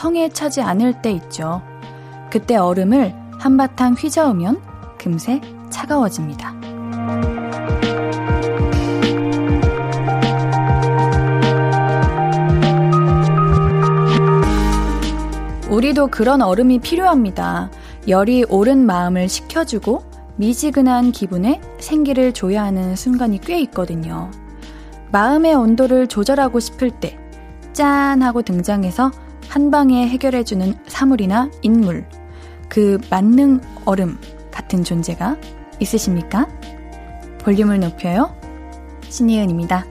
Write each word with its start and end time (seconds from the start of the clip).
성에 0.00 0.30
차지 0.30 0.62
않을 0.62 1.02
때 1.02 1.12
있죠. 1.12 1.60
그때 2.30 2.56
얼음을 2.56 3.14
한바탕 3.38 3.92
휘저으면 3.92 4.58
금세 4.96 5.42
차가워집니다. 5.68 6.54
우리도 15.68 16.06
그런 16.06 16.40
얼음이 16.40 16.78
필요합니다. 16.78 17.70
열이 18.08 18.46
오른 18.48 18.86
마음을 18.86 19.28
식혀주고 19.28 20.02
미지근한 20.36 21.12
기분에 21.12 21.60
생기를 21.78 22.32
줘야 22.32 22.64
하는 22.64 22.96
순간이 22.96 23.38
꽤 23.42 23.60
있거든요. 23.60 24.30
마음의 25.12 25.54
온도를 25.54 26.06
조절하고 26.06 26.58
싶을 26.58 26.90
때, 26.90 27.18
짠! 27.74 28.22
하고 28.22 28.40
등장해서 28.40 29.10
한 29.50 29.72
방에 29.72 30.06
해결해주는 30.06 30.74
사물이나 30.86 31.50
인물, 31.62 32.06
그 32.68 33.00
만능 33.10 33.60
얼음 33.84 34.16
같은 34.52 34.84
존재가 34.84 35.36
있으십니까? 35.80 36.46
볼륨을 37.40 37.80
높여요. 37.80 38.32
신이은입니다. 39.08 39.86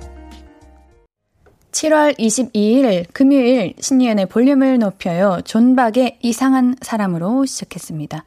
7월 1.73 2.17
22일 2.17 3.07
금요일 3.11 3.73
신이은의 3.81 4.27
볼륨을 4.27 4.79
높여요. 4.79 5.41
존박의 5.43 6.19
이상한 6.21 6.75
사람으로 6.81 7.45
시작했습니다. 7.45 8.23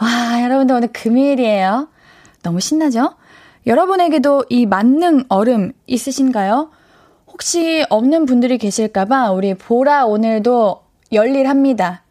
와, 0.00 0.42
여러분들 0.44 0.76
오늘 0.76 0.92
금요일이에요. 0.92 1.88
너무 2.44 2.60
신나죠? 2.60 3.16
여러분에게도 3.66 4.44
이 4.48 4.66
만능 4.66 5.24
얼음 5.28 5.72
있으신가요? 5.88 6.70
혹시 7.32 7.84
없는 7.88 8.26
분들이 8.26 8.58
계실까봐 8.58 9.32
우리 9.32 9.54
보라 9.54 10.04
오늘도 10.04 10.82
열일합니다. 11.12 12.02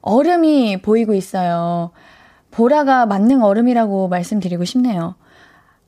얼음이 0.00 0.80
보이고 0.80 1.12
있어요. 1.12 1.90
보라가 2.52 3.04
만능 3.06 3.42
얼음이라고 3.42 4.08
말씀드리고 4.08 4.64
싶네요. 4.64 5.16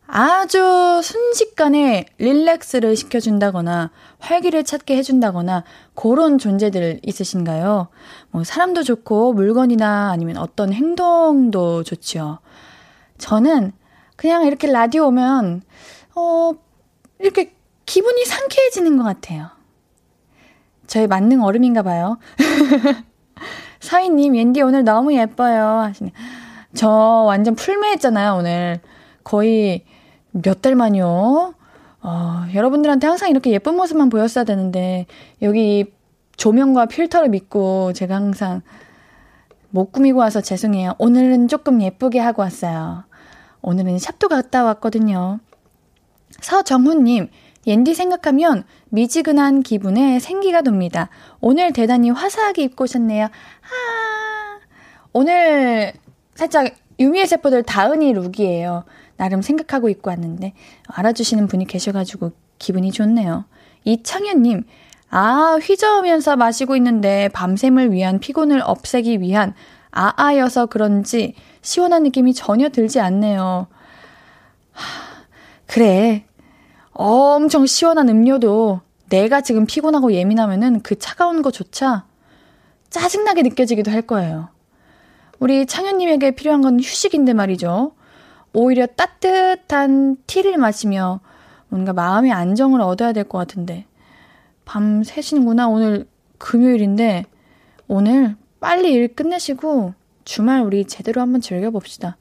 아주 0.07 1.01
순식간에 1.03 2.07
릴렉스를 2.19 2.97
시켜준다거나 2.97 3.91
활기를 4.19 4.65
찾게 4.65 4.97
해준다거나 4.97 5.65
그런 5.95 6.37
존재들 6.37 7.01
있으신가요? 7.03 7.89
뭐 8.31 8.45
사람도 8.45 8.83
좋고 8.83 9.33
물건이나 9.33 10.11
아니면 10.11 10.37
어떤 10.37 10.73
행동도 10.73 11.85
좋죠. 11.85 12.41
저는 13.17 13.73
그냥 14.17 14.45
이렇게 14.45 14.71
라디오 14.71 15.07
오면 15.07 15.63
어 16.17 16.53
이렇게 17.21 17.55
기분이 17.93 18.25
상쾌해지는 18.25 18.97
것 18.97 19.03
같아요. 19.03 19.51
저의 20.87 21.07
만능 21.09 21.43
얼음인가 21.43 21.83
봐요. 21.83 22.17
서희님, 23.81 24.35
옌디 24.35 24.63
오늘 24.63 24.83
너무 24.83 25.15
예뻐요. 25.15 25.63
하시네. 25.81 26.11
저 26.73 26.89
완전 26.89 27.55
풀매했잖아요, 27.55 28.33
오늘. 28.37 28.81
거의 29.25 29.85
몇 30.31 30.63
달 30.63 30.75
만이요. 30.75 31.53
어, 32.01 32.45
여러분들한테 32.55 33.07
항상 33.07 33.29
이렇게 33.29 33.51
예쁜 33.51 33.77
모습만 33.77 34.09
보였어야 34.09 34.45
되는데, 34.45 35.05
여기 35.43 35.93
조명과 36.39 36.87
필터를 36.87 37.29
믿고 37.29 37.93
제가 37.93 38.15
항상 38.15 38.63
못 39.69 39.93
꾸미고 39.93 40.19
와서 40.19 40.41
죄송해요. 40.41 40.95
오늘은 40.97 41.49
조금 41.49 41.83
예쁘게 41.83 42.21
하고 42.21 42.41
왔어요. 42.41 43.05
오늘은 43.61 43.99
샵도 43.99 44.29
갔다 44.29 44.65
왔거든요. 44.65 45.41
서정훈님, 46.41 47.29
옌디 47.67 47.95
생각하면 47.95 48.65
미지근한 48.91 49.63
기분에 49.63 50.19
생기가 50.19 50.63
돕니다. 50.63 51.09
오늘 51.41 51.73
대단히 51.73 52.11
화사하게 52.11 52.63
입고 52.65 52.85
오셨네요. 52.85 53.27
아, 53.27 54.59
오늘 55.13 55.93
살짝 56.35 56.75
유미의 56.99 57.27
세포들 57.27 57.63
다은이 57.63 58.13
룩이에요. 58.13 58.85
나름 59.17 59.43
생각하고 59.43 59.89
입고 59.89 60.11
왔는데 60.11 60.55
알아주시는 60.87 61.47
분이 61.47 61.67
계셔가지고 61.67 62.33
기분이 62.59 62.91
좋네요. 62.91 63.45
이창현님, 63.85 64.65
아, 65.11 65.59
휘저으면서 65.63 66.37
마시고 66.37 66.77
있는데 66.77 67.29
밤샘을 67.33 67.93
위한 67.93 68.19
피곤을 68.19 68.63
없애기 68.65 69.21
위한 69.21 69.55
아아여서 69.91 70.67
그런지 70.67 71.35
시원한 71.61 72.03
느낌이 72.03 72.35
전혀 72.35 72.71
들지 72.71 72.99
않네요. 72.99 73.67
하, 74.73 75.27
그래. 75.67 76.25
엄청 76.93 77.67
시원한 77.67 78.09
음료도 78.09 78.81
내가 79.09 79.41
지금 79.41 79.67
피곤하고 79.67 80.13
예민하면은 80.13 80.81
그 80.83 80.99
차가운 80.99 81.43
거조차 81.43 82.07
짜증나게 82.91 83.43
느껴지기도 83.43 83.91
할 83.91 84.03
거예요. 84.03 84.49
우리 85.39 85.67
창현님에게 85.67 86.33
필요한 86.33 86.61
건 86.63 86.79
휴식인데 86.79 87.33
말이죠. 87.33 87.93
오히려 88.53 88.87
따뜻한 88.87 90.17
티를 90.27 90.59
마시며 90.59 91.21
뭔가 91.69 91.93
마음의 91.93 92.33
안정을 92.33 92.81
얻어야 92.81 93.13
될 93.13 93.25
것 93.25 93.39
같은데. 93.39 93.87
밤 94.65 95.03
새시는구나. 95.03 95.69
오늘 95.69 96.07
금요일인데, 96.39 97.25
오늘 97.89 98.37
빨리 98.61 98.93
일 98.93 99.15
끝내시고 99.15 99.95
주말 100.25 100.63
우리 100.63 100.85
제대로 100.85 101.21
한번 101.21 101.41
즐겨봅시다. 101.41 102.17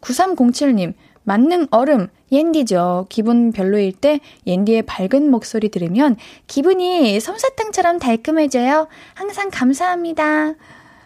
9307님, 0.00 0.94
만능 1.30 1.68
얼음, 1.70 2.08
옌디죠. 2.32 3.06
기분 3.08 3.52
별로일 3.52 3.92
때 3.92 4.18
옌디의 4.48 4.82
밝은 4.82 5.30
목소리 5.30 5.68
들으면 5.68 6.16
기분이 6.48 7.20
솜사탕처럼 7.20 8.00
달끔해져요. 8.00 8.88
항상 9.14 9.48
감사합니다. 9.52 10.54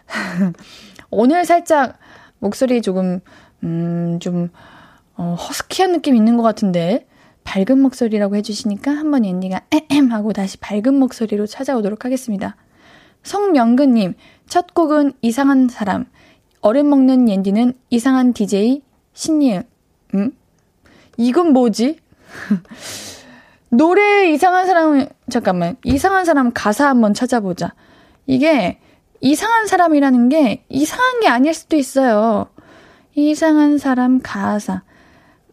오늘 1.10 1.44
살짝 1.44 1.98
목소리 2.38 2.80
조금, 2.80 3.20
음, 3.64 4.18
좀, 4.18 4.48
어, 5.14 5.36
허스키한 5.38 5.92
느낌 5.92 6.16
있는 6.16 6.38
것 6.38 6.42
같은데, 6.42 7.06
밝은 7.44 7.78
목소리라고 7.78 8.34
해주시니까 8.36 8.92
한번 8.92 9.26
옌디가 9.26 9.60
에헴 9.72 10.10
하고 10.10 10.32
다시 10.32 10.56
밝은 10.56 10.94
목소리로 10.94 11.44
찾아오도록 11.46 12.06
하겠습니다. 12.06 12.56
성명근님, 13.24 14.14
첫 14.48 14.72
곡은 14.72 15.12
이상한 15.20 15.68
사람, 15.68 16.06
얼음 16.62 16.88
먹는 16.88 17.28
옌디는 17.28 17.74
이상한 17.90 18.32
DJ 18.32 18.80
신이음. 19.12 19.73
음? 20.14 20.32
이건 21.16 21.52
뭐지? 21.52 21.98
노래 23.70 24.30
이상한 24.30 24.66
사람, 24.66 25.06
잠깐만. 25.30 25.76
이상한 25.84 26.24
사람 26.24 26.52
가사 26.52 26.88
한번 26.88 27.14
찾아보자. 27.14 27.74
이게 28.26 28.78
이상한 29.20 29.66
사람이라는 29.66 30.28
게 30.28 30.64
이상한 30.68 31.20
게 31.20 31.28
아닐 31.28 31.52
수도 31.54 31.76
있어요. 31.76 32.48
이상한 33.14 33.78
사람 33.78 34.20
가사. 34.22 34.82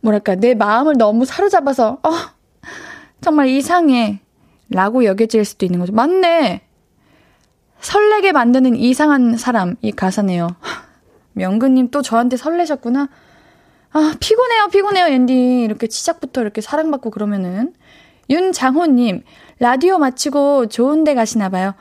뭐랄까, 0.01 0.35
내 0.35 0.53
마음을 0.53 0.97
너무 0.97 1.25
사로잡아서, 1.25 1.99
어, 2.03 2.11
정말 3.21 3.47
이상해. 3.47 4.21
라고 4.69 5.03
여겨질 5.03 5.43
수도 5.43 5.65
있는 5.65 5.79
거죠. 5.79 5.93
맞네! 5.93 6.61
설레게 7.81 8.31
만드는 8.31 8.75
이상한 8.75 9.35
사람, 9.37 9.75
이 9.81 9.91
가사네요. 9.91 10.47
명근님 11.33 11.91
또 11.91 12.01
저한테 12.01 12.37
설레셨구나. 12.37 13.09
아, 13.93 14.15
피곤해요, 14.19 14.67
피곤해요, 14.69 15.05
앤디. 15.07 15.63
이렇게 15.63 15.87
시작부터 15.89 16.41
이렇게 16.41 16.61
사랑받고 16.61 17.09
그러면은. 17.09 17.73
윤장호님, 18.29 19.23
라디오 19.59 19.97
마치고 19.97 20.67
좋은 20.67 21.03
데 21.03 21.13
가시나봐요. 21.13 21.73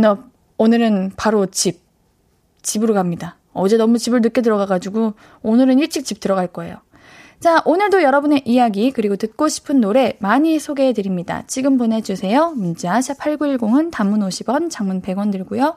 너, 0.00 0.18
오늘은 0.56 1.12
바로 1.16 1.46
집. 1.46 1.80
집으로 2.62 2.94
갑니다. 2.94 3.36
어제 3.52 3.76
너무 3.76 3.98
집을 3.98 4.22
늦게 4.22 4.40
들어가가지고, 4.40 5.14
오늘은 5.42 5.78
일찍 5.78 6.06
집 6.06 6.20
들어갈 6.20 6.46
거예요. 6.46 6.76
자, 7.38 7.62
오늘도 7.66 8.02
여러분의 8.02 8.42
이야기, 8.46 8.90
그리고 8.90 9.16
듣고 9.16 9.48
싶은 9.48 9.80
노래 9.80 10.16
많이 10.20 10.58
소개해 10.58 10.94
드립니다. 10.94 11.42
지금 11.46 11.76
보내주세요. 11.76 12.52
문자, 12.52 12.98
샵8910은 12.98 13.90
단문 13.90 14.20
50원, 14.20 14.70
장문 14.70 15.02
100원 15.02 15.32
들고요. 15.32 15.76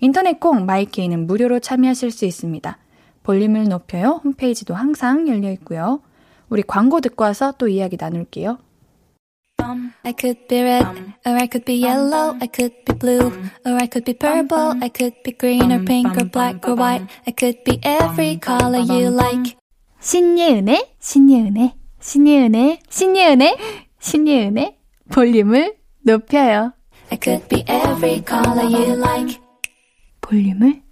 인터넷 0.00 0.40
콩, 0.40 0.66
마이케이는 0.66 1.26
무료로 1.26 1.60
참여하실 1.60 2.10
수 2.10 2.24
있습니다. 2.26 2.78
볼륨을 3.22 3.64
높여요. 3.64 4.20
홈페이지도 4.24 4.74
항상 4.74 5.28
열려 5.28 5.50
있고요. 5.52 6.00
우리 6.48 6.62
광고 6.62 7.00
듣고 7.00 7.24
와서 7.24 7.52
또 7.58 7.68
이야기 7.68 7.96
나눌게요. 7.98 8.58
I 10.04 10.12
could 10.18 10.48
be 10.48 10.60
red, 10.60 10.84
or 11.24 11.36
I 11.36 11.46
could 11.46 11.64
be 11.64 11.82
yellow, 11.82 12.36
I 12.40 12.48
could 12.48 12.74
be 12.84 12.98
blue, 12.98 13.30
or 13.64 13.78
I 13.80 13.86
could 13.86 14.04
be 14.04 14.14
purple, 14.14 14.74
I 14.82 14.90
could 14.90 15.22
be 15.22 15.32
green 15.32 15.70
or 15.70 15.84
pink 15.84 16.16
or 16.16 16.28
black 16.28 16.66
or 16.68 16.74
white, 16.76 17.06
I 17.26 17.32
could 17.32 17.62
be 17.64 17.78
every 17.84 18.40
color 18.40 18.80
you 18.80 19.14
like. 19.14 19.56
신예은의, 20.00 20.96
신예은의, 20.98 21.74
신예은의, 22.00 22.80
신예은의, 22.90 23.56
신예은의 24.00 24.78
볼륨을 25.12 25.76
높여요. 26.04 26.72
I 27.12 27.18
could 27.22 27.46
be 27.48 27.64
every 27.68 28.24
color 28.26 28.66
you 28.66 28.98
like. 28.98 29.38
볼륨을 30.20 30.82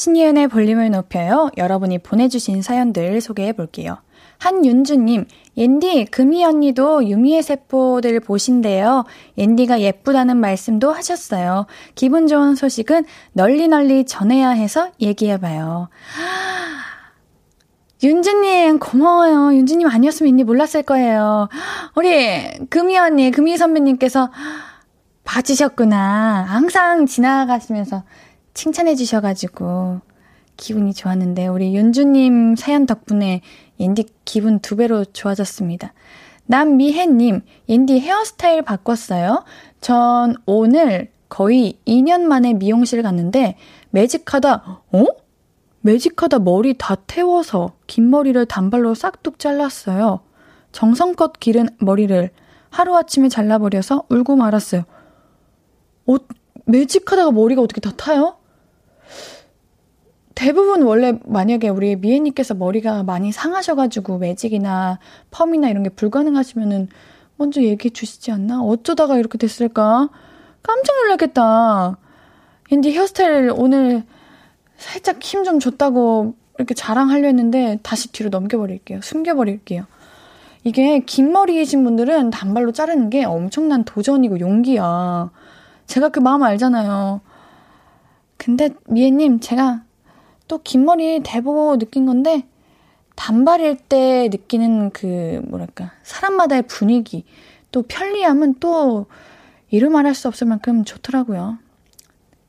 신예은의 0.00 0.48
볼륨을 0.48 0.90
높여요. 0.90 1.50
여러분이 1.58 1.98
보내주신 1.98 2.62
사연들 2.62 3.20
소개해 3.20 3.52
볼게요. 3.52 3.98
한윤주님, 4.38 5.26
옌디, 5.58 6.06
금희 6.06 6.42
언니도 6.42 7.06
유미의 7.06 7.42
세포들 7.42 8.20
보신대요. 8.20 9.04
옌디가 9.36 9.82
예쁘다는 9.82 10.38
말씀도 10.38 10.90
하셨어요. 10.90 11.66
기분 11.96 12.28
좋은 12.28 12.54
소식은 12.54 13.04
널리 13.34 13.68
널리 13.68 14.06
전해야 14.06 14.48
해서 14.48 14.90
얘기해봐요. 15.02 15.90
윤주님, 18.02 18.78
고마워요. 18.78 19.54
윤주님 19.54 19.86
아니었으면 19.86 20.30
옌디 20.30 20.44
몰랐을 20.44 20.82
거예요. 20.84 21.50
우리 21.94 22.48
금희 22.70 22.96
언니, 22.96 23.30
금희 23.30 23.58
선배님께서 23.58 24.30
봐주셨구나. 25.24 26.46
항상 26.48 27.04
지나가시면서 27.04 28.04
칭찬해 28.54 28.94
주셔가지고 28.94 30.00
기분이 30.56 30.92
좋았는데 30.92 31.46
우리 31.46 31.74
윤주님 31.74 32.56
사연 32.56 32.86
덕분에 32.86 33.40
옌디 33.78 34.06
기분 34.24 34.58
두 34.60 34.76
배로 34.76 35.04
좋아졌습니다. 35.04 35.94
남미혜님, 36.46 37.42
옌디 37.68 38.00
헤어스타일 38.00 38.62
바꿨어요? 38.62 39.44
전 39.80 40.34
오늘 40.46 41.10
거의 41.28 41.78
2년 41.86 42.22
만에 42.22 42.54
미용실 42.54 43.02
갔는데 43.02 43.56
매직하다, 43.90 44.82
어? 44.92 45.04
매직하다 45.82 46.40
머리 46.40 46.74
다 46.76 46.96
태워서 47.06 47.74
긴 47.86 48.10
머리를 48.10 48.44
단발로 48.46 48.94
싹둑 48.94 49.38
잘랐어요. 49.38 50.20
정성껏 50.72 51.34
기른 51.40 51.68
머리를 51.78 52.30
하루아침에 52.70 53.28
잘라버려서 53.28 54.04
울고 54.08 54.36
말았어요. 54.36 54.82
어, 56.06 56.16
매직하다가 56.66 57.30
머리가 57.30 57.62
어떻게 57.62 57.80
다 57.80 57.92
타요? 57.96 58.36
대부분 60.34 60.82
원래 60.82 61.18
만약에 61.26 61.68
우리 61.68 61.96
미애님께서 61.96 62.54
머리가 62.54 63.02
많이 63.02 63.32
상하셔가지고 63.32 64.18
매직이나 64.18 64.98
펌이나 65.30 65.68
이런 65.68 65.82
게 65.82 65.90
불가능하시면은 65.90 66.88
먼저 67.36 67.62
얘기해 67.62 67.92
주시지 67.92 68.30
않나? 68.32 68.62
어쩌다가 68.62 69.18
이렇게 69.18 69.38
됐을까? 69.38 70.08
깜짝 70.62 70.96
놀랐겠다. 71.02 71.96
앤디 72.70 72.92
헤어스타일 72.92 73.52
오늘 73.54 74.04
살짝 74.76 75.22
힘 75.22 75.44
좀 75.44 75.58
줬다고 75.58 76.34
이렇게 76.58 76.74
자랑하려 76.74 77.26
했는데 77.26 77.78
다시 77.82 78.12
뒤로 78.12 78.30
넘겨버릴게요. 78.30 79.00
숨겨버릴게요. 79.02 79.84
이게 80.64 81.00
긴 81.00 81.32
머리이신 81.32 81.82
분들은 81.84 82.30
단발로 82.30 82.72
자르는 82.72 83.08
게 83.10 83.24
엄청난 83.24 83.84
도전이고 83.84 84.40
용기야. 84.40 85.30
제가 85.86 86.10
그 86.10 86.20
마음 86.20 86.42
알잖아요. 86.42 87.22
근데 88.36 88.70
미애님 88.86 89.40
제가 89.40 89.82
또 90.50 90.58
긴 90.58 90.84
머리 90.84 91.20
대보고 91.22 91.78
느낀 91.78 92.06
건데 92.06 92.44
단발일 93.14 93.76
때 93.76 94.28
느끼는 94.32 94.90
그 94.90 95.40
뭐랄까 95.46 95.92
사람마다의 96.02 96.62
분위기 96.62 97.24
또 97.70 97.82
편리함은 97.82 98.56
또 98.58 99.06
이루 99.70 99.90
말할 99.90 100.16
수 100.16 100.26
없을 100.26 100.48
만큼 100.48 100.84
좋더라고요. 100.84 101.58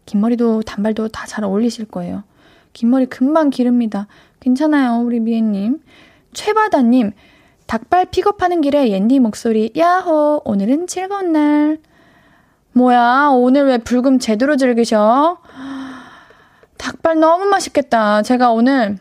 긴 0.08 0.20
머리도 0.20 0.64
단발도 0.64 1.10
다 1.10 1.28
잘 1.28 1.44
어울리실 1.44 1.86
거예요. 1.86 2.24
긴 2.74 2.90
머리 2.90 3.06
금방 3.06 3.52
기릅니다. 3.52 4.08
괜찮아요, 4.40 5.04
우리 5.06 5.20
미애님. 5.20 5.80
최바다님, 6.34 7.12
닭발 7.68 8.06
픽업하는 8.06 8.62
길에 8.62 8.90
옌디 8.90 9.20
목소리, 9.20 9.72
야호, 9.78 10.42
오늘은 10.46 10.88
즐거운 10.88 11.34
날. 11.34 11.78
뭐야, 12.74 13.28
오늘 13.34 13.66
왜 13.68 13.78
불금 13.78 14.18
제대로 14.18 14.56
즐기셔? 14.56 15.38
닭발 16.82 17.20
너무 17.20 17.46
맛있겠다. 17.46 18.24
제가 18.24 18.52
오늘 18.52 18.98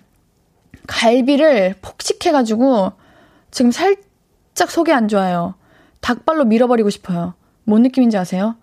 갈비를 0.86 1.76
폭식해가지고 1.80 2.92
지금 3.50 3.70
살짝 3.70 4.70
속이 4.70 4.92
안 4.92 5.08
좋아요. 5.08 5.54
닭발로 6.02 6.44
밀어버리고 6.44 6.90
싶어요. 6.90 7.32
뭔 7.64 7.82
느낌인지 7.82 8.18
아세요? 8.18 8.56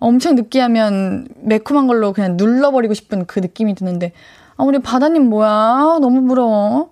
엄청 0.00 0.34
느끼하면 0.34 1.28
매콤한 1.36 1.86
걸로 1.86 2.12
그냥 2.12 2.36
눌러버리고 2.36 2.92
싶은 2.92 3.26
그 3.26 3.38
느낌이 3.38 3.76
드는데, 3.76 4.12
아, 4.56 4.64
우리 4.64 4.80
바다님 4.80 5.30
뭐야? 5.30 5.98
너무 6.00 6.26
부러워. 6.26 6.90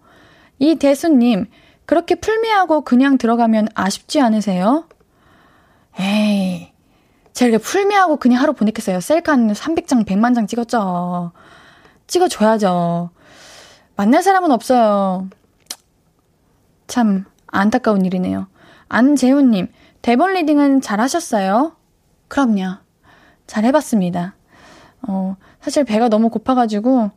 이 0.61 0.77
대수님, 0.77 1.47
그렇게 1.87 2.15
풀미하고 2.15 2.83
그냥 2.83 3.19
들어가면 3.19 3.69
아쉽지 3.75 4.21
않으세요? 4.21 4.85
에이, 5.99 6.73
제가 7.33 7.59
풀메하고 7.59 8.17
그냥 8.17 8.41
하루 8.41 8.53
보냈겠어요. 8.53 9.01
셀카 9.01 9.33
한 9.33 9.53
300장, 9.53 10.07
100만 10.07 10.35
장 10.37 10.47
찍었죠. 10.47 11.33
찍어줘야죠. 12.07 13.11
만날 13.97 14.23
사람은 14.23 14.51
없어요. 14.51 15.29
참, 16.87 17.25
안타까운 17.47 18.05
일이네요. 18.05 18.47
안재훈님, 18.89 19.69
대본 20.03 20.35
리딩은 20.35 20.81
잘 20.81 21.01
하셨어요? 21.01 21.77
그럼요. 22.29 22.77
잘 23.47 23.65
해봤습니다. 23.65 24.35
어, 25.07 25.37
사실 25.61 25.85
배가 25.85 26.09
너무 26.09 26.29
고파가지고, 26.31 27.11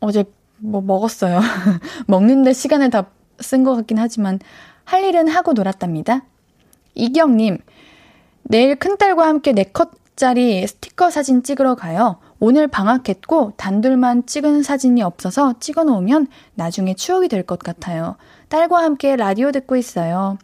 어제 0.00 0.24
뭐 0.58 0.80
먹었어요. 0.80 1.40
먹는데 2.06 2.52
시간을 2.52 2.90
다 2.90 3.06
쓴 3.40 3.64
것 3.64 3.74
같긴 3.74 3.98
하지만, 3.98 4.38
할 4.84 5.04
일은 5.04 5.28
하고 5.28 5.52
놀았답니다. 5.52 6.24
이경님, 6.94 7.58
내일 8.44 8.76
큰딸과 8.76 9.26
함께 9.26 9.52
4컷짜리 9.52 10.66
스티커 10.66 11.10
사진 11.10 11.42
찍으러 11.42 11.74
가요. 11.74 12.18
오늘 12.44 12.66
방학했고 12.66 13.52
단둘만 13.56 14.26
찍은 14.26 14.64
사진이 14.64 15.00
없어서 15.00 15.54
찍어 15.60 15.84
놓으면 15.84 16.26
나중에 16.54 16.94
추억이 16.94 17.28
될 17.28 17.44
것 17.44 17.60
같아요. 17.60 18.16
딸과 18.48 18.82
함께 18.82 19.14
라디오 19.14 19.52
듣고 19.52 19.76
있어요. 19.76 20.38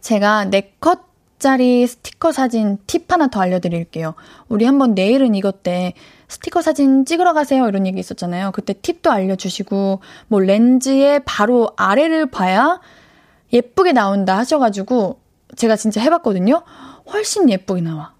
제가 0.00 0.46
4컷짜리 0.46 1.86
스티커 1.86 2.32
사진 2.32 2.78
팁 2.86 3.12
하나 3.12 3.26
더 3.26 3.42
알려드릴게요. 3.42 4.14
우리 4.48 4.64
한번 4.64 4.94
내일은 4.94 5.34
이것 5.34 5.62
때 5.62 5.92
스티커 6.26 6.62
사진 6.62 7.04
찍으러 7.04 7.34
가세요. 7.34 7.68
이런 7.68 7.86
얘기 7.86 8.00
있었잖아요. 8.00 8.52
그때 8.52 8.72
팁도 8.72 9.10
알려주시고, 9.10 10.00
뭐 10.28 10.40
렌즈의 10.40 11.20
바로 11.26 11.70
아래를 11.76 12.30
봐야 12.30 12.80
예쁘게 13.52 13.92
나온다 13.92 14.38
하셔가지고, 14.38 15.20
제가 15.54 15.76
진짜 15.76 16.00
해봤거든요. 16.00 16.62
훨씬 17.12 17.50
예쁘게 17.50 17.82
나와. 17.82 18.14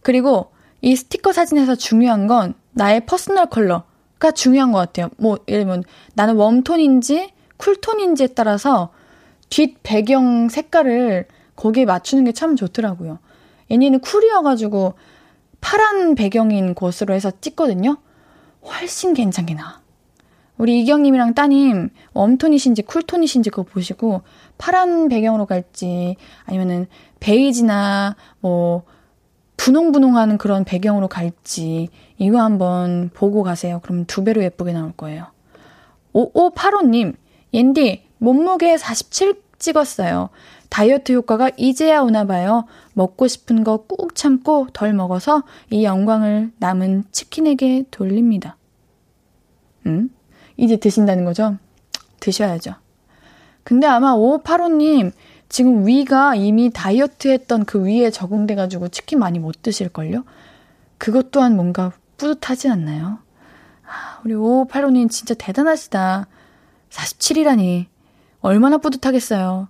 그리고 0.00 0.53
이 0.84 0.96
스티커 0.96 1.32
사진에서 1.32 1.76
중요한 1.76 2.26
건 2.26 2.52
나의 2.72 3.06
personal 3.06 3.46
color가 3.46 4.32
중요한 4.34 4.70
것 4.70 4.78
같아요. 4.78 5.08
뭐, 5.16 5.38
예를 5.48 5.62
들면 5.62 5.82
나는 6.12 6.36
웜톤인지 6.36 7.32
쿨톤인지에 7.56 8.28
따라서 8.28 8.90
뒷 9.48 9.78
배경 9.82 10.50
색깔을 10.50 11.26
거기에 11.56 11.86
맞추는 11.86 12.24
게 12.24 12.32
참 12.32 12.54
좋더라고요. 12.54 13.18
얘네는 13.70 14.00
cool이어가지고 14.00 14.92
파란 15.62 16.14
배경인 16.16 16.74
곳으로 16.74 17.14
해서 17.14 17.32
찍거든요. 17.40 17.96
훨씬 18.62 19.14
괜찮게 19.14 19.54
나와. 19.54 19.80
우리 20.58 20.80
이경님이랑 20.82 21.32
따님 21.32 21.88
웜톤이신지 22.12 22.82
쿨톤이신지 22.82 23.48
그거 23.48 23.62
보시고 23.62 24.20
파란 24.58 25.08
배경으로 25.08 25.46
갈지 25.46 26.16
아니면은 26.44 26.88
베이지나 27.20 28.16
뭐 28.40 28.82
분홍분홍하는 29.64 30.36
그런 30.36 30.64
배경으로 30.64 31.08
갈지 31.08 31.88
이거 32.18 32.38
한번 32.42 33.10
보고 33.14 33.42
가세요. 33.42 33.80
그럼 33.82 34.04
두 34.04 34.22
배로 34.22 34.42
예쁘게 34.42 34.74
나올 34.74 34.92
거예요. 34.92 35.26
5585님, 36.12 37.14
옌디, 37.54 38.02
몸무게 38.18 38.76
47 38.76 39.40
찍었어요. 39.58 40.28
다이어트 40.68 41.12
효과가 41.12 41.50
이제야 41.56 42.00
오나 42.02 42.26
봐요. 42.26 42.66
먹고 42.92 43.26
싶은 43.26 43.64
거 43.64 43.86
꾹 43.86 44.14
참고 44.14 44.66
덜 44.74 44.92
먹어서 44.92 45.44
이 45.70 45.84
영광을 45.84 46.52
남은 46.58 47.04
치킨에게 47.10 47.86
돌립니다. 47.90 48.58
음? 49.86 50.10
이제 50.58 50.76
드신다는 50.76 51.24
거죠? 51.24 51.56
드셔야죠. 52.20 52.74
근데 53.62 53.86
아마 53.86 54.14
5585님, 54.14 55.12
지금 55.48 55.86
위가 55.86 56.34
이미 56.34 56.70
다이어트 56.70 57.28
했던 57.28 57.64
그 57.64 57.84
위에 57.84 58.10
적응돼가지고 58.10 58.88
치킨 58.88 59.18
많이 59.18 59.38
못 59.38 59.62
드실걸요? 59.62 60.24
그것 60.98 61.30
또한 61.30 61.56
뭔가 61.56 61.92
뿌듯하지 62.16 62.68
않나요? 62.68 63.18
아, 63.86 64.20
우리 64.24 64.34
5585님 64.34 65.10
진짜 65.10 65.34
대단하시다. 65.34 66.26
47이라니. 66.90 67.86
얼마나 68.40 68.78
뿌듯하겠어요. 68.78 69.68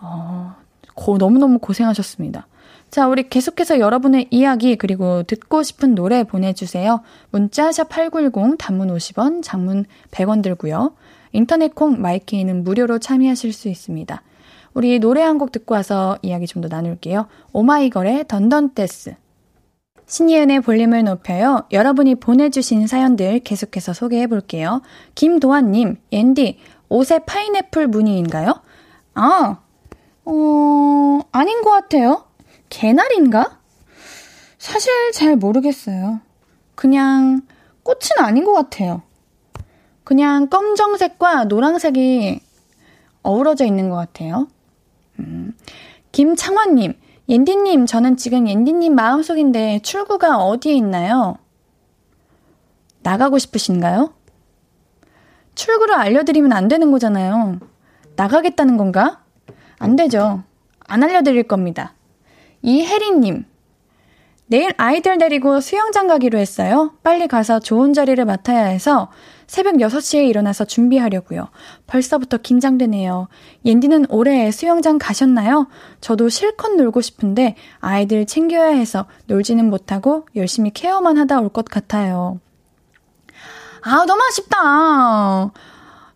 어, 0.00 0.56
고, 0.94 1.18
너무너무 1.18 1.58
고생하셨습니다. 1.58 2.46
자, 2.90 3.08
우리 3.08 3.28
계속해서 3.28 3.80
여러분의 3.80 4.28
이야기 4.30 4.76
그리고 4.76 5.22
듣고 5.24 5.62
싶은 5.62 5.94
노래 5.94 6.22
보내주세요. 6.22 7.00
문자 7.30 7.72
샵 7.72 7.88
8910 7.88 8.56
단문 8.58 8.88
50원, 8.94 9.42
장문 9.42 9.84
100원 10.12 10.42
들고요. 10.42 10.94
인터넷 11.32 11.74
콩 11.74 12.00
마이케이는 12.00 12.62
무료로 12.62 13.00
참여하실 13.00 13.52
수 13.52 13.68
있습니다. 13.68 14.22
우리 14.74 14.98
노래 14.98 15.22
한 15.22 15.38
곡 15.38 15.52
듣고 15.52 15.74
와서 15.74 16.18
이야기 16.22 16.46
좀 16.46 16.62
더 16.62 16.68
나눌게요. 16.68 17.26
오마이걸의 17.52 18.26
던던댄스. 18.28 19.14
신이은의 20.06 20.60
볼륨을 20.60 21.04
높여요. 21.04 21.64
여러분이 21.72 22.16
보내주신 22.16 22.86
사연들 22.86 23.40
계속해서 23.40 23.92
소개해 23.94 24.26
볼게요. 24.26 24.82
김도환님, 25.14 25.96
앤디, 26.10 26.58
옷에 26.90 27.20
파인애플 27.20 27.86
무늬인가요? 27.88 28.60
아, 29.14 29.58
어, 30.26 31.20
아닌 31.32 31.62
것 31.62 31.70
같아요. 31.70 32.24
개나리인가? 32.68 33.58
사실 34.58 34.92
잘 35.12 35.36
모르겠어요. 35.36 36.20
그냥 36.74 37.42
꽃은 37.82 38.18
아닌 38.18 38.44
것 38.44 38.52
같아요. 38.52 39.02
그냥 40.04 40.48
검정색과 40.48 41.44
노란색이 41.44 42.40
어우러져 43.22 43.64
있는 43.64 43.88
것 43.88 43.96
같아요. 43.96 44.48
음. 45.20 45.54
김창원님, 46.12 46.94
옌디님, 47.28 47.86
저는 47.86 48.16
지금 48.16 48.46
옌디님 48.46 48.94
마음속인데 48.94 49.80
출구가 49.82 50.38
어디에 50.38 50.74
있나요? 50.74 51.38
나가고 53.02 53.38
싶으신가요? 53.38 54.14
출구를 55.54 55.94
알려드리면 55.94 56.52
안 56.52 56.68
되는 56.68 56.90
거잖아요. 56.90 57.60
나가겠다는 58.16 58.76
건가? 58.76 59.22
안 59.78 59.96
되죠. 59.96 60.42
안 60.86 61.02
알려드릴 61.02 61.44
겁니다. 61.44 61.94
이혜리님, 62.62 63.44
내일 64.46 64.72
아이들 64.76 65.18
데리고 65.18 65.60
수영장 65.60 66.06
가기로 66.06 66.38
했어요. 66.38 66.92
빨리 67.02 67.26
가서 67.28 67.60
좋은 67.60 67.92
자리를 67.92 68.22
맡아야 68.24 68.64
해서 68.64 69.10
새벽 69.46 69.74
6시에 69.76 70.26
일어나서 70.28 70.64
준비하려고요. 70.64 71.48
벌써부터 71.86 72.38
긴장되네요. 72.38 73.28
옌디는 73.64 74.06
올해 74.08 74.50
수영장 74.50 74.98
가셨나요? 74.98 75.68
저도 76.00 76.28
실컷 76.28 76.72
놀고 76.74 77.00
싶은데 77.00 77.56
아이들 77.80 78.26
챙겨야 78.26 78.68
해서 78.68 79.06
놀지는 79.26 79.68
못하고 79.70 80.26
열심히 80.36 80.70
케어만 80.72 81.18
하다 81.18 81.40
올 81.40 81.48
것 81.50 81.64
같아요. 81.66 82.40
아, 83.82 84.04
너무 84.06 84.22
아쉽다. 84.30 85.52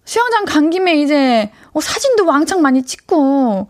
수영장 0.04 0.44
간 0.46 0.70
김에 0.70 0.94
이제 1.00 1.52
어, 1.72 1.80
사진도 1.80 2.24
왕창 2.24 2.62
많이 2.62 2.82
찍고 2.82 3.68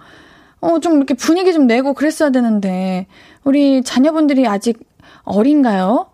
어, 0.61 0.79
좀 0.81 0.97
이렇게 0.97 1.15
분위기 1.15 1.53
좀 1.53 1.67
내고 1.67 1.95
그랬어야 1.95 2.31
되는데 2.31 3.07
우리 3.45 3.83
자녀분들이 3.83 4.47
아직 4.47 4.79
어린가요? 5.25 6.11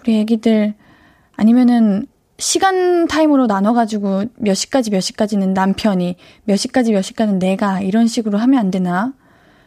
우리 0.00 0.18
애기들 0.20 0.74
아니면은 1.40 2.06
시간 2.36 3.06
타임으로 3.06 3.46
나눠가지고 3.46 4.24
몇 4.36 4.52
시까지 4.52 4.90
몇 4.90 5.00
시까지는 5.00 5.54
남편이, 5.54 6.16
몇 6.44 6.56
시까지 6.56 6.92
몇 6.92 7.00
시까지는 7.00 7.38
내가 7.38 7.80
이런 7.80 8.06
식으로 8.06 8.36
하면 8.36 8.60
안 8.60 8.70
되나? 8.70 9.14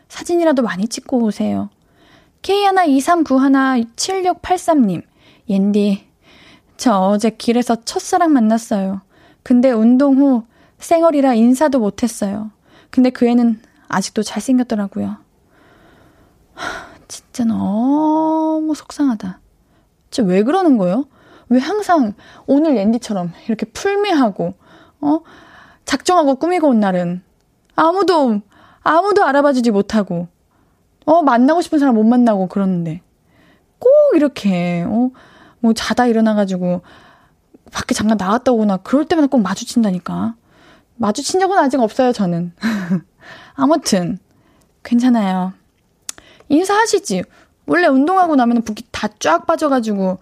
사진이라도 0.07 0.61
많이 0.61 0.87
찍고 0.87 1.23
오세요. 1.23 1.71
K123917683님, 2.43 5.01
옌디, 5.49 6.05
저 6.77 6.99
어제 6.99 7.31
길에서 7.31 7.83
첫사랑 7.83 8.33
만났어요. 8.33 9.01
근데 9.41 9.71
운동 9.71 10.19
후 10.19 10.43
생얼이라 10.77 11.33
인사도 11.33 11.79
못했어요. 11.79 12.51
근데 12.91 13.09
그 13.09 13.25
애는 13.25 13.59
아직도 13.87 14.21
잘생겼더라고요. 14.21 15.17
하, 16.53 16.85
진짜 17.07 17.45
너무 17.45 18.75
속상하다. 18.75 19.39
진짜 20.11 20.29
왜 20.29 20.43
그러는 20.43 20.77
거예요? 20.77 21.05
왜 21.49 21.59
항상 21.59 22.13
오늘 22.45 22.77
앤디처럼 22.77 23.33
이렇게 23.47 23.65
풀미하고, 23.67 24.53
어? 25.01 25.19
작정하고 25.85 26.35
꾸미고 26.35 26.69
온 26.69 26.79
날은 26.79 27.21
아무도, 27.75 28.41
아무도 28.81 29.23
알아봐주지 29.25 29.71
못하고, 29.71 30.27
어, 31.05 31.21
만나고 31.21 31.61
싶은 31.61 31.79
사람 31.79 31.95
못 31.95 32.03
만나고 32.03 32.47
그러는데, 32.47 33.01
꼭 33.79 33.89
이렇게, 34.15 34.83
어, 34.87 35.11
뭐 35.59 35.73
자다 35.73 36.05
일어나가지고, 36.07 36.81
밖에 37.71 37.93
잠깐 37.93 38.17
나갔다 38.17 38.51
오거나 38.51 38.77
그럴 38.77 39.05
때마다 39.05 39.27
꼭 39.27 39.41
마주친다니까. 39.41 40.35
마주친 40.95 41.39
적은 41.39 41.57
아직 41.57 41.79
없어요, 41.79 42.11
저는. 42.11 42.53
아무튼, 43.55 44.19
괜찮아요. 44.83 45.53
인사하시지. 46.49 47.23
원래 47.65 47.87
운동하고 47.87 48.35
나면 48.35 48.61
붓기 48.63 48.85
다 48.91 49.07
쫙 49.19 49.45
빠져가지고, 49.45 50.19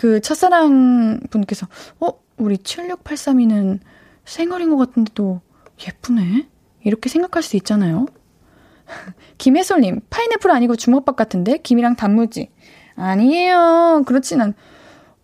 그 0.00 0.22
첫사랑 0.22 1.20
분께서, 1.28 1.66
어, 2.00 2.08
우리 2.38 2.56
7683이는 2.56 3.80
생얼인 4.24 4.70
것 4.70 4.78
같은데도 4.78 5.42
예쁘네? 5.86 6.48
이렇게 6.84 7.10
생각할 7.10 7.42
수 7.42 7.58
있잖아요. 7.58 8.06
김혜솔님, 9.36 10.00
파인애플 10.08 10.50
아니고 10.50 10.76
주먹밥 10.76 11.16
같은데? 11.16 11.58
김이랑 11.58 11.96
단무지. 11.96 12.48
아니에요. 12.96 14.04
그렇진 14.06 14.40
않, 14.40 14.54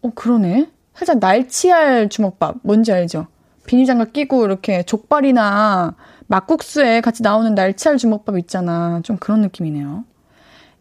어, 0.02 0.11
그러네. 0.14 0.71
살짝 0.92 1.21
날치알 1.21 2.11
주먹밥. 2.11 2.56
뭔지 2.62 2.92
알죠? 2.92 3.28
비닐장갑 3.66 4.12
끼고 4.12 4.45
이렇게 4.45 4.83
족발이나 4.83 5.95
막국수에 6.26 7.00
같이 7.00 7.23
나오는 7.23 7.54
날치알 7.54 7.97
주먹밥 7.97 8.37
있잖아. 8.40 9.00
좀 9.04 9.16
그런 9.16 9.40
느낌이네요. 9.40 10.04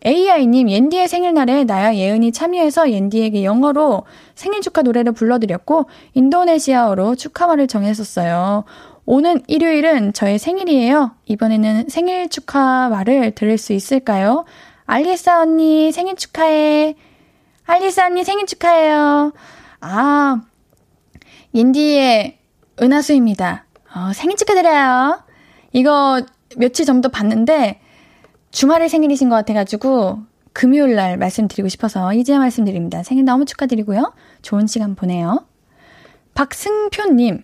AI님, 0.05 0.69
옌디의 0.69 1.07
생일날에 1.07 1.63
나야 1.63 1.95
예은이 1.95 2.31
참여해서 2.31 2.91
옌디에게 2.91 3.43
영어로 3.43 4.03
생일 4.35 4.61
축하 4.61 4.83
노래를 4.83 5.13
불러드렸고, 5.13 5.87
인도네시아어로 6.13 7.15
축하말을 7.15 7.67
정했었어요. 7.67 8.65
오는 9.07 9.41
일요일은 9.47 10.13
저의 10.13 10.37
생일이에요. 10.37 11.11
이번에는 11.25 11.89
생일 11.89 12.29
축하말을 12.29 13.31
들을 13.33 13.57
수 13.57 13.73
있을까요? 13.73 14.45
알리사 14.85 15.41
언니 15.41 15.91
생일 15.91 16.15
축하해. 16.15 16.95
알리사 17.65 18.05
언니 18.05 18.23
생일 18.23 18.45
축하해요. 18.45 19.33
아, 19.81 20.41
옌디의 21.55 22.37
은하수입니다. 22.81 23.65
어, 23.95 24.13
생일 24.13 24.37
축하드려요. 24.37 25.23
이거 25.71 26.21
며칠 26.57 26.85
전부터 26.85 27.09
봤는데, 27.09 27.81
주말에 28.55 28.87
생일이신 28.87 29.27
것 29.27 29.35
같아가지고 29.35 30.19
금요일 30.53 30.95
날 30.95 31.17
말씀드리고 31.17 31.67
싶어서 31.67 32.13
이제야 32.13 32.39
말씀드립니다. 32.39 33.03
생일 33.03 33.25
너무 33.25 33.43
축하드리고요. 33.43 34.13
좋은 34.43 34.65
시간 34.65 34.95
보내요. 34.95 35.45
박승표님, 36.35 37.43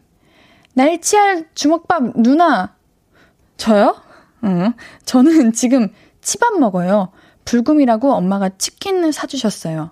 날치알 0.73 1.49
주먹밥 1.53 2.13
누나, 2.21 2.77
저요? 3.57 3.97
응. 4.45 4.71
저는 5.03 5.51
지금 5.51 5.89
치밥 6.21 6.57
먹어요. 6.57 7.11
불금이라고 7.43 8.13
엄마가 8.13 8.51
치킨 8.57 9.11
사주셨어요. 9.11 9.91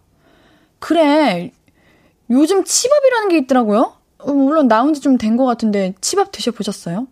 그래, 0.79 1.51
요즘 2.29 2.63
치밥이라는 2.63 3.27
게 3.27 3.37
있더라고요. 3.39 3.93
어, 4.19 4.31
물론 4.31 4.69
나온 4.69 4.93
지 4.93 5.01
좀 5.01 5.17
된 5.17 5.35
것 5.35 5.43
같은데 5.45 5.95
치밥 5.99 6.31
드셔보셨어요? 6.31 7.07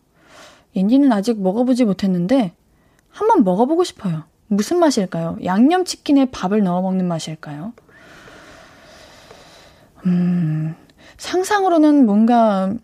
옌디는 0.77 1.11
아직 1.11 1.41
먹어보지 1.41 1.83
못했는데 1.83 2.53
한번 3.17 3.43
먹어보고 3.43 3.83
싶어요. 3.83 4.23
무슨 4.47 4.77
맛일까요? 4.77 5.37
양념치킨에 5.43 6.25
밥을 6.25 6.61
넣어 6.61 6.83
먹는 6.83 7.07
맛일까요? 7.07 7.73
음, 10.05 10.75
상상으로는 11.17 12.05
뭔가 12.05 12.75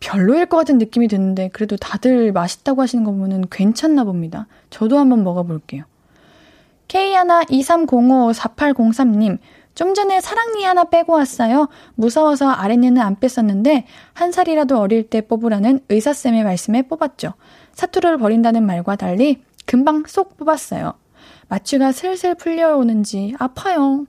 별로일 0.00 0.46
것 0.46 0.56
같은 0.56 0.78
느낌이 0.78 1.08
드는데, 1.08 1.50
그래도 1.52 1.76
다들 1.76 2.32
맛있다고 2.32 2.80
하시는 2.80 3.04
거 3.04 3.10
보면은 3.10 3.44
괜찮나 3.50 4.04
봅니다. 4.04 4.46
저도 4.70 4.98
한번 4.98 5.22
먹어볼게요. 5.22 5.84
K123054803님, 6.88 9.36
좀 9.74 9.92
전에 9.92 10.22
사랑니 10.22 10.64
하나 10.64 10.84
빼고 10.84 11.12
왔어요. 11.12 11.68
무서워서 11.94 12.48
아랫니는 12.48 13.02
안 13.02 13.16
뺐었는데, 13.16 13.84
한 14.14 14.32
살이라도 14.32 14.78
어릴 14.78 15.10
때 15.10 15.20
뽑으라는 15.20 15.80
의사쌤의 15.90 16.44
말씀에 16.44 16.80
뽑았죠. 16.82 17.34
사투를 17.74 18.16
버린다는 18.16 18.64
말과 18.64 18.96
달리, 18.96 19.42
금방 19.66 20.04
쏙 20.06 20.36
뽑았어요. 20.36 20.94
마취가 21.48 21.92
슬슬 21.92 22.34
풀려오는지 22.34 23.34
아파요. 23.38 24.06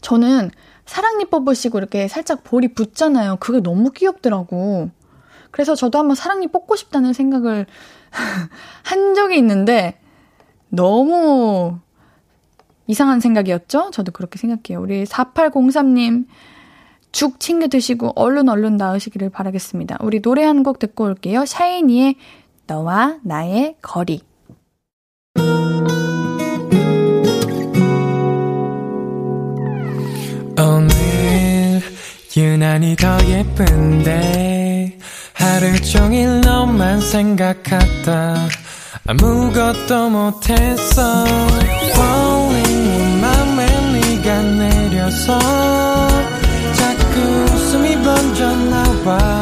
저는 0.00 0.50
사랑니 0.84 1.26
뽑으시고 1.26 1.78
이렇게 1.78 2.08
살짝 2.08 2.42
볼이 2.44 2.68
붙잖아요. 2.68 3.36
그게 3.40 3.60
너무 3.60 3.90
귀엽더라고. 3.90 4.90
그래서 5.50 5.74
저도 5.74 5.98
한번 5.98 6.14
사랑니 6.16 6.48
뽑고 6.48 6.76
싶다는 6.76 7.12
생각을 7.12 7.66
한 8.84 9.14
적이 9.14 9.38
있는데 9.38 9.98
너무 10.68 11.78
이상한 12.86 13.20
생각이었죠? 13.20 13.90
저도 13.92 14.12
그렇게 14.12 14.38
생각해요. 14.38 14.82
우리 14.82 15.04
4803님 15.04 16.26
죽 17.12 17.38
챙겨 17.40 17.68
드시고 17.68 18.12
얼른 18.16 18.48
얼른 18.48 18.76
나으시기를 18.76 19.30
바라겠습니다. 19.30 19.98
우리 20.00 20.20
노래 20.20 20.42
한 20.44 20.62
곡 20.62 20.78
듣고 20.78 21.04
올게요. 21.04 21.44
샤이니의 21.44 22.16
너와 22.66 23.18
나의 23.22 23.76
거리. 23.82 24.20
오늘 30.58 31.82
유난히 32.36 32.96
더 32.96 33.18
예쁜데 33.26 34.98
하루 35.34 35.80
종일 35.82 36.40
너만 36.40 37.00
생각하다 37.00 38.48
아무것도 39.06 40.10
못했어 40.10 41.24
Falling 41.90 42.72
내려서 44.58 45.38
자꾸 46.74 47.20
웃음이 47.54 48.02
번져 48.02 48.54
나와 48.56 49.41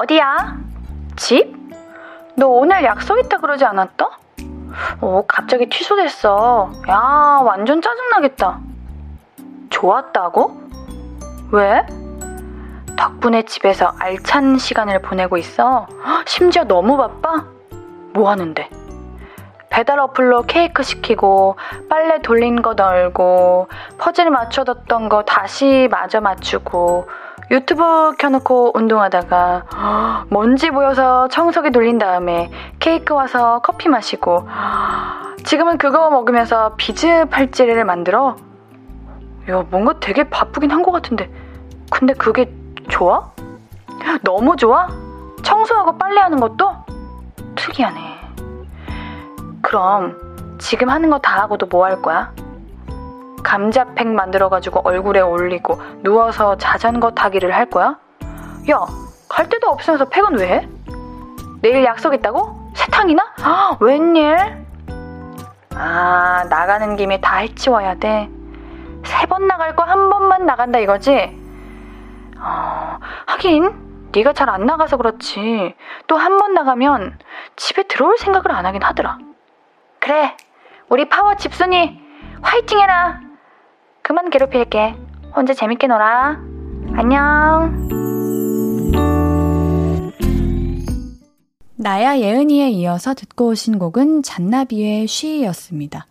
어디야? 0.00 0.56
집? 1.16 1.54
너 2.34 2.46
오늘 2.48 2.82
약속 2.84 3.18
있다 3.18 3.36
그러지 3.36 3.66
않았다? 3.66 4.08
어, 5.02 5.24
갑자기 5.28 5.68
취소됐어. 5.68 6.72
야, 6.88 7.40
완전 7.44 7.82
짜증나겠다. 7.82 8.60
좋았다고? 9.68 10.58
왜? 11.52 11.84
덕분에 12.96 13.42
집에서 13.42 13.92
알찬 13.98 14.56
시간을 14.56 15.02
보내고 15.02 15.36
있어. 15.36 15.86
심지어 16.24 16.64
너무 16.64 16.96
바빠? 16.96 17.44
뭐 18.14 18.30
하는데? 18.30 18.70
배달 19.68 20.00
어플로 20.00 20.44
케이크 20.44 20.82
시키고, 20.82 21.56
빨래 21.90 22.22
돌린 22.22 22.62
거 22.62 22.72
널고, 22.72 23.68
퍼즐 23.98 24.30
맞춰뒀던 24.30 25.10
거 25.10 25.22
다시 25.24 25.88
마저 25.90 26.22
맞추고, 26.22 27.06
유튜브 27.50 28.14
켜놓고 28.18 28.72
운동하다가 28.76 29.64
먼지 30.28 30.70
보여서 30.70 31.26
청소기 31.28 31.70
돌린 31.70 31.98
다음에 31.98 32.50
케이크 32.78 33.12
와서 33.12 33.60
커피 33.62 33.88
마시고 33.88 34.46
지금은 35.44 35.78
그거 35.78 36.10
먹으면서 36.10 36.74
비즈 36.76 37.24
팔찌를 37.30 37.84
만들어 37.84 38.36
야 39.48 39.64
뭔가 39.70 39.94
되게 39.98 40.28
바쁘긴 40.28 40.70
한 40.70 40.82
것 40.82 40.92
같은데 40.92 41.28
근데 41.90 42.14
그게 42.14 42.52
좋아? 42.88 43.30
너무 44.22 44.56
좋아? 44.56 44.86
청소하고 45.42 45.98
빨래하는 45.98 46.38
것도? 46.38 46.70
특이하네 47.56 48.20
그럼 49.62 50.16
지금 50.58 50.88
하는 50.88 51.10
거 51.10 51.18
다 51.18 51.40
하고도 51.42 51.66
뭐 51.66 51.84
할 51.86 52.00
거야? 52.00 52.32
감자팩 53.42 54.06
만들어가지고 54.08 54.80
얼굴에 54.84 55.20
올리고 55.20 55.80
누워서 56.02 56.56
자전거 56.56 57.10
타기를 57.12 57.54
할 57.54 57.66
거야? 57.70 57.98
야, 58.70 58.78
갈 59.28 59.48
데도 59.48 59.68
없으면서 59.68 60.04
팩은 60.06 60.38
왜 60.38 60.48
해? 60.48 60.68
내일 61.62 61.84
약속 61.84 62.14
있다고? 62.14 62.70
세탕이나? 62.74 63.22
아, 63.42 63.76
웬일? 63.80 64.36
아, 65.74 66.44
나가는 66.48 66.96
김에 66.96 67.20
다 67.20 67.36
해치워야 67.38 67.94
돼. 67.96 68.28
세 69.04 69.26
번 69.26 69.46
나갈 69.46 69.74
거 69.76 69.82
한 69.82 70.10
번만 70.10 70.44
나간다 70.46 70.78
이거지? 70.78 71.38
어, 72.38 72.98
하긴 73.26 74.10
네가 74.12 74.32
잘 74.32 74.48
안 74.50 74.66
나가서 74.66 74.96
그렇지. 74.96 75.74
또 76.06 76.16
한 76.18 76.38
번 76.38 76.54
나가면 76.54 77.18
집에 77.56 77.84
들어올 77.84 78.18
생각을 78.18 78.52
안 78.52 78.66
하긴 78.66 78.82
하더라. 78.82 79.18
그래, 80.00 80.36
우리 80.88 81.08
파워 81.08 81.36
집순이 81.36 82.00
화이팅 82.42 82.80
해라! 82.80 83.20
그만 84.10 84.28
괴롭힐게. 84.28 84.96
혼자 85.36 85.54
재밌게 85.54 85.86
놀아. 85.86 86.36
안녕. 86.96 87.88
나야 91.76 92.18
예은이에 92.18 92.70
이어서 92.70 93.14
듣고 93.14 93.50
오신 93.50 93.78
곡은 93.78 94.24
잔나비의 94.24 95.06
쉬였습니다. 95.06 96.08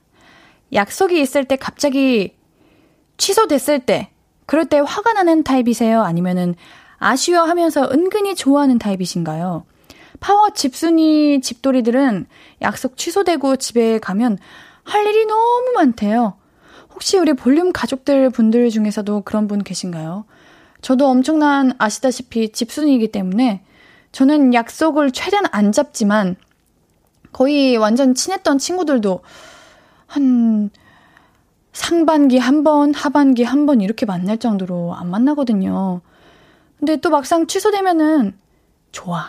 약속이 0.71 1.19
있을 1.19 1.43
때 1.43 1.57
갑자기 1.57 2.37
취소됐을 3.17 3.79
때, 3.79 4.09
그럴 4.45 4.63
때 4.63 4.79
화가 4.79 5.11
나는 5.11 5.43
타입이세요? 5.43 6.01
아니면은 6.01 6.55
아쉬워하면서 6.99 7.89
은근히 7.91 8.33
좋아하는 8.33 8.79
타입이신가요? 8.79 9.65
파워 10.21 10.49
집순이 10.51 11.41
집돌이들은 11.41 12.27
약속 12.61 12.95
취소되고 12.95 13.57
집에 13.57 13.99
가면 13.99 14.37
할 14.85 15.05
일이 15.05 15.25
너무 15.25 15.73
많대요. 15.75 16.38
혹시 16.99 17.17
우리 17.17 17.31
볼륨 17.31 17.71
가족들 17.71 18.29
분들 18.29 18.69
중에서도 18.69 19.21
그런 19.21 19.47
분 19.47 19.63
계신가요? 19.63 20.25
저도 20.81 21.07
엄청난 21.07 21.71
아시다시피 21.77 22.51
집순이이기 22.51 23.13
때문에 23.13 23.63
저는 24.11 24.53
약속을 24.53 25.11
최대한 25.11 25.45
안 25.51 25.71
잡지만 25.71 26.35
거의 27.31 27.77
완전 27.77 28.15
친했던 28.15 28.57
친구들도 28.57 29.21
한 30.07 30.71
상반기 31.71 32.37
한 32.37 32.65
번, 32.65 32.93
하반기 32.93 33.43
한 33.45 33.65
번 33.65 33.79
이렇게 33.79 34.05
만날 34.05 34.37
정도로 34.37 34.93
안 34.93 35.09
만나거든요. 35.09 36.01
근데 36.79 36.97
또 36.97 37.11
막상 37.11 37.47
취소되면은 37.47 38.37
좋아. 38.91 39.25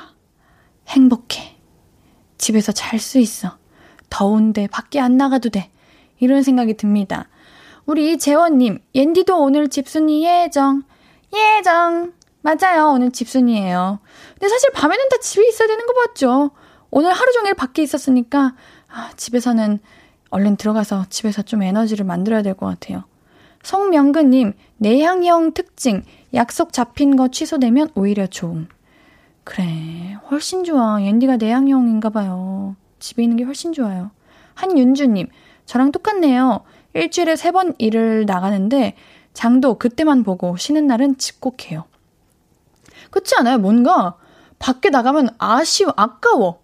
행복해. 0.88 1.56
집에서 2.36 2.72
잘 2.72 2.98
수 2.98 3.18
있어. 3.18 3.58
더운데 4.08 4.66
밖에 4.66 4.98
안 4.98 5.16
나가도 5.16 5.50
돼. 5.50 5.70
이런 6.18 6.42
생각이 6.42 6.74
듭니다. 6.74 7.28
우리 7.90 8.18
재원님, 8.18 8.78
옌디도 8.94 9.36
오늘 9.42 9.66
집순이 9.66 10.24
예정. 10.24 10.84
예정. 11.34 12.12
맞아요. 12.40 12.86
오늘 12.92 13.10
집순이에요. 13.10 13.98
근데 14.34 14.48
사실 14.48 14.70
밤에는 14.72 15.08
다 15.08 15.16
집에 15.20 15.48
있어야 15.48 15.66
되는 15.66 15.84
거 15.84 15.92
맞죠? 15.94 16.52
오늘 16.92 17.10
하루 17.10 17.32
종일 17.32 17.54
밖에 17.54 17.82
있었으니까, 17.82 18.54
아, 18.88 19.10
집에서는 19.16 19.80
얼른 20.30 20.54
들어가서 20.54 21.06
집에서 21.10 21.42
좀 21.42 21.64
에너지를 21.64 22.06
만들어야 22.06 22.42
될 22.42 22.54
것 22.54 22.66
같아요. 22.66 23.02
송명근님, 23.64 24.52
내향형 24.76 25.54
특징. 25.54 26.04
약속 26.32 26.72
잡힌 26.72 27.16
거 27.16 27.26
취소되면 27.26 27.88
오히려 27.96 28.28
좋음. 28.28 28.68
그래, 29.42 30.16
훨씬 30.30 30.62
좋아. 30.62 31.02
옌디가 31.02 31.38
내향형인가 31.38 32.10
봐요. 32.10 32.76
집에 33.00 33.24
있는 33.24 33.36
게 33.36 33.42
훨씬 33.42 33.72
좋아요. 33.72 34.12
한윤주님, 34.54 35.26
저랑 35.66 35.90
똑같네요. 35.90 36.60
일주일에 36.94 37.36
세 37.36 37.52
번 37.52 37.74
일을 37.78 38.26
나가는데 38.26 38.94
장도 39.32 39.78
그때만 39.78 40.24
보고 40.24 40.56
쉬는 40.56 40.86
날은 40.86 41.18
집콕해요. 41.18 41.84
그렇지 43.10 43.34
않아요? 43.36 43.58
뭔가 43.58 44.16
밖에 44.58 44.90
나가면 44.90 45.30
아쉬워, 45.38 45.92
아까워. 45.96 46.60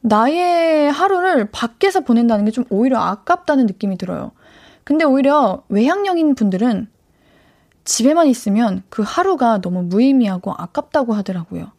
나의 0.00 0.90
하루를 0.90 1.50
밖에서 1.50 2.00
보낸다는 2.00 2.44
게 2.44 2.50
좀 2.50 2.64
오히려 2.70 2.98
아깝다는 2.98 3.66
느낌이 3.66 3.96
들어요. 3.98 4.32
근데 4.84 5.04
오히려 5.04 5.62
외향형인 5.68 6.34
분들은 6.34 6.88
집에만 7.84 8.26
있으면 8.26 8.82
그 8.88 9.02
하루가 9.06 9.60
너무 9.60 9.82
무의미하고 9.82 10.52
아깝다고 10.52 11.14
하더라고요. 11.14 11.70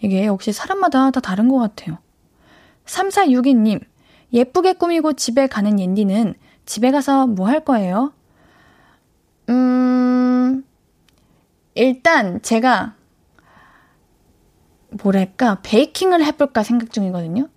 이게 0.00 0.26
역시 0.26 0.52
사람마다 0.52 1.10
다 1.10 1.20
다른 1.20 1.48
것 1.48 1.58
같아요. 1.58 1.98
3462님, 2.86 3.80
예쁘게 4.32 4.74
꾸미고 4.74 5.12
집에 5.14 5.46
가는 5.46 5.78
옌디는 5.78 6.34
집에 6.70 6.92
가서 6.92 7.26
뭐 7.26 7.48
할 7.48 7.64
거예요? 7.64 8.12
음, 9.48 10.64
일단 11.74 12.40
제가 12.42 12.94
뭐랄까, 15.02 15.58
베이킹을 15.62 16.24
해볼까 16.24 16.62
생각 16.62 16.92
중이거든요. 16.92 17.48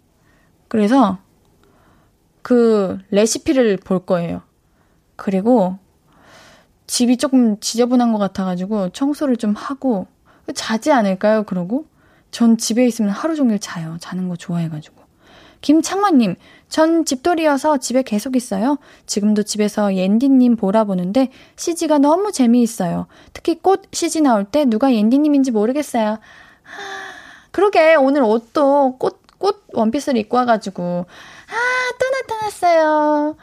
그래서 0.67 1.19
그 2.41 2.97
레시피를 3.11 3.77
볼 3.77 4.03
거예요. 4.03 4.41
그리고 5.15 5.77
집이 6.87 7.17
조금 7.17 7.59
지저분한 7.59 8.13
것 8.13 8.17
같아가지고 8.17 8.89
청소를 8.89 9.37
좀 9.37 9.53
하고 9.53 10.07
자지 10.55 10.91
않을까요? 10.91 11.43
그러고 11.43 11.85
전 12.31 12.57
집에 12.57 12.87
있으면 12.87 13.11
하루 13.11 13.35
종일 13.35 13.59
자요. 13.59 13.95
자는 13.99 14.27
거 14.27 14.35
좋아해가지고. 14.35 15.02
김창만님, 15.63 16.35
전 16.67 17.05
집돌이여서 17.05 17.77
집에 17.77 18.03
계속 18.03 18.35
있어요. 18.35 18.77
지금도 19.05 19.43
집에서 19.43 19.95
옌디님 19.95 20.57
보라 20.57 20.83
보는데 20.83 21.29
CG가 21.55 21.99
너무 21.99 22.31
재미있어요. 22.33 23.07
특히 23.31 23.57
꽃 23.59 23.81
CG 23.93 24.21
나올 24.21 24.43
때 24.43 24.65
누가 24.65 24.93
옌디님인지 24.93 25.51
모르겠어요. 25.51 26.19
그러게, 27.51 27.95
오늘 27.95 28.23
옷도 28.23 28.97
꽃, 28.99 29.21
꽃 29.37 29.63
원피스를 29.73 30.19
입고 30.19 30.35
와가지고, 30.35 30.83
아, 30.83 31.55
또 31.97 32.09
나타났어요. 32.09 33.37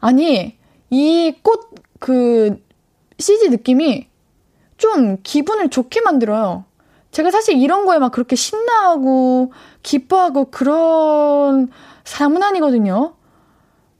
아니, 0.00 0.58
이 0.90 1.34
꽃, 1.42 1.70
그, 2.00 2.60
CG 3.18 3.48
느낌이 3.50 4.08
좀 4.76 5.18
기분을 5.22 5.70
좋게 5.70 6.00
만들어요. 6.00 6.64
제가 7.14 7.30
사실 7.30 7.56
이런 7.58 7.86
거에 7.86 8.00
막 8.00 8.10
그렇게 8.10 8.34
신나하고, 8.34 9.52
기뻐하고 9.84 10.46
그런 10.46 11.70
사람은 12.02 12.42
아니거든요. 12.42 13.14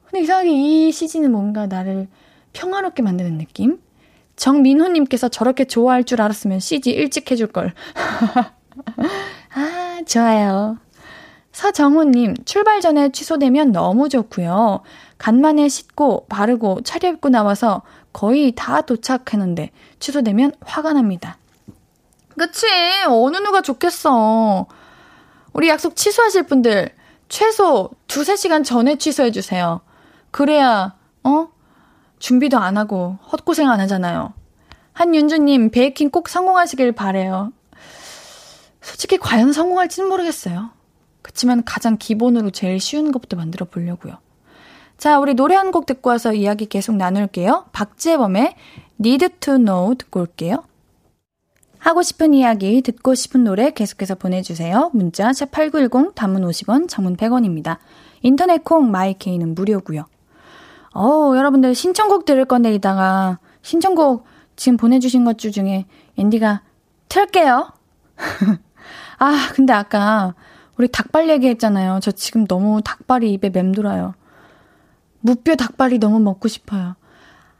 근데 0.06 0.24
이상하게 0.24 0.50
이 0.50 0.90
CG는 0.90 1.30
뭔가 1.30 1.66
나를 1.68 2.08
평화롭게 2.54 3.04
만드는 3.04 3.38
느낌? 3.38 3.78
정민호님께서 4.34 5.28
저렇게 5.28 5.64
좋아할 5.64 6.02
줄 6.02 6.20
알았으면 6.20 6.58
CG 6.58 6.90
일찍 6.90 7.30
해줄 7.30 7.46
걸. 7.46 7.72
아, 9.54 10.00
좋아요. 10.06 10.78
서정훈님, 11.52 12.34
출발 12.44 12.80
전에 12.80 13.10
취소되면 13.10 13.70
너무 13.70 14.08
좋고요. 14.08 14.80
간만에 15.18 15.68
씻고 15.68 16.26
바르고 16.28 16.80
차려입고 16.82 17.28
나와서 17.28 17.82
거의 18.12 18.52
다 18.56 18.80
도착했는데 18.80 19.70
취소되면 20.00 20.54
화가 20.62 20.94
납니다. 20.94 21.38
그치? 22.38 22.66
어느 23.08 23.36
누가 23.38 23.60
좋겠어. 23.60 24.66
우리 25.52 25.68
약속 25.68 25.96
취소하실 25.96 26.44
분들 26.44 26.90
최소 27.28 27.90
두세 28.06 28.36
시간 28.36 28.64
전에 28.64 28.96
취소해주세요. 28.96 29.80
그래야, 30.30 30.96
어? 31.22 31.48
준비도 32.18 32.58
안 32.58 32.76
하고 32.76 33.18
헛고생 33.30 33.68
안 33.70 33.80
하잖아요. 33.80 34.32
한윤주님, 34.94 35.70
베이킹 35.70 36.10
꼭 36.10 36.28
성공하시길 36.28 36.92
바래요. 36.92 37.52
솔직히 38.80 39.16
과연 39.18 39.52
성공할지는 39.52 40.08
모르겠어요. 40.08 40.70
그치만 41.22 41.64
가장 41.64 41.96
기본으로 41.96 42.50
제일 42.50 42.78
쉬운 42.80 43.12
것부터 43.12 43.36
만들어 43.36 43.66
보려고요. 43.66 44.18
자, 44.98 45.18
우리 45.18 45.34
노래 45.34 45.54
한 45.56 45.70
곡 45.72 45.86
듣고 45.86 46.10
와서 46.10 46.32
이야기 46.32 46.66
계속 46.66 46.96
나눌게요. 46.96 47.66
박재범의 47.72 48.54
Need 49.00 49.28
to 49.40 49.56
Know 49.56 49.94
듣고 49.96 50.20
올게요. 50.20 50.64
하고 51.84 52.00
싶은 52.00 52.32
이야기, 52.32 52.80
듣고 52.80 53.14
싶은 53.14 53.44
노래 53.44 53.70
계속해서 53.70 54.14
보내주세요. 54.14 54.90
문자 54.94 55.28
샵8910, 55.32 56.14
단문 56.14 56.40
50원, 56.48 56.88
장문 56.88 57.14
100원입니다. 57.14 57.76
인터넷 58.22 58.64
콩, 58.64 58.90
마이케이는 58.90 59.54
무료고요. 59.54 60.06
어우, 60.94 61.36
여러분들 61.36 61.74
신청곡 61.74 62.24
들을 62.24 62.42
건데 62.46 62.72
이따가 62.72 63.38
신청곡 63.60 64.24
지금 64.56 64.78
보내주신 64.78 65.26
것 65.26 65.36
중에 65.36 65.84
앤디가 66.16 66.62
틀게요. 67.10 67.68
아, 69.18 69.48
근데 69.52 69.74
아까 69.74 70.34
우리 70.78 70.88
닭발 70.88 71.28
얘기했잖아요. 71.28 72.00
저 72.00 72.12
지금 72.12 72.46
너무 72.46 72.80
닭발이 72.82 73.30
입에 73.34 73.50
맴돌아요. 73.50 74.14
무뼈 75.20 75.54
닭발이 75.54 75.98
너무 75.98 76.18
먹고 76.18 76.48
싶어요. 76.48 76.96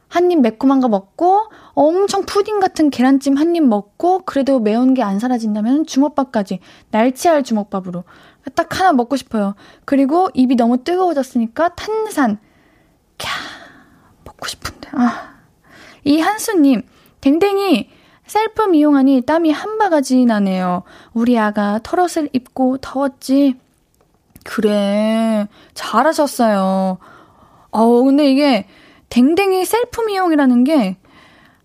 한 0.07 0.31
입 0.31 0.39
매콤한 0.39 0.79
거 0.79 0.87
먹고 0.87 1.51
엄청 1.75 2.25
푸딩 2.25 2.59
같은 2.59 2.89
계란찜 2.89 3.35
한 3.37 3.55
입 3.55 3.63
먹고 3.63 4.19
그래도 4.25 4.59
매운 4.59 4.93
게 4.93 5.01
안 5.01 5.19
사라진다면 5.19 5.85
주먹밥까지 5.85 6.59
날치알 6.91 7.43
주먹밥으로 7.43 8.03
딱 8.55 8.79
하나 8.79 8.93
먹고 8.93 9.15
싶어요. 9.17 9.55
그리고 9.85 10.29
입이 10.33 10.55
너무 10.55 10.83
뜨거워졌으니까 10.83 11.69
탄산 11.75 12.37
캬 13.17 13.27
먹고 14.23 14.47
싶은데 14.47 14.89
아. 14.93 15.35
이 16.03 16.19
한수님 16.19 16.83
댕댕이 17.21 17.89
셀프 18.27 18.61
미용하니 18.63 19.21
땀이 19.21 19.51
한 19.51 19.77
바가지 19.77 20.25
나네요. 20.25 20.83
우리 21.13 21.37
아가 21.37 21.79
털옷을 21.83 22.29
입고 22.33 22.77
더웠지. 22.77 23.59
그래 24.43 25.47
잘하셨어요. 25.73 26.97
어 27.71 28.03
근데 28.03 28.29
이게 28.31 28.67
댕댕이 29.09 29.65
셀프 29.65 30.01
미용이라는 30.01 30.63
게 30.63 30.97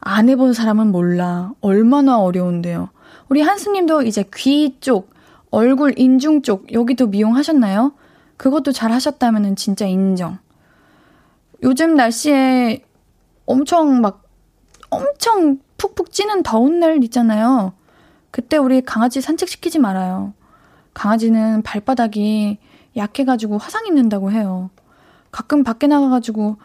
안 0.00 0.28
해본 0.28 0.54
사람은 0.54 0.92
몰라. 0.92 1.52
얼마나 1.60 2.18
어려운데요. 2.18 2.88
우리 3.28 3.42
한수님도 3.42 4.02
이제 4.02 4.24
귀 4.34 4.76
쪽, 4.80 5.10
얼굴 5.50 5.98
인중 5.98 6.42
쪽 6.42 6.72
여기도 6.72 7.06
미용하셨나요? 7.06 7.92
그것도 8.36 8.72
잘 8.72 8.92
하셨다면 8.92 9.56
진짜 9.56 9.86
인정. 9.86 10.38
요즘 11.62 11.94
날씨에 11.94 12.82
엄청 13.44 14.00
막 14.00 14.22
엄청 14.88 15.58
푹푹 15.76 16.12
찌는 16.12 16.42
더운 16.42 16.80
날 16.80 17.02
있잖아요. 17.04 17.74
그때 18.30 18.56
우리 18.56 18.80
강아지 18.80 19.20
산책시키지 19.20 19.78
말아요. 19.78 20.32
강아지는 20.94 21.62
발바닥이 21.62 22.58
약해가지고 22.96 23.58
화상 23.58 23.86
입는다고 23.86 24.32
해요. 24.32 24.70
가끔 25.30 25.62
밖에 25.62 25.86
나가가지고 25.86 26.56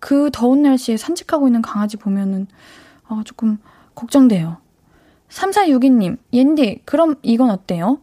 그 0.00 0.30
더운 0.32 0.62
날씨에 0.62 0.96
산책하고 0.96 1.46
있는 1.46 1.62
강아지 1.62 1.96
보면은 1.96 2.48
어, 3.08 3.22
조금 3.24 3.58
걱정돼요. 3.94 4.58
3462님, 5.28 6.16
옌디, 6.32 6.82
그럼 6.84 7.14
이건 7.22 7.50
어때요? 7.50 8.00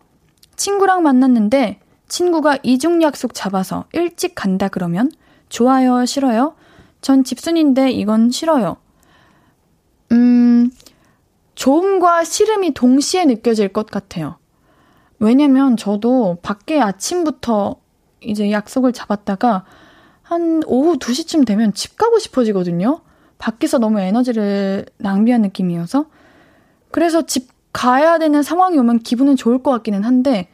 친구랑 0.55 1.03
만났는데 1.03 1.79
친구가 2.07 2.59
이중 2.63 3.01
약속 3.01 3.33
잡아서 3.33 3.85
일찍 3.91 4.33
간다 4.33 4.69
그러면 4.69 5.11
좋아요, 5.49 6.05
싫어요? 6.05 6.55
전 7.01 7.23
집순인데 7.23 7.91
이건 7.91 8.31
싫어요. 8.31 8.77
음, 10.11 10.71
좋음과 11.55 12.23
싫음이 12.23 12.73
동시에 12.73 13.25
느껴질 13.25 13.69
것 13.69 13.87
같아요. 13.87 14.37
왜냐면 15.19 15.77
저도 15.77 16.37
밖에 16.41 16.79
아침부터 16.79 17.75
이제 18.21 18.51
약속을 18.51 18.93
잡았다가 18.93 19.65
한 20.27 20.61
오후 20.65 20.97
2시쯤 20.97 21.45
되면 21.45 21.73
집 21.73 21.95
가고 21.97 22.19
싶어지거든요. 22.19 22.99
밖에서 23.37 23.77
너무 23.77 24.01
에너지를 24.01 24.85
낭비한 24.97 25.41
느낌이어서. 25.41 26.05
그래서 26.91 27.21
집 27.21 27.49
가야 27.71 28.17
되는 28.19 28.43
상황이 28.43 28.77
오면 28.77 28.99
기분은 28.99 29.37
좋을 29.37 29.63
것 29.63 29.71
같기는 29.71 30.03
한데, 30.03 30.49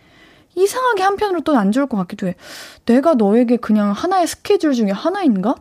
이상하게 0.55 1.01
한편으로 1.01 1.41
또 1.41 1.55
안 1.55 1.71
좋을 1.71 1.87
것 1.87 1.97
같기도 1.97 2.27
해. 2.27 2.35
내가 2.85 3.15
너에게 3.15 3.57
그냥 3.57 3.91
하나의 3.93 4.27
스케줄 4.27 4.73
중에 4.73 4.91
하나인가? 4.91 5.55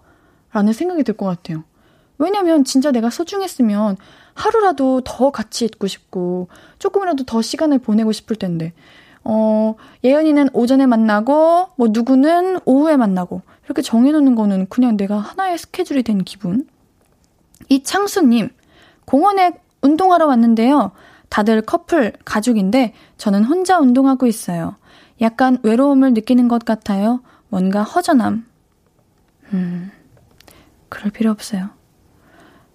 라는 0.53 0.75
생각이 0.75 1.05
들 1.05 1.17
것 1.17 1.25
같아요. 1.25 1.65
왜냐면 2.19 2.65
진짜 2.65 2.91
내가 2.91 3.09
소중했으면 3.09 3.97
하루라도 4.35 5.01
더 5.05 5.31
같이 5.31 5.65
있고 5.65 5.87
싶고, 5.87 6.49
조금이라도 6.79 7.25
더 7.25 7.41
시간을 7.41 7.79
보내고 7.79 8.13
싶을 8.13 8.37
텐데, 8.37 8.75
어, 9.25 9.77
예은이는 10.05 10.51
오전에 10.53 10.85
만나고, 10.85 11.69
뭐 11.77 11.89
누구는 11.91 12.59
오후에 12.67 12.99
만나고, 12.99 13.41
이렇게 13.65 13.83
정해놓는 13.83 14.35
거는 14.35 14.67
그냥 14.69 14.97
내가 14.97 15.19
하나의 15.19 15.59
스케줄이 15.59 16.03
된 16.03 16.25
기분? 16.25 16.67
이창수님, 17.69 18.51
공원에 19.05 19.53
운동하러 19.83 20.27
왔는데요. 20.27 20.93
다들 21.29 21.63
커플, 21.63 22.13
가족인데, 22.25 22.93
저는 23.17 23.45
혼자 23.45 23.79
운동하고 23.79 24.27
있어요. 24.27 24.77
약간 25.21 25.59
외로움을 25.63 26.13
느끼는 26.13 26.49
것 26.49 26.65
같아요. 26.65 27.23
뭔가 27.49 27.83
허전함. 27.83 28.47
음, 29.53 29.91
그럴 30.89 31.11
필요 31.11 31.31
없어요. 31.31 31.71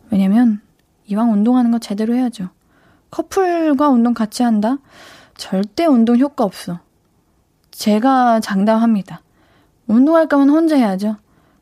왜냐면, 0.10 0.62
이왕 1.06 1.32
운동하는 1.32 1.72
거 1.72 1.80
제대로 1.80 2.16
해야죠. 2.16 2.50
커플과 3.12 3.90
운동 3.90 4.14
같이 4.14 4.44
한다? 4.44 4.78
절대 5.36 5.86
운동 5.86 6.18
효과 6.18 6.44
없어. 6.44 6.80
제가 7.72 8.40
장담합니다. 8.40 9.22
운동할 9.88 10.28
거면 10.28 10.50
혼자 10.50 10.76
해야죠. 10.76 11.16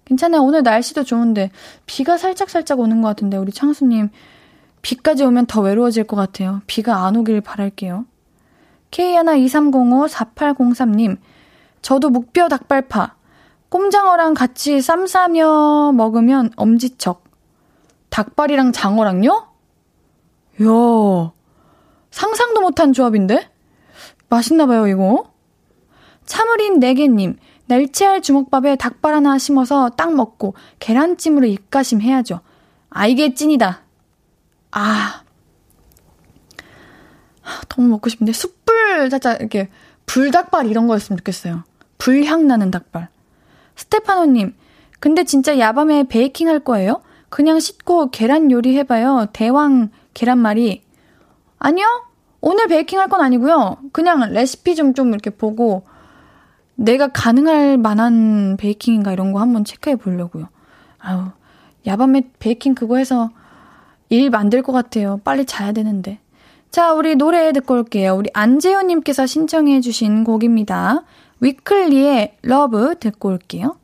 괜찮아요. 0.05 0.41
오늘 0.41 0.63
날씨도 0.63 1.03
좋은데 1.03 1.51
비가 1.85 2.17
살짝 2.17 2.49
살짝 2.49 2.79
오는 2.79 3.01
것 3.01 3.09
같은데 3.09 3.37
우리 3.37 3.51
창수님 3.51 4.09
비까지 4.81 5.23
오면 5.23 5.45
더 5.47 5.61
외로워질 5.61 6.05
것 6.05 6.15
같아요. 6.15 6.61
비가 6.67 7.05
안 7.05 7.15
오길 7.15 7.41
바랄게요. 7.41 8.05
K123054803님 8.91 11.17
저도 11.81 12.11
묵뼈 12.11 12.49
닭발파 12.49 13.15
꼼장어랑 13.69 14.35
같이 14.35 14.79
쌈 14.81 15.07
싸며 15.07 15.91
먹으면 15.93 16.51
엄지척 16.55 17.23
닭발이랑 18.09 18.71
장어랑요? 18.71 19.47
이야 20.61 21.31
상상도 22.11 22.61
못한 22.61 22.93
조합인데? 22.93 23.49
맛있나봐요 24.29 24.87
이거. 24.87 25.33
참으린 26.25 26.79
네개님 26.79 27.37
날치알 27.67 28.21
주먹밥에 28.21 28.75
닭발 28.75 29.13
하나 29.13 29.37
심어서 29.37 29.89
딱 29.89 30.13
먹고 30.13 30.53
계란찜으로 30.79 31.45
입가심 31.47 32.01
해야죠. 32.01 32.41
아, 32.89 33.07
이게 33.07 33.33
찐이다. 33.33 33.81
아. 34.71 35.21
너무 37.69 37.87
먹고 37.89 38.09
싶은데 38.09 38.33
숯불 38.33 39.09
살짝 39.09 39.39
이렇게 39.39 39.69
불닭발 40.05 40.67
이런 40.67 40.87
거였으면 40.87 41.17
좋겠어요. 41.17 41.63
불향 41.97 42.47
나는 42.47 42.71
닭발. 42.71 43.09
스테파노님, 43.75 44.55
근데 44.99 45.23
진짜 45.23 45.59
야밤에 45.59 46.03
베이킹 46.07 46.47
할 46.47 46.59
거예요? 46.59 47.01
그냥 47.29 47.59
씻고 47.59 48.11
계란 48.11 48.51
요리 48.51 48.77
해봐요. 48.77 49.27
대왕 49.33 49.89
계란말이. 50.13 50.83
아니요? 51.59 51.85
오늘 52.41 52.67
베이킹 52.67 52.99
할 52.99 53.07
건 53.09 53.21
아니고요. 53.21 53.77
그냥 53.91 54.31
레시피 54.31 54.75
좀 54.75 54.93
좀 54.93 55.09
이렇게 55.09 55.29
보고 55.29 55.85
내가 56.75 57.07
가능할 57.07 57.77
만한 57.77 58.57
베이킹인가 58.57 59.13
이런 59.13 59.31
거 59.31 59.39
한번 59.39 59.63
체크해 59.63 59.95
보려고요. 59.95 60.47
아우, 60.99 61.27
야밤에 61.85 62.23
베이킹 62.39 62.75
그거 62.75 62.97
해서 62.97 63.29
일 64.09 64.29
만들 64.29 64.61
것 64.61 64.71
같아요. 64.71 65.19
빨리 65.23 65.45
자야 65.45 65.71
되는데. 65.71 66.19
자, 66.71 66.93
우리 66.93 67.15
노래 67.15 67.53
듣고 67.53 67.75
올게요. 67.75 68.15
우리 68.15 68.29
안재호님께서 68.33 69.25
신청해 69.25 69.81
주신 69.81 70.23
곡입니다. 70.23 71.03
위클리의 71.39 72.37
러브 72.41 72.95
듣고 72.99 73.29
올게요. 73.29 73.77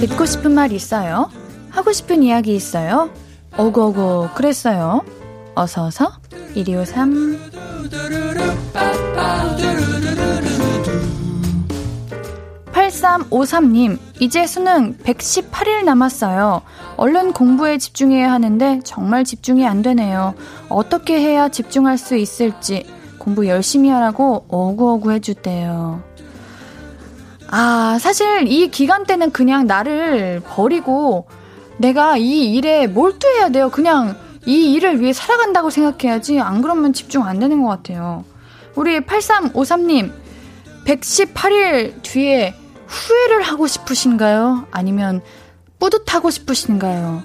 듣고 0.00 0.26
싶은 0.26 0.52
말 0.52 0.70
있어요? 0.72 1.30
하고 1.70 1.92
싶은 1.92 2.22
이야기 2.22 2.54
있어요? 2.54 3.10
오고오고 3.58 4.30
그랬어요. 4.34 5.04
어서어서 5.54 6.12
1253 6.54 7.38
8353님, 12.98 13.98
이제 14.20 14.46
수능 14.46 14.96
118일 14.98 15.84
남았어요. 15.84 16.62
얼른 16.96 17.32
공부에 17.32 17.78
집중해야 17.78 18.30
하는데 18.32 18.80
정말 18.84 19.24
집중이 19.24 19.66
안 19.66 19.82
되네요. 19.82 20.34
어떻게 20.68 21.20
해야 21.20 21.48
집중할 21.48 21.98
수 21.98 22.16
있을지 22.16 22.86
공부 23.18 23.46
열심히 23.46 23.88
하라고 23.88 24.44
오구오구 24.48 25.12
해주대요. 25.12 26.02
아, 27.50 27.98
사실 28.00 28.46
이 28.48 28.68
기간 28.68 29.04
때는 29.04 29.30
그냥 29.30 29.66
나를 29.66 30.42
버리고 30.44 31.26
내가 31.78 32.16
이 32.16 32.52
일에 32.52 32.86
몰두해야 32.86 33.50
돼요. 33.50 33.70
그냥 33.70 34.16
이 34.44 34.72
일을 34.72 35.00
위해 35.00 35.12
살아간다고 35.12 35.70
생각해야지. 35.70 36.40
안 36.40 36.62
그러면 36.62 36.92
집중 36.92 37.24
안 37.24 37.38
되는 37.38 37.62
것 37.62 37.68
같아요. 37.68 38.24
우리 38.74 39.00
8353님, 39.00 40.12
118일 40.84 42.02
뒤에 42.02 42.54
후회를 42.88 43.42
하고 43.42 43.66
싶으신가요? 43.66 44.66
아니면 44.70 45.20
뿌듯하고 45.78 46.30
싶으신가요? 46.30 47.22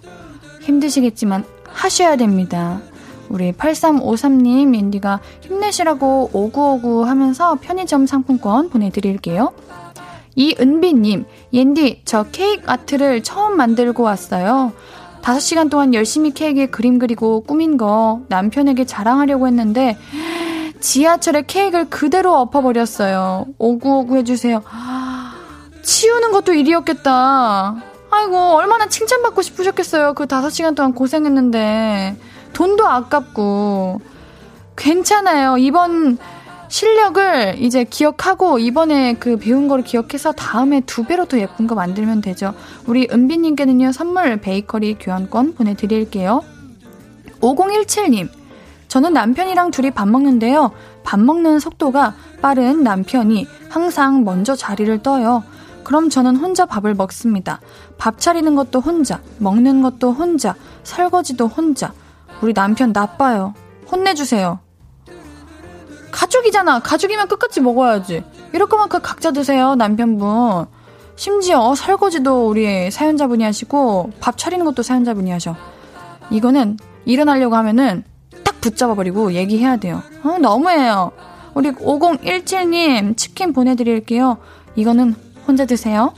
힘드시겠지만 0.61 1.45
하셔야 1.67 2.15
됩니다. 2.15 2.81
우리 3.29 3.51
8353님, 3.51 4.75
앤디가 4.75 5.19
힘내시라고 5.41 6.29
오구오구 6.33 7.05
하면서 7.05 7.55
편의점 7.55 8.05
상품권 8.05 8.69
보내드릴게요. 8.69 9.53
이은비님, 10.35 11.25
옌디, 11.53 12.01
저 12.05 12.23
케이크 12.31 12.63
아트를 12.65 13.23
처음 13.23 13.57
만들고 13.57 14.03
왔어요. 14.03 14.73
5시간 15.21 15.69
동안 15.69 15.93
열심히 15.93 16.31
케이크에 16.31 16.65
그림 16.65 16.99
그리고 16.99 17.41
꾸민 17.41 17.77
거 17.77 18.21
남편에게 18.27 18.85
자랑하려고 18.85 19.47
했는데, 19.47 19.97
지하철에 20.79 21.43
케이크를 21.47 21.89
그대로 21.89 22.35
엎어버렸어요. 22.35 23.45
오구오구 23.57 24.17
해주세요. 24.17 24.63
치우는 25.83 26.31
것도 26.31 26.53
일이었겠다. 26.53 27.75
아이고, 28.09 28.37
얼마나 28.37 28.87
칭찬받고 28.87 29.41
싶으셨겠어요. 29.41 30.13
그 30.13 30.25
5시간 30.25 30.75
동안 30.75 30.93
고생했는데. 30.93 32.15
돈도 32.53 32.87
아깝고. 32.87 34.01
괜찮아요. 34.75 35.57
이번 35.57 36.17
실력을 36.67 37.55
이제 37.59 37.83
기억하고 37.83 38.57
이번에 38.57 39.13
그 39.19 39.37
배운 39.37 39.67
거를 39.67 39.83
기억해서 39.83 40.31
다음에 40.31 40.79
두 40.81 41.03
배로 41.03 41.25
더 41.25 41.37
예쁜 41.37 41.67
거 41.67 41.75
만들면 41.75 42.21
되죠. 42.21 42.53
우리 42.87 43.07
은비님께는요, 43.11 43.91
선물 43.91 44.37
베이커리 44.37 44.95
교환권 44.99 45.53
보내드릴게요. 45.53 46.41
5017님, 47.41 48.27
저는 48.87 49.13
남편이랑 49.13 49.69
둘이 49.69 49.91
밥 49.91 50.07
먹는데요. 50.07 50.71
밥 51.03 51.19
먹는 51.19 51.59
속도가 51.59 52.15
빠른 52.41 52.83
남편이 52.83 53.47
항상 53.69 54.23
먼저 54.23 54.55
자리를 54.55 55.03
떠요. 55.03 55.43
그럼 55.83 56.09
저는 56.09 56.35
혼자 56.35 56.65
밥을 56.65 56.93
먹습니다. 56.95 57.59
밥 57.97 58.19
차리는 58.19 58.55
것도 58.55 58.79
혼자, 58.79 59.21
먹는 59.39 59.81
것도 59.81 60.11
혼자, 60.11 60.55
설거지도 60.83 61.47
혼자. 61.47 61.93
우리 62.41 62.53
남편 62.53 62.91
나빠요. 62.93 63.53
혼내주세요. 63.91 64.59
가족이잖아. 66.11 66.79
가족이면 66.79 67.27
끝까지 67.27 67.61
먹어야지. 67.61 68.23
이럴 68.53 68.67
거면 68.67 68.89
그 68.89 68.99
각자 68.99 69.31
드세요, 69.31 69.75
남편분. 69.75 70.67
심지어 71.15 71.75
설거지도 71.75 72.47
우리 72.47 72.89
사연자분이 72.91 73.43
하시고 73.43 74.11
밥 74.19 74.37
차리는 74.37 74.63
것도 74.65 74.83
사연자분이 74.83 75.31
하셔. 75.31 75.55
이거는 76.29 76.77
일어나려고 77.05 77.55
하면은 77.55 78.03
딱 78.43 78.59
붙잡아버리고 78.61 79.33
얘기해야 79.33 79.77
돼요. 79.77 80.01
어, 80.23 80.37
너무해요. 80.39 81.11
우리 81.53 81.71
5017님 81.71 83.15
치킨 83.17 83.53
보내드릴게요. 83.53 84.37
이거는 84.75 85.15
혼자 85.47 85.65
드세요. 85.65 86.13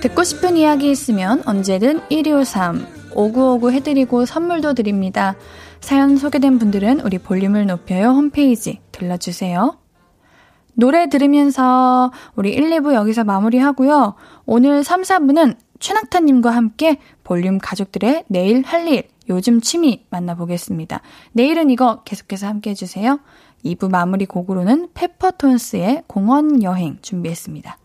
듣고 0.00 0.22
싶은 0.22 0.56
이야기 0.56 0.90
있으면 0.90 1.42
언제든 1.46 2.02
1253 2.10 2.86
오구오구 3.14 3.72
해드리고 3.72 4.26
선물도 4.26 4.74
드립니다. 4.74 5.34
사연 5.80 6.16
소개된 6.16 6.58
분들은 6.58 7.00
우리 7.00 7.18
볼륨을 7.18 7.66
높여요 7.66 8.08
홈페이지 8.10 8.80
들러주세요. 8.92 9.78
노래 10.74 11.08
들으면서 11.08 12.10
우리 12.34 12.52
1, 12.52 12.70
2부 12.70 12.94
여기서 12.94 13.24
마무리하고요. 13.24 14.14
오늘 14.44 14.84
3, 14.84 15.02
4부는 15.02 15.56
최낙타님과 15.78 16.50
함께 16.50 16.98
볼륨 17.22 17.58
가족들의 17.58 18.24
내일 18.28 18.62
할 18.62 18.88
일, 18.88 19.04
요즘 19.28 19.60
취미 19.60 20.04
만나보겠습니다. 20.10 21.00
내일은 21.32 21.70
이거 21.70 22.02
계속해서 22.04 22.46
함께 22.46 22.70
해주세요. 22.70 23.20
2부 23.64 23.90
마무리 23.90 24.26
곡으로는 24.26 24.88
페퍼톤스의 24.94 26.04
공원 26.06 26.62
여행 26.62 26.98
준비했습니다. 27.00 27.78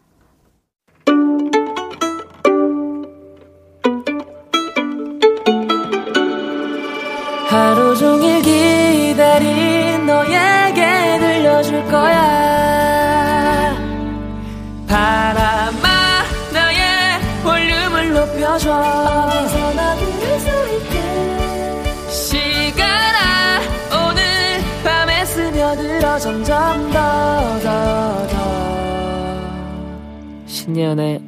하루 7.47 7.95
종일 7.95 8.41
기다린 8.43 10.06
너에게 10.06 11.17
들려줄 11.19 11.84
거야 11.86 13.75
바람아 14.88 16.23
나의 16.54 17.19
볼륨을 17.43 18.13
높여줘 18.13 19.28
신예은의 30.69 31.23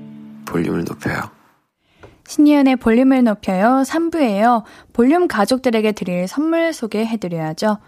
볼륨을 0.46 0.84
높여요. 0.84 1.20
신예은의 2.28 2.76
볼륨을 2.76 3.24
높여요. 3.24 3.82
3부예요. 3.86 4.64
볼륨 4.94 5.28
가족들에게 5.28 5.94
드릴 5.94 6.28
선물 6.28 6.74
소개해드려야죠. 6.74 7.80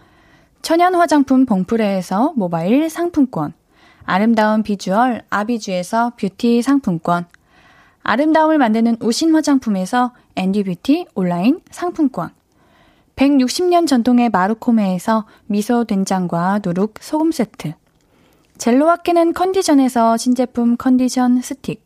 천연 0.63 0.96
화장품 0.96 1.46
봉프레에서 1.46 2.34
모바일 2.36 2.89
상품권. 2.89 3.54
아름다운 4.04 4.63
비주얼 4.63 5.22
아비주에서 5.30 6.13
뷰티 6.18 6.63
상품권. 6.63 7.26
아름다움을 8.02 8.58
만드는 8.58 8.98
우신 9.00 9.36
화장품에서 9.36 10.13
앤디뷰티 10.36 11.06
온라인 11.13 11.60
상품권. 11.70 12.32
160년 13.16 13.88
전통의 13.88 14.30
마루코메에서 14.30 15.28
미소 15.46 15.84
된장과 15.84 16.62
누룩 16.66 16.96
소금 17.00 17.32
세트 17.32 17.76
젤로와 18.63 18.95
깨는 18.95 19.34
컨디션에서 19.34 20.15
신제품 20.15 20.78
컨디션 20.78 21.41
스틱 21.41 21.86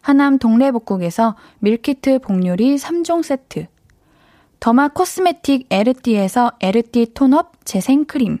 하남 0.00 0.38
동래복국에서 0.38 1.36
밀키트 1.58 2.20
복요리 2.20 2.76
3종 2.76 3.22
세트. 3.22 3.66
더마 4.58 4.88
코스메틱 4.88 5.66
에르띠에서 5.68 6.52
에르띠 6.60 7.12
톤업 7.12 7.66
재생크림. 7.66 8.38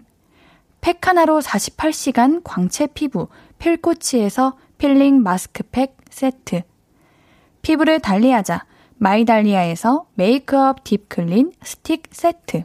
팩 0.80 1.06
하나로 1.06 1.40
48시간 1.40 2.40
광채 2.42 2.86
피부 2.86 3.28
필코치에서 3.58 4.56
필링 4.78 5.22
마스크팩 5.22 5.94
세트. 6.08 6.62
피부를 7.60 8.00
달리하자 8.00 8.64
마이달리아에서 8.96 10.06
메이크업 10.14 10.84
딥클린 10.84 11.52
스틱 11.62 12.04
세트, 12.12 12.64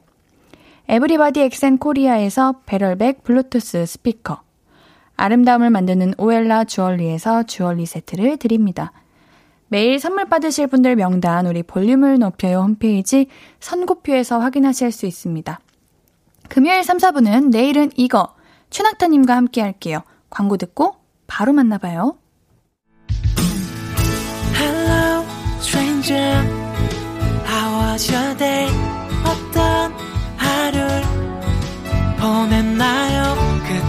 에브리바디 0.87 1.41
엑센 1.41 1.77
코리아에서 1.77 2.61
배럴백 2.65 3.25
블루투스 3.25 3.85
스피커, 3.85 4.41
아름다움을 5.15 5.69
만드는 5.69 6.15
오엘라 6.17 6.65
주얼리에서 6.65 7.43
주얼리 7.43 7.85
세트를 7.85 8.37
드립니다. 8.37 8.91
매일 9.67 9.99
선물 9.99 10.25
받으실 10.25 10.67
분들 10.67 10.95
명단 10.95 11.47
우리 11.47 11.63
볼륨을 11.63 12.19
높여요 12.19 12.59
홈페이지 12.59 13.27
선고표에서 13.59 14.39
확인하실 14.39 14.91
수 14.91 15.05
있습니다. 15.05 15.59
금요일 16.49 16.83
3, 16.83 16.97
4분은 16.97 17.49
내일은 17.49 17.91
이거 17.95 18.35
최낙타님과 18.69 19.35
함께 19.35 19.61
할게요. 19.61 20.03
광고 20.29 20.57
듣고 20.57 20.95
바로 21.25 21.53
만나봐요. 21.53 22.17
Hello, 24.55 25.23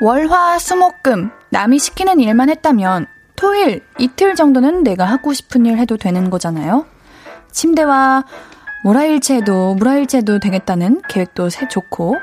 월화 0.00 0.58
수목금 0.58 1.30
남이 1.50 1.78
시키는 1.78 2.20
일만 2.20 2.50
했다면 2.50 3.06
토일 3.36 3.82
이틀 3.98 4.34
정도는 4.34 4.84
내가 4.84 5.04
하고 5.04 5.32
싶은 5.32 5.66
일 5.66 5.78
해도 5.78 5.96
되는 5.96 6.30
거잖아요. 6.30 6.86
침대와 7.50 8.24
모라일체도 8.84 9.74
무라일체도 9.74 10.38
되겠다는 10.38 11.02
계획도 11.08 11.48
좋고 11.48 12.16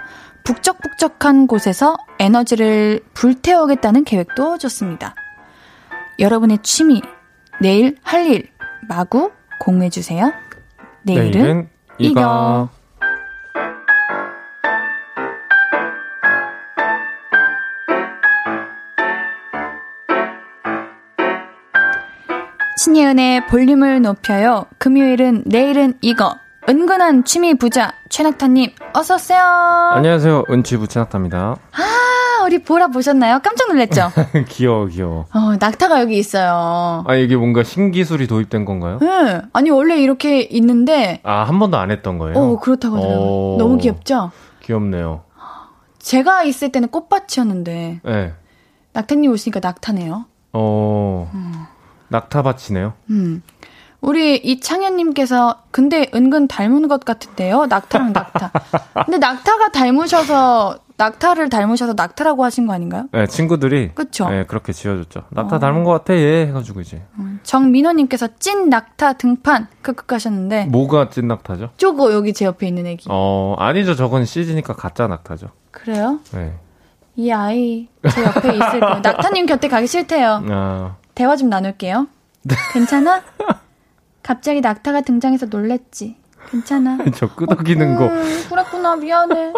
북적북적한 0.43 1.47
곳에서 1.47 1.97
에너지를 2.19 3.01
불태우겠다는 3.13 4.03
계획도 4.03 4.57
좋습니다. 4.57 5.15
여러분의 6.19 6.59
취미, 6.61 7.01
내일 7.61 7.97
할 8.03 8.27
일 8.27 8.49
마구 8.87 9.31
공유해 9.59 9.89
주세요. 9.89 10.31
내일은, 11.03 11.31
내일은 11.31 11.69
이거. 11.97 12.21
이거. 12.21 12.69
신예은의 22.85 23.47
볼륨을 23.47 24.03
높여요. 24.03 24.67
금요일은 24.77 25.45
내일은 25.47 25.95
이거. 26.01 26.35
은근한 26.69 27.23
취미 27.23 27.55
부자 27.57 27.93
최낙타님 28.09 28.69
어서 28.93 29.15
오세요. 29.15 29.41
안녕하세요. 29.93 30.43
은취부 30.51 30.87
최낙타입니다. 30.87 31.37
아 31.71 32.43
우리 32.45 32.61
보라 32.61 32.89
보셨나요? 32.89 33.39
깜짝 33.43 33.69
놀랐죠? 33.69 34.11
귀여워 34.49 34.85
귀여워. 34.85 35.25
어 35.33 35.55
낙타가 35.59 35.99
여기 35.99 36.19
있어요. 36.19 37.03
아 37.07 37.15
이게 37.15 37.35
뭔가 37.35 37.63
신기술이 37.63 38.27
도입된 38.27 38.65
건가요? 38.65 38.99
네. 39.01 39.41
아니 39.51 39.71
원래 39.71 39.97
이렇게 39.99 40.41
있는데 40.41 41.21
아 41.23 41.43
한 41.43 41.57
번도 41.57 41.77
안 41.79 41.89
했던 41.89 42.19
거예요? 42.19 42.37
어 42.37 42.59
그렇다고 42.59 42.97
하더라고요. 42.97 43.55
너무 43.57 43.77
귀엽죠? 43.77 44.29
귀엽네요. 44.61 45.23
제가 45.97 46.43
있을 46.43 46.71
때는 46.71 46.89
꽃밭이었는데 46.89 48.01
네. 48.03 48.33
낙타님 48.93 49.31
오시니까 49.31 49.59
낙타네요. 49.63 50.25
어. 50.53 51.31
음. 51.33 51.51
낙타밭이네요. 52.09 52.93
음. 53.09 53.43
우리 54.01 54.35
이창현님께서 54.37 55.63
근데 55.71 56.09
은근 56.13 56.47
닮은 56.47 56.87
것 56.87 57.03
같은데요. 57.03 57.65
낙타랑 57.65 58.13
낙타. 58.13 58.51
근데 59.05 59.17
낙타가 59.17 59.71
닮으셔서 59.71 60.77
낙타를 60.97 61.49
닮으셔서 61.49 61.93
낙타라고 61.97 62.43
하신 62.45 62.67
거 62.67 62.73
아닌가요? 62.73 63.07
네, 63.11 63.25
친구들이 63.25 63.91
그쵸? 63.95 64.29
네, 64.29 64.45
그렇게 64.45 64.71
지어줬죠. 64.73 65.23
낙타 65.31 65.55
어. 65.55 65.59
닮은 65.59 65.83
것 65.83 65.91
같아 65.91 66.13
얘 66.13 66.45
해가지고 66.47 66.81
이제. 66.81 67.01
음, 67.17 67.39
정민호님께서 67.43 68.27
찐 68.39 68.69
낙타 68.69 69.13
등판 69.13 69.67
크크 69.81 70.05
하셨는데. 70.13 70.65
뭐가 70.65 71.09
찐 71.09 71.27
낙타죠? 71.27 71.71
쪼고 71.77 72.13
여기 72.13 72.33
제 72.33 72.45
옆에 72.45 72.67
있는 72.67 72.85
애기. 72.85 73.07
어 73.09 73.55
아니죠. 73.57 73.95
저건 73.95 74.25
CG니까 74.25 74.73
가짜 74.75 75.07
낙타죠. 75.07 75.47
그래요? 75.71 76.19
네. 76.31 76.53
이 77.15 77.31
아이 77.31 77.87
제 78.13 78.23
옆에 78.23 78.49
있을 78.53 78.79
거예요. 78.79 78.99
낙타님 79.01 79.47
곁에 79.47 79.67
가기 79.67 79.87
싫대요. 79.87 80.43
아. 80.49 80.95
대화 81.15 81.35
좀 81.37 81.49
나눌게요. 81.49 82.07
괜찮아? 82.73 83.23
갑자기 84.21 84.61
낙타가 84.61 85.01
등장해서 85.01 85.47
놀랬지. 85.47 86.17
괜찮아. 86.49 86.97
저 87.15 87.33
끄덕이는 87.33 87.95
어, 87.95 87.99
거. 87.99 88.05
음, 88.07 88.45
그랬구나. 88.49 88.95
미안해. 88.97 89.53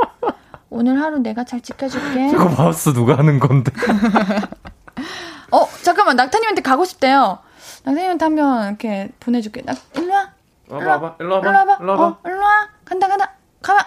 오늘 0.69 1.01
하루 1.01 1.19
내가 1.19 1.43
잘 1.43 1.61
지켜줄게. 1.61 2.29
저거 2.29 2.49
마우스 2.49 2.93
누가 2.93 3.17
하는 3.17 3.39
건데? 3.39 3.71
어, 5.51 5.65
잠깐만. 5.81 6.15
낙타님한테 6.15 6.61
가고 6.61 6.85
싶대요. 6.85 7.39
낙타님한테 7.83 8.25
한번 8.25 8.67
이렇게 8.67 9.09
보내줄게. 9.19 9.63
낙, 9.63 9.77
일로 9.95 10.13
와. 10.13 10.29
일로 10.69 10.89
와봐. 10.89 11.15
일로 11.19 11.35
와봐. 11.35 11.49
일로 11.49 11.57
와봐. 11.57 11.77
일로 11.81 11.91
와봐. 11.91 12.05
어, 12.05 12.17
일로 12.25 12.39
와. 12.39 12.67
간다, 12.85 13.07
간다. 13.07 13.31
가봐. 13.61 13.85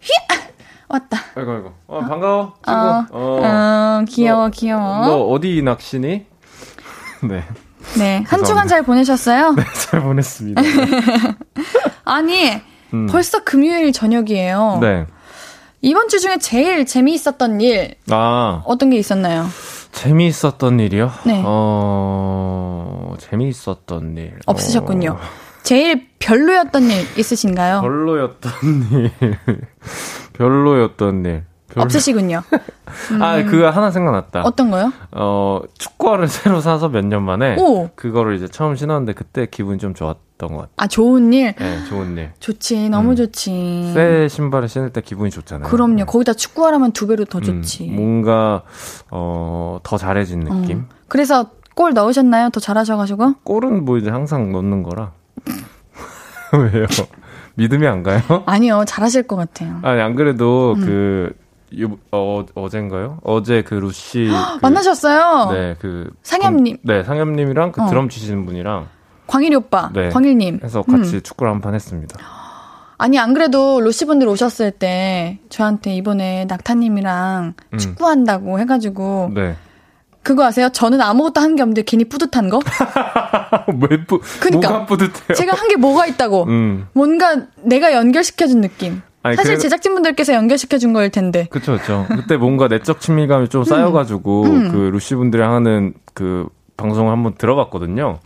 휘! 0.00 0.12
왔다. 0.88 1.18
아이고, 1.34 1.52
아이고. 1.52 1.72
어, 1.86 2.00
반가워. 2.00 2.54
친구. 2.64 2.80
어, 2.80 3.06
어. 3.10 3.40
어 3.42 4.04
귀여워, 4.08 4.44
너, 4.44 4.50
귀여워. 4.50 5.06
너 5.06 5.20
어디 5.26 5.62
낚시니? 5.62 6.26
네. 7.28 7.44
네. 7.98 8.24
한 8.26 8.44
주간 8.44 8.68
잘 8.68 8.82
보내셨어요? 8.82 9.52
네, 9.52 9.64
잘 9.74 10.00
보냈습니다. 10.02 10.60
아니, 12.04 12.60
음. 12.92 13.06
벌써 13.06 13.44
금요일 13.44 13.92
저녁이에요. 13.92 14.78
네. 14.80 15.06
이번 15.82 16.08
주 16.08 16.20
중에 16.20 16.38
제일 16.38 16.84
재미있었던 16.86 17.60
일. 17.60 17.94
아. 18.10 18.62
어떤 18.64 18.90
게 18.90 18.96
있었나요? 18.96 19.46
재미있었던 19.92 20.80
일이요? 20.80 21.12
네. 21.24 21.42
어, 21.44 23.14
재미있었던 23.18 24.16
일. 24.16 24.38
없으셨군요. 24.46 25.10
어... 25.12 25.46
제일 25.62 26.08
별로였던 26.18 26.90
일 26.90 27.06
있으신가요? 27.18 27.80
별로였던 27.80 28.52
일. 28.92 29.10
별로였던 30.34 31.24
일. 31.24 31.44
없으시군요. 31.82 32.42
음. 33.12 33.22
아, 33.22 33.42
그거 33.44 33.68
하나 33.70 33.90
생각났다. 33.90 34.42
어떤 34.42 34.70
거요? 34.70 34.92
어, 35.12 35.60
축구화를 35.78 36.28
새로 36.28 36.60
사서 36.60 36.88
몇 36.88 37.04
년 37.06 37.22
만에 37.22 37.56
오. 37.58 37.88
그거를 37.94 38.34
이제 38.36 38.48
처음 38.48 38.74
신었는데 38.76 39.12
그때 39.12 39.46
기분이 39.46 39.78
좀 39.78 39.94
좋았던 39.94 40.48
것 40.50 40.56
같아요. 40.56 40.68
아, 40.76 40.86
좋은 40.86 41.32
일? 41.32 41.54
네, 41.58 41.84
좋은 41.88 42.16
일. 42.16 42.32
좋지, 42.40 42.88
너무 42.88 43.10
음. 43.10 43.16
좋지. 43.16 43.92
새 43.94 44.28
신발을 44.28 44.68
신을 44.68 44.90
때 44.90 45.00
기분이 45.00 45.30
좋잖아요. 45.30 45.68
그럼요. 45.68 45.94
네. 45.96 46.04
거기다 46.04 46.32
축구화라면 46.34 46.92
두 46.92 47.06
배로 47.06 47.24
더 47.24 47.38
음, 47.38 47.42
좋지. 47.42 47.88
음, 47.90 47.96
뭔가 47.96 48.62
어, 49.10 49.78
더 49.82 49.96
잘해진 49.96 50.40
느낌. 50.40 50.86
어. 50.90 50.94
그래서 51.08 51.50
골 51.74 51.92
넣으셨나요? 51.92 52.48
더 52.50 52.58
잘하셔가지고? 52.60 53.34
골은 53.44 53.84
뭐 53.84 53.98
이제 53.98 54.10
항상 54.10 54.50
넣는 54.52 54.82
거라. 54.82 55.12
왜요? 56.52 56.86
믿음이 57.56 57.86
안 57.86 58.02
가요? 58.02 58.20
아니요, 58.46 58.84
잘하실 58.86 59.24
것 59.24 59.36
같아요. 59.36 59.78
아니, 59.82 60.00
안 60.00 60.14
그래도 60.14 60.74
음. 60.76 60.80
그, 60.84 61.32
어, 62.12 62.44
어젠가요? 62.54 63.18
어제 63.24 63.62
그 63.62 63.74
루시. 63.74 64.28
그, 64.28 64.58
만나셨어요? 64.62 65.50
네, 65.52 65.76
그. 65.80 66.10
상엽님. 66.22 66.78
네, 66.82 67.02
상엽님이랑 67.02 67.72
그 67.72 67.82
어. 67.82 67.86
드럼 67.86 68.08
치시는 68.08 68.46
분이랑. 68.46 68.88
광일이 69.26 69.56
오빠. 69.56 69.90
네. 69.92 70.08
광일님. 70.10 70.60
해서 70.62 70.82
같이 70.82 71.16
음. 71.16 71.22
축구를 71.22 71.50
한 71.52 71.60
판 71.60 71.74
했습니다. 71.74 72.16
아니, 72.98 73.18
안 73.18 73.34
그래도 73.34 73.80
루시 73.80 74.06
분들 74.06 74.26
오셨을 74.28 74.70
때 74.70 75.38
저한테 75.50 75.94
이번에 75.96 76.46
낙타님이랑 76.46 77.54
음. 77.74 77.78
축구한다고 77.78 78.58
해가지고. 78.60 79.32
네. 79.34 79.56
그거 80.22 80.44
아세요? 80.44 80.68
저는 80.70 81.00
아무것도 81.00 81.40
한 81.40 81.54
게 81.56 81.62
없는데 81.62 81.82
괜히 81.82 82.04
뿌듯한 82.04 82.48
거? 82.48 82.58
왜 83.88 84.04
뿌, 84.06 84.20
그러니까, 84.40 84.70
뭐가 84.70 84.86
뿌듯해요? 84.86 85.34
제가 85.36 85.52
한 85.56 85.68
게 85.68 85.76
뭐가 85.76 86.06
있다고. 86.06 86.44
음. 86.44 86.86
뭔가 86.94 87.42
내가 87.62 87.92
연결시켜준 87.92 88.60
느낌. 88.60 89.02
아니, 89.26 89.36
사실 89.36 89.52
그래... 89.52 89.58
제작진분들께서 89.58 90.34
연결시켜 90.34 90.78
준 90.78 90.92
거일 90.92 91.10
텐데. 91.10 91.48
그쵸. 91.50 91.78
그때 92.08 92.36
뭔가 92.36 92.68
내적 92.68 93.00
친밀감이 93.00 93.48
좀 93.48 93.62
음. 93.62 93.64
쌓여가지고, 93.64 94.44
음. 94.44 94.72
그 94.72 94.76
루시 94.92 95.14
분들이 95.14 95.42
하는 95.42 95.94
그 96.14 96.46
방송을 96.76 97.12
한번 97.12 97.34
들어봤거든요. 97.36 98.18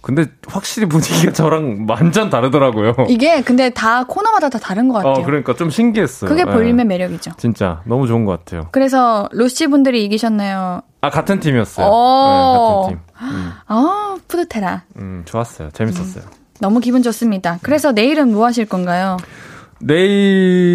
근데 0.00 0.26
확실히 0.46 0.88
분위기가 0.88 1.32
저랑 1.32 1.86
완전 1.88 2.30
다르더라고요. 2.30 2.94
이게 3.08 3.42
근데 3.42 3.68
다 3.68 4.04
코너마다 4.04 4.48
다 4.48 4.58
다른 4.58 4.88
것 4.88 4.94
같아요. 4.94 5.22
어, 5.22 5.22
그러니까 5.22 5.54
좀 5.54 5.70
신기했어요. 5.70 6.28
그게 6.28 6.44
볼륨의 6.44 6.76
네. 6.76 6.84
매력이죠. 6.84 7.32
진짜 7.36 7.82
너무 7.84 8.06
좋은 8.06 8.24
것 8.24 8.38
같아요. 8.38 8.68
그래서 8.70 9.28
로시 9.32 9.66
분들이 9.66 10.04
이기셨나요? 10.04 10.80
아 11.00 11.10
같은 11.10 11.40
팀이었어요. 11.40 11.86
네, 11.86 11.90
같은 11.90 12.88
팀. 12.88 12.98
음. 13.20 13.52
아 13.66 14.16
뿌듯해라. 14.28 14.84
음 14.96 15.22
좋았어요. 15.26 15.70
재밌었어요. 15.72 16.24
음. 16.24 16.30
너무 16.60 16.80
기분 16.80 17.02
좋습니다. 17.02 17.58
그래서 17.62 17.92
내일은 17.92 18.32
뭐 18.32 18.46
하실 18.46 18.66
건가요? 18.66 19.16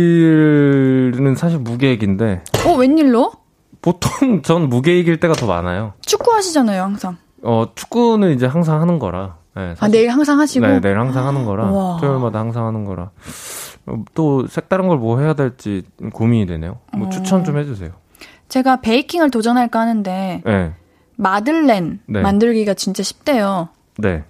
내일은 0.04 1.36
사실 1.36 1.60
무계획인데. 1.60 2.44
어, 2.66 2.74
웬일로? 2.76 3.32
보통 3.82 4.42
전 4.44 4.70
무계획일 4.70 5.20
때가 5.20 5.34
더 5.34 5.46
많아요. 5.48 5.94
축구 6.06 6.34
하시잖아요, 6.34 6.82
항상. 6.84 7.18
어, 7.44 7.66
축구는 7.76 8.32
이제 8.34 8.46
항상 8.46 8.82
하는 8.82 9.00
거라. 9.00 9.36
네, 9.56 9.76
아, 9.80 9.88
내일 9.88 10.10
항상 10.10 10.40
하시고? 10.40 10.66
네, 10.66 10.80
내일 10.82 10.98
항상 11.00 11.28
하는 11.28 11.46
거라. 11.46 11.66
와. 11.70 11.98
토요일마다 12.00 12.40
항상 12.40 12.66
하는 12.66 12.86
거라. 12.86 13.12
어, 13.86 14.04
또 14.16 14.48
색다른 14.48 14.88
걸 14.88 14.98
뭐 14.98 15.20
해야 15.20 15.34
될지 15.34 15.84
고민이 16.14 16.46
되네요. 16.46 16.78
뭐 16.94 17.08
어. 17.08 17.10
추천 17.10 17.44
좀 17.44 17.58
해주세요. 17.58 17.92
제가 18.48 18.78
베이킹을 18.82 19.30
도전할까 19.32 19.80
하는데. 19.80 20.42
네. 20.46 20.74
마들렌 21.18 22.00
네. 22.08 22.22
만들기가 22.22 22.74
진짜 22.74 23.04
쉽대요. 23.04 23.68
네. 23.98 24.24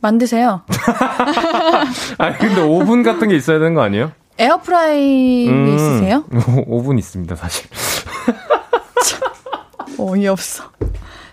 만드세요. 0.00 0.62
아니, 2.16 2.38
근데 2.38 2.62
오븐 2.62 3.02
같은 3.02 3.28
게 3.28 3.36
있어야 3.36 3.58
되는 3.58 3.74
거 3.74 3.82
아니에요? 3.82 4.12
에어프라이 4.40 5.48
음, 5.48 5.74
있으세요? 5.74 6.24
오븐 6.66 6.98
있습니다, 6.98 7.36
사실. 7.36 7.68
어이없어. 9.98 10.64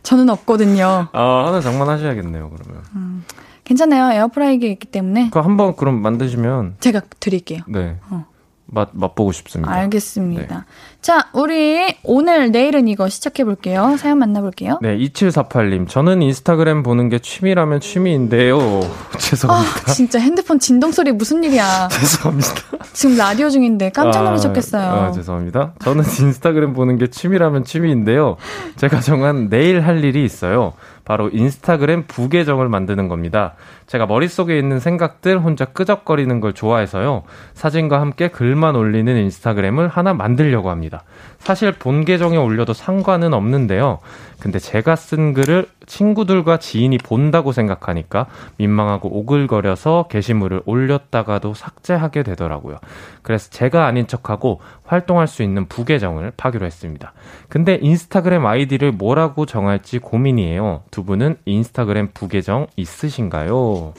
저는 0.04 0.30
없거든요. 0.30 1.08
아, 1.14 1.46
하나 1.48 1.62
장만하셔야겠네요, 1.62 2.50
그러면. 2.50 2.84
음, 2.96 3.24
괜찮아요. 3.64 4.12
에어프라이기 4.14 4.70
있기 4.72 4.88
때문에. 4.88 5.30
그 5.32 5.40
한번 5.40 5.76
그럼 5.78 6.02
만드시면. 6.02 6.76
제가 6.82 7.02
드릴게요. 7.22 7.62
네. 7.68 7.98
어. 8.10 8.26
맛, 8.68 8.90
맛보고 8.94 9.32
싶습니다. 9.32 9.72
알겠습니다. 9.74 10.56
네. 10.56 10.62
자, 11.02 11.30
우리 11.34 11.96
오늘, 12.04 12.52
내일은 12.52 12.88
이거 12.88 13.08
시작해 13.08 13.46
볼게요. 13.46 13.96
사연 13.98 14.18
만나볼게요. 14.20 14.80
네, 14.82 14.98
2748님. 14.98 15.88
저는 15.88 16.22
인스타그램 16.22 16.84
보는 16.84 17.10
게 17.10 17.20
취미라면 17.20 17.80
취미인데요. 17.80 18.60
죄송합니다. 19.18 19.82
아, 19.88 19.94
진짜 19.94 20.20
핸드폰 20.20 20.60
진동 20.60 20.92
소리 20.92 21.12
무슨 21.12 21.44
일이야. 21.44 21.88
죄송합니다. 21.98 22.50
지금 22.94 23.16
라디오 23.16 23.50
중인데 23.50 23.92
깜짝 23.92 24.24
놀라셨겠어요. 24.24 24.84
아, 24.84 25.06
아, 25.06 25.12
죄송합니다. 25.12 25.74
저는 25.80 26.04
인스타그램 26.04 26.74
보는 26.74 26.98
게 26.98 27.08
취미라면 27.08 27.64
취미인데요. 27.64 28.36
제가 28.76 29.00
정한 29.00 29.50
내일 29.50 29.82
할 29.82 30.04
일이 30.04 30.26
있어요. 30.26 30.74
바로 31.08 31.30
인스타그램 31.32 32.04
부계정을 32.06 32.68
만드는 32.68 33.08
겁니다. 33.08 33.54
제가 33.86 34.08
머릿속에 34.08 34.60
있는 34.60 34.82
생각들 34.82 35.40
혼자 35.40 35.64
끄적거리는 35.64 36.42
걸 36.42 36.52
좋아해서요. 36.52 37.24
사진과 37.54 38.02
함께 38.02 38.28
글만 38.28 38.76
올리는 38.76 39.16
인스타그램을 39.16 39.88
하나 39.88 40.14
만들려고 40.14 40.70
합니다. 40.70 41.04
사실 41.40 41.72
본 41.72 42.04
계정에 42.04 42.36
올려도 42.36 42.74
상관은 42.74 43.34
없는데요. 43.34 44.00
근데 44.42 44.60
제가 44.60 44.98
쓴 44.98 45.34
글을 45.34 45.68
친구들과 45.88 46.58
지인이 46.58 46.98
본다고 47.00 47.52
생각하니까 47.52 48.28
민망하고 48.58 49.10
오글거려서 49.18 50.06
게시물을 50.10 50.62
올렸다가도 50.66 51.54
삭제하게 51.56 52.22
되더라고요. 52.24 52.78
그래서 53.24 53.50
제가 53.50 53.86
아닌 53.88 54.06
척하고 54.06 54.62
활동할 54.86 55.28
수 55.28 55.42
있는 55.42 55.66
부계정을 55.68 56.34
파기로 56.38 56.66
했습니다. 56.66 57.14
근데 57.50 57.80
인스타그램 57.82 58.46
아이디를 58.46 58.92
뭐라고 58.92 59.46
정할지 59.46 59.98
고민이에요. 60.00 60.84
두 60.92 61.04
분은 61.04 61.38
인스타그램 61.46 62.10
부계정 62.14 62.68
있으신가요? 62.76 63.94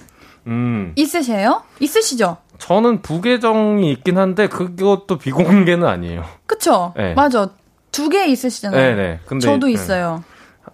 음. 0.47 0.93
있으세요? 0.97 1.62
있으시죠? 1.80 2.36
저는 2.59 3.03
부계정이 3.03 3.91
있긴 3.93 4.18
한데 4.18 4.47
그것도 4.49 5.18
비공개는 5.18 5.86
아니에요. 5.86 6.24
그쵸? 6.47 6.93
네. 6.97 7.14
맞아. 7.14 7.49
두 7.91 8.09
개 8.11 8.26
있으시잖아요. 8.26 8.80
네네. 8.80 8.95
네. 9.03 9.20
근데 9.26 9.47
저도 9.47 9.66
네. 9.66 9.72
있어요. 9.72 10.22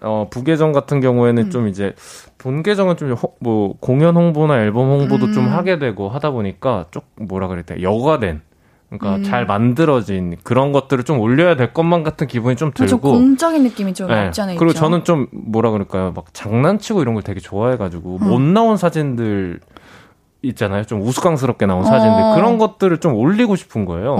어, 0.05 0.27
부계정 0.29 0.71
같은 0.71 1.01
경우에는 1.01 1.43
음. 1.43 1.49
좀 1.49 1.67
이제 1.67 1.93
본 2.37 2.63
계정은 2.63 2.95
좀 2.97 3.15
뭐 3.39 3.75
공연 3.79 4.15
홍보나 4.15 4.61
앨범 4.61 4.89
홍보도 4.89 5.27
음. 5.27 5.33
좀 5.33 5.47
하게 5.47 5.79
되고 5.79 6.09
하다 6.09 6.31
보니까 6.31 6.85
쪽 6.91 7.05
뭐라 7.15 7.47
그랬대 7.47 7.81
여과된 7.81 8.41
그러니까 8.89 9.15
음. 9.17 9.23
잘 9.23 9.45
만들어진 9.45 10.37
그런 10.43 10.71
것들을 10.71 11.03
좀 11.03 11.19
올려야 11.19 11.55
될 11.55 11.73
것만 11.73 12.03
같은 12.03 12.27
기분이 12.27 12.55
좀 12.55 12.71
들고 12.71 13.11
공적인 13.11 13.63
느낌이 13.63 13.93
좀 13.93 14.07
네. 14.07 14.27
없지 14.27 14.41
않아요. 14.41 14.57
그리고 14.57 14.73
저는 14.73 15.03
좀 15.03 15.27
뭐라 15.31 15.71
그럴까요? 15.71 16.13
막 16.15 16.33
장난치고 16.33 17.01
이런 17.01 17.15
걸 17.15 17.23
되게 17.23 17.39
좋아해가지고 17.39 18.19
음. 18.21 18.27
못 18.27 18.41
나온 18.41 18.77
사진들 18.77 19.59
있잖아요. 20.43 20.83
좀 20.83 21.01
우스꽝스럽게 21.01 21.65
나온 21.65 21.83
사진들 21.83 22.21
어. 22.21 22.35
그런 22.35 22.57
것들을 22.59 22.95
좀 22.99 23.15
올리고 23.15 23.55
싶은 23.55 23.85
거예요. 23.85 24.15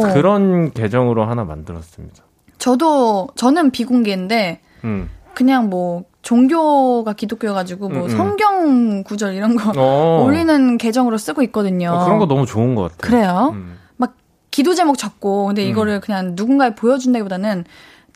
그래서 0.00 0.14
그런 0.14 0.70
계정으로 0.70 1.24
하나 1.24 1.44
만들었습니다. 1.44 2.22
저도 2.58 3.28
저는 3.34 3.72
비공개인데 3.72 4.60
음. 4.84 5.10
그냥 5.36 5.68
뭐 5.68 6.04
종교가 6.22 7.12
기독교여가지고 7.12 7.90
뭐 7.90 7.98
음, 7.98 8.04
음. 8.04 8.08
성경 8.08 9.02
구절 9.04 9.34
이런 9.34 9.54
거 9.54 9.70
어. 9.76 10.24
올리는 10.24 10.78
계정으로 10.78 11.18
쓰고 11.18 11.42
있거든요. 11.42 11.90
어, 11.90 12.04
그런 12.06 12.18
거 12.18 12.24
너무 12.24 12.46
좋은 12.46 12.74
것 12.74 12.84
같아요. 12.84 12.96
그래요? 12.98 13.50
음. 13.52 13.76
막 13.98 14.14
기도 14.50 14.74
제목 14.74 14.96
적고 14.96 15.48
근데 15.48 15.62
이거를 15.62 15.96
음. 15.96 16.00
그냥 16.00 16.32
누군가에 16.36 16.74
보여준다기보다는 16.74 17.66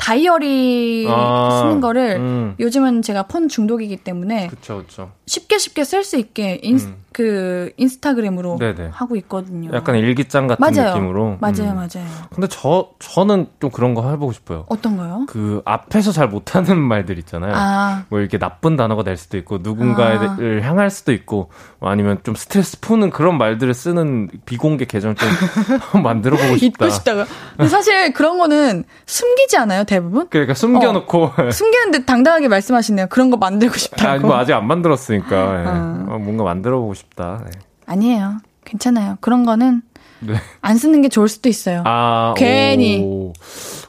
다이어리 0.01 1.07
아, 1.11 1.61
쓰는 1.63 1.81
거를 1.83 2.17
음. 2.17 2.55
요즘은 2.59 3.03
제가 3.03 3.25
폰 3.25 3.49
중독이기 3.49 3.99
때문에 3.99 4.47
그쵸, 4.49 4.79
그쵸. 4.79 5.11
쉽게 5.27 5.59
쉽게 5.59 5.85
쓸 5.85 6.03
수 6.05 6.17
있게 6.17 6.59
인스, 6.63 6.87
음. 6.87 6.97
그 7.13 7.71
인스타그램으로 7.77 8.57
네네. 8.59 8.89
하고 8.93 9.15
있거든요. 9.17 9.71
약간 9.75 9.97
일기장 9.97 10.47
같은 10.47 10.61
맞아요. 10.61 10.95
느낌으로. 10.95 11.37
맞아요, 11.41 11.73
음. 11.73 11.77
맞아요. 11.77 12.07
근데 12.35 12.47
저 12.49 12.89
저는 12.99 13.49
좀 13.61 13.71
그런 13.71 13.95
거 13.95 14.09
해보고 14.11 14.33
싶어요. 14.33 14.65
어떤 14.69 14.97
거요? 14.97 15.27
그 15.29 15.61
앞에서 15.67 16.13
잘 16.13 16.29
못하는 16.29 16.79
말들 16.81 17.19
있잖아요. 17.19 17.53
아. 17.55 18.05
뭐 18.09 18.21
이렇게 18.21 18.39
나쁜 18.39 18.77
단어가 18.77 19.03
될 19.05 19.17
수도 19.19 19.37
있고 19.37 19.59
누군가를 19.59 20.63
아. 20.63 20.67
향할 20.67 20.91
수도 20.91 21.13
있고 21.13 21.51
뭐 21.79 21.91
아니면 21.91 22.19
좀 22.23 22.35
스트레스 22.35 22.81
푸는 22.81 23.11
그런 23.11 23.37
말들을 23.39 23.75
쓰는 23.75 24.31
비공개 24.47 24.87
계정 24.87 25.15
좀 25.15 25.29
만들어 26.03 26.37
보고 26.39 26.57
싶다. 26.57 26.87
있고 26.87 26.89
싶다가. 26.95 27.27
근데 27.57 27.69
사실 27.69 28.13
그런 28.15 28.39
거는 28.39 28.85
숨기지 29.07 29.57
않아요? 29.59 29.85
대부분? 29.91 30.28
그러니까 30.28 30.55
숨겨놓고 30.55 31.24
어, 31.36 31.51
숨기는데 31.51 32.05
당당하게 32.05 32.47
말씀하시네요. 32.47 33.09
그런 33.09 33.28
거 33.28 33.36
만들고 33.36 33.76
싶다고. 33.76 34.09
아니 34.09 34.22
뭐 34.22 34.36
아직 34.36 34.53
안 34.53 34.68
만들었으니까 34.68 35.62
예. 35.62 35.66
어. 35.66 36.18
뭔가 36.20 36.45
만들어보고 36.45 36.95
싶다. 36.95 37.43
네. 37.45 37.51
아니에요. 37.86 38.38
괜찮아요. 38.64 39.18
그런 39.20 39.45
거는 39.45 39.82
네. 40.20 40.34
안 40.62 40.76
쓰는 40.76 41.03
게 41.03 41.09
좋을 41.09 41.26
수도 41.26 41.49
있어요. 41.49 41.82
아 41.86 42.34
괜히. 42.36 43.03
오, 43.03 43.32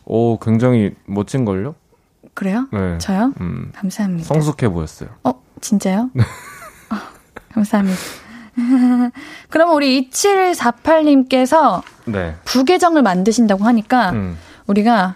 오 0.06 0.40
굉장히 0.40 0.90
멋진 1.06 1.46
걸요? 1.46 1.76
그래요? 2.34 2.68
네. 2.74 2.98
저요? 2.98 3.34
음. 3.40 3.72
감사합니다. 3.76 4.28
성숙해 4.28 4.70
보였어요. 4.70 5.10
어 5.24 5.34
진짜요? 5.62 6.10
네. 6.14 6.24
어, 6.24 6.96
감사합니다. 7.54 8.00
그럼 9.50 9.76
우리 9.76 10.10
2748님께서 10.10 11.84
네. 12.06 12.36
부계정을 12.46 13.04
만드신다고 13.04 13.66
하니까 13.66 14.10
음. 14.14 14.36
우리가 14.66 15.16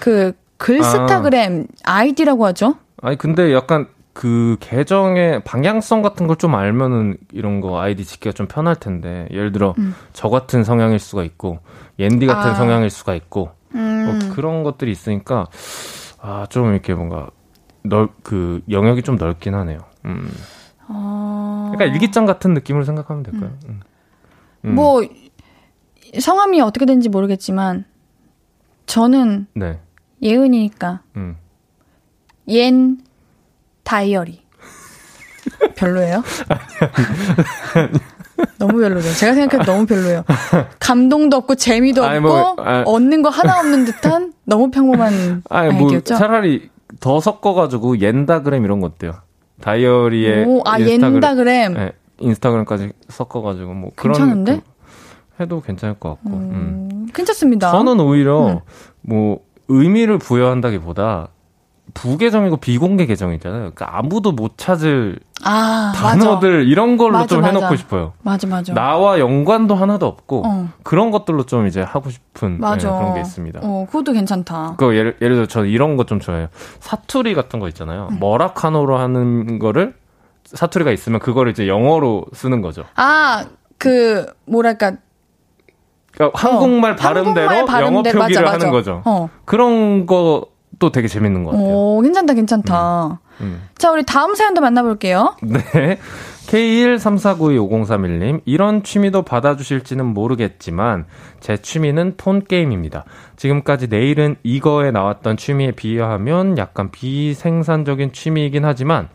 그 0.00 0.32
글스타그램 0.56 1.66
아. 1.84 2.04
이디라고 2.04 2.44
하죠? 2.46 2.74
아니 3.02 3.16
근데 3.16 3.52
약간 3.54 3.88
그 4.12 4.56
계정의 4.60 5.42
방향성 5.44 6.02
같은 6.02 6.26
걸 6.26 6.36
좀 6.36 6.54
알면은 6.54 7.16
이런 7.32 7.60
거 7.60 7.80
아이디 7.80 8.04
짓기가 8.04 8.32
좀 8.32 8.46
편할 8.46 8.74
텐데 8.76 9.26
예를 9.30 9.52
들어 9.52 9.74
음. 9.78 9.94
저 10.12 10.28
같은 10.28 10.64
성향일 10.64 10.98
수가 10.98 11.22
있고 11.24 11.60
옌디 11.98 12.26
같은 12.26 12.50
아. 12.50 12.54
성향일 12.54 12.90
수가 12.90 13.14
있고 13.14 13.50
음. 13.74 14.20
뭐 14.20 14.34
그런 14.34 14.62
것들이 14.62 14.90
있으니까 14.90 15.46
아 16.20 16.46
좀 16.50 16.72
이렇게 16.72 16.92
뭔가 16.94 17.28
넓 17.82 18.10
그 18.22 18.60
영역이 18.68 19.02
좀 19.02 19.16
넓긴 19.16 19.54
하네요. 19.54 19.78
음. 20.04 20.30
어... 20.88 21.70
그러니까 21.72 21.94
일기장 21.94 22.26
같은 22.26 22.52
느낌으로 22.52 22.84
생각하면 22.84 23.22
될까요? 23.22 23.50
음. 23.66 23.68
음. 23.70 23.80
음. 24.66 24.74
뭐 24.74 25.02
성함이 26.18 26.60
어떻게 26.60 26.84
되는지 26.84 27.08
모르겠지만 27.08 27.84
저는 28.86 29.46
네. 29.54 29.78
예은이니까 30.22 31.00
음. 31.16 31.36
옌 32.48 32.98
다이어리 33.84 34.40
별로예요? 35.76 36.22
너무 38.58 38.78
별로죠. 38.78 39.12
제가 39.14 39.34
생각해도 39.34 39.70
너무 39.70 39.86
별로예요. 39.86 40.24
감동도 40.78 41.36
없고 41.38 41.54
재미도 41.56 42.02
없고 42.04 42.20
뭐, 42.20 42.56
아, 42.58 42.82
얻는 42.86 43.22
거 43.22 43.28
하나 43.28 43.58
없는 43.58 43.84
듯한 43.84 44.32
너무 44.44 44.70
평범한 44.70 45.42
아니, 45.48 45.72
뭐 45.72 45.86
아이디어죠. 45.88 46.14
차라리 46.16 46.70
더 47.00 47.20
섞어가지고 47.20 48.00
옌다그램 48.00 48.64
이런 48.64 48.80
거 48.80 48.86
어때요? 48.86 49.12
다이어리에 49.60 50.44
오, 50.44 50.62
아 50.64 50.78
인스타그램, 50.78 51.14
옌다그램 51.14 51.74
네, 51.74 51.92
인스타그램까지 52.18 52.92
섞어가지고 53.08 53.74
뭐 53.74 53.90
괜찮은데? 53.96 54.52
그런 54.52 54.62
해도 55.40 55.60
괜찮을 55.60 55.94
것 55.98 56.10
같고. 56.10 56.30
음, 56.30 56.88
음. 56.92 57.06
괜찮습니다. 57.14 57.70
저는 57.70 58.00
오히려 58.00 58.48
음. 58.54 58.58
뭐 59.02 59.40
의미를 59.70 60.18
부여한다기보다 60.18 61.28
부계정이고 61.92 62.58
비공개 62.58 63.06
계정 63.06 63.32
있잖아요. 63.34 63.72
그러니까 63.72 63.98
아무도 63.98 64.30
못 64.32 64.56
찾을 64.56 65.18
아, 65.42 65.92
단어들 65.96 66.58
맞아. 66.58 66.70
이런 66.70 66.96
걸로 66.96 67.12
맞아, 67.14 67.26
좀. 67.34 67.44
해놓고 67.44 67.74
싶어요. 67.76 68.12
맞아, 68.22 68.46
맞아. 68.46 68.72
나와 68.74 69.18
연관도 69.18 69.74
하나도 69.74 70.06
없고 70.06 70.42
어. 70.46 70.68
그런 70.84 71.10
것들로 71.10 71.44
좀 71.46 71.66
이제 71.66 71.80
하고 71.82 72.10
싶은 72.10 72.60
네. 72.60 72.76
그런 72.78 73.14
게 73.14 73.20
있습니다. 73.20 73.60
어, 73.62 73.86
그것도 73.86 74.12
괜찮다. 74.12 74.74
그 74.76 74.94
예를 74.94 75.16
예를 75.20 75.34
들어 75.36 75.46
저는 75.46 75.68
이런 75.68 75.96
거 75.96 76.04
좀 76.04 76.20
좋아해요. 76.20 76.48
사투리 76.80 77.34
같은 77.34 77.58
거 77.58 77.66
있잖아요. 77.68 78.10
머라카노로 78.20 78.96
하는 78.98 79.58
거를 79.58 79.94
사투리가 80.44 80.90
있으면 80.92 81.18
그거를 81.20 81.50
이제 81.52 81.66
영어로 81.66 82.26
쓰는 82.32 82.60
거죠. 82.60 82.84
아, 82.96 83.44
그, 83.78 84.26
뭐랄까. 84.46 84.92
그러니까 86.12 86.38
한국말 86.38 86.96
발음대로 86.96 87.46
어, 87.46 87.50
한국말 87.50 87.82
영어 87.82 88.02
발음대- 88.02 88.12
표기를 88.12 88.42
맞아, 88.42 88.52
하는 88.54 88.66
맞아. 88.66 88.70
거죠. 88.70 89.02
어. 89.04 89.28
그런 89.44 90.06
것도 90.06 90.90
되게 90.92 91.08
재밌는 91.08 91.44
것 91.44 91.52
같아요. 91.52 91.66
오, 91.68 92.00
괜찮다, 92.02 92.34
괜찮다. 92.34 93.20
음. 93.40 93.62
자, 93.78 93.90
우리 93.90 94.04
다음 94.04 94.34
사연도 94.34 94.60
만나볼게요. 94.60 95.36
네. 95.42 95.98
K134925031님, 96.48 98.40
이런 98.44 98.82
취미도 98.82 99.22
받아주실지는 99.22 100.04
모르겠지만, 100.04 101.06
제 101.38 101.56
취미는 101.56 102.14
폰게임입니다. 102.16 103.04
지금까지 103.36 103.86
내일은 103.88 104.36
이거에 104.42 104.90
나왔던 104.90 105.36
취미에 105.36 105.70
비하면 105.72 106.58
약간 106.58 106.90
비생산적인 106.90 108.12
취미이긴 108.12 108.64
하지만, 108.64 109.08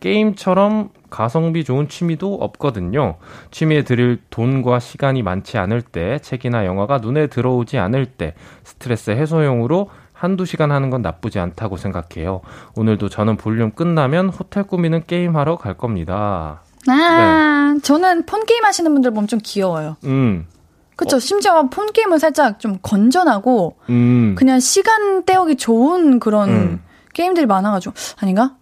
게임처럼 0.00 0.90
가성비 1.10 1.64
좋은 1.64 1.88
취미도 1.88 2.34
없거든요. 2.34 3.16
취미에 3.50 3.82
들일 3.82 4.20
돈과 4.30 4.78
시간이 4.78 5.22
많지 5.22 5.58
않을 5.58 5.82
때, 5.82 6.18
책이나 6.20 6.64
영화가 6.64 6.98
눈에 6.98 7.26
들어오지 7.26 7.78
않을 7.78 8.06
때, 8.06 8.34
스트레스 8.64 9.10
해소용으로 9.10 9.90
한두 10.12 10.44
시간 10.44 10.70
하는 10.70 10.90
건 10.90 11.02
나쁘지 11.02 11.38
않다고 11.38 11.76
생각해요. 11.76 12.42
오늘도 12.76 13.08
저는 13.08 13.36
볼륨 13.36 13.70
끝나면 13.70 14.28
호텔 14.28 14.64
꾸미는 14.64 15.04
게임 15.06 15.36
하러 15.36 15.56
갈 15.56 15.74
겁니다. 15.74 16.62
아, 16.88 17.74
저는 17.82 18.26
폰게임 18.26 18.64
하시는 18.64 18.92
분들 18.92 19.12
보면 19.12 19.28
좀 19.28 19.38
귀여워요. 19.42 19.96
음, 20.04 20.46
그쵸. 20.96 21.18
심지어 21.18 21.68
폰게임은 21.70 22.18
살짝 22.18 22.58
좀 22.60 22.78
건전하고, 22.82 23.76
음. 23.88 24.34
그냥 24.36 24.60
시간 24.60 25.24
때우기 25.24 25.56
좋은 25.56 26.20
그런 26.20 26.48
음. 26.50 26.82
게임들이 27.14 27.46
많아가지고, 27.46 27.94
아닌가? 28.20 28.56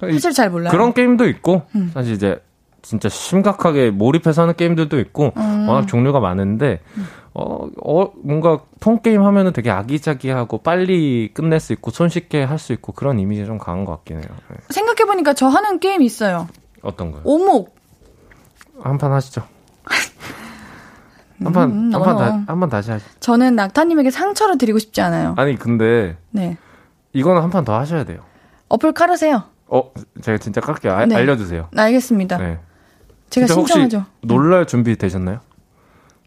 사실 0.00 0.32
잘 0.32 0.50
몰라요. 0.50 0.70
그런 0.70 0.92
게임도 0.94 1.26
있고, 1.28 1.62
음. 1.74 1.90
사실 1.94 2.14
이제 2.14 2.42
진짜 2.82 3.08
심각하게 3.08 3.90
몰입해서 3.90 4.42
하는 4.42 4.54
게임들도 4.54 4.98
있고, 5.00 5.32
음. 5.36 5.68
워낙 5.68 5.86
종류가 5.86 6.20
많은데, 6.20 6.80
어, 7.34 7.68
어, 7.84 8.10
뭔가 8.24 8.60
폰 8.80 9.02
게임 9.02 9.22
하면은 9.22 9.52
되게 9.52 9.70
아기자기하고 9.70 10.58
빨리 10.58 11.30
끝낼 11.32 11.60
수 11.60 11.72
있고 11.72 11.90
손쉽게 11.92 12.42
할 12.42 12.58
수 12.58 12.72
있고 12.72 12.92
그런 12.92 13.18
이미지 13.20 13.46
좀 13.46 13.58
강한 13.58 13.84
것 13.84 13.92
같긴 13.92 14.16
해요. 14.16 14.26
네. 14.50 14.56
생각해 14.70 15.04
보니까 15.06 15.32
저 15.34 15.46
하는 15.46 15.78
게임 15.78 16.02
있어요. 16.02 16.48
어떤 16.82 17.12
거요? 17.12 17.20
오목. 17.24 17.74
한 18.82 18.98
판 18.98 19.12
하시죠. 19.12 19.42
한 21.44 21.52
판, 21.52 21.70
음, 21.70 21.94
한 21.94 22.02
판, 22.02 22.16
어. 22.16 22.18
다, 22.18 22.42
한판 22.48 22.68
다시 22.68 22.90
하시죠. 22.90 23.10
저는 23.20 23.54
낙타님에게 23.56 24.10
상처를 24.10 24.58
드리고 24.58 24.78
싶지 24.78 25.00
않아요. 25.00 25.34
아니, 25.38 25.56
근데, 25.56 26.16
네. 26.30 26.56
이거는 27.12 27.42
한 27.42 27.50
판 27.50 27.64
더 27.64 27.78
하셔야 27.78 28.04
돼요. 28.04 28.20
어플 28.68 28.92
깔으세요. 28.92 29.44
어, 29.70 29.90
제가 30.20 30.38
진짜 30.38 30.60
깎게요. 30.60 30.92
아, 30.92 31.06
네. 31.06 31.14
알려주세요. 31.16 31.68
알겠습니다. 31.76 32.38
네. 32.38 32.58
제가 33.30 33.46
신청하죠. 33.46 34.04
놀랄 34.22 34.66
준비 34.66 34.96
되셨나요? 34.96 35.38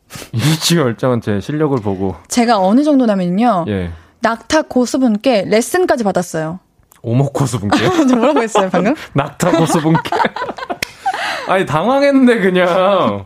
이지 0.32 0.78
열정한 0.78 1.22
제 1.22 1.40
실력을 1.40 1.78
보고, 1.80 2.16
제가 2.30 2.60
어느 2.60 2.84
정도냐면요. 2.84 3.66
예. 3.68 3.92
낙타 4.22 4.64
고수분께 4.64 5.46
레슨까지 5.48 6.04
받았어요. 6.06 6.60
오목 7.02 7.34
고수분께? 7.34 7.78
저 8.08 8.16
뭐라고 8.16 8.42
했어요, 8.42 8.70
방금? 8.72 8.96
낙타 9.14 9.52
고수분께? 9.52 10.10
아니, 11.48 11.66
당황했는데, 11.66 12.40
그냥. 12.40 13.26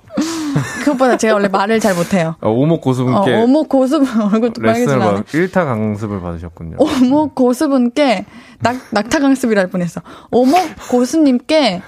그것보다 0.79 1.17
제가 1.17 1.33
원래 1.35 1.47
말을 1.47 1.79
잘 1.79 1.95
못해요. 1.95 2.35
어, 2.41 2.49
오목 2.49 2.81
고수분께. 2.81 3.33
어, 3.35 3.43
어머 3.43 3.63
고수분 3.63 4.07
얼굴도 4.21 4.61
빨개지지 4.61 4.95
레슨을 4.95 5.23
1타 5.23 5.65
강습을 5.65 6.21
받으셨군요. 6.21 6.77
어머 6.79 7.27
고수분께 7.27 8.25
낙, 8.59 8.75
낙타 8.91 9.19
강습이라 9.19 9.61
할 9.61 9.69
뻔했어. 9.69 10.01
어머 10.31 10.57
고수님께 10.89 11.81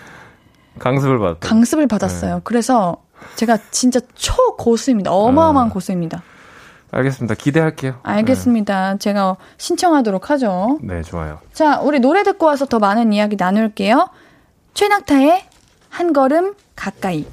강습을 0.80 1.20
받았다. 1.20 1.47
강습을 1.47 1.88
받았어요. 1.88 2.36
네. 2.36 2.41
그래서 2.43 2.97
제가 3.36 3.57
진짜 3.72 3.99
초 4.15 4.55
고수입니다. 4.57 5.11
어마어마한 5.11 5.70
아. 5.70 5.74
고수입니다. 5.74 6.24
알겠습니다. 6.91 7.36
기대할게요. 7.36 7.99
알겠습니다. 8.03 8.97
제가 8.97 9.38
신청하도록 9.57 10.30
하죠. 10.32 10.80
네, 10.82 10.95
네, 10.95 11.01
좋아요. 11.03 11.39
자, 11.53 11.80
우리 11.82 11.99
노래 11.99 12.24
듣고 12.24 12.47
와서 12.47 12.65
더 12.65 12.80
많은 12.80 13.13
이야기 13.13 13.36
나눌게요. 13.38 14.09
최낙타의 14.74 15.43
한 15.89 16.13
걸음 16.13 16.55
가까이. 16.76 17.26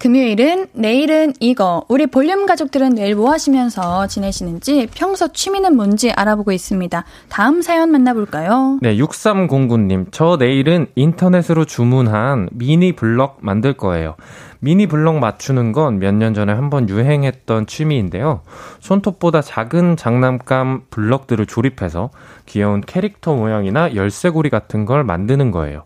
금요일은 0.00 0.68
내일은 0.72 1.34
이거. 1.40 1.84
우리 1.88 2.06
볼륨 2.06 2.46
가족들은 2.46 2.94
내일 2.94 3.14
뭐 3.14 3.30
하시면서 3.30 4.06
지내시는지 4.06 4.88
평소 4.94 5.30
취미는 5.30 5.76
뭔지 5.76 6.10
알아보고 6.10 6.52
있습니다. 6.52 7.04
다음 7.28 7.60
사연 7.60 7.90
만나볼까요? 7.92 8.78
네, 8.80 8.96
6309님. 8.96 10.06
저 10.10 10.38
내일은 10.38 10.86
인터넷으로 10.94 11.66
주문한 11.66 12.48
미니 12.52 12.92
블럭 12.96 13.40
만들 13.42 13.74
거예요. 13.74 14.16
미니 14.60 14.86
블럭 14.86 15.18
맞추는 15.18 15.72
건 15.72 15.98
몇 15.98 16.14
년 16.14 16.32
전에 16.32 16.54
한번 16.54 16.88
유행했던 16.88 17.66
취미인데요. 17.66 18.40
손톱보다 18.80 19.42
작은 19.42 19.96
장난감 19.96 20.84
블럭들을 20.88 21.44
조립해서 21.44 22.08
귀여운 22.46 22.80
캐릭터 22.80 23.34
모양이나 23.34 23.94
열쇠고리 23.94 24.48
같은 24.48 24.86
걸 24.86 25.04
만드는 25.04 25.50
거예요. 25.50 25.82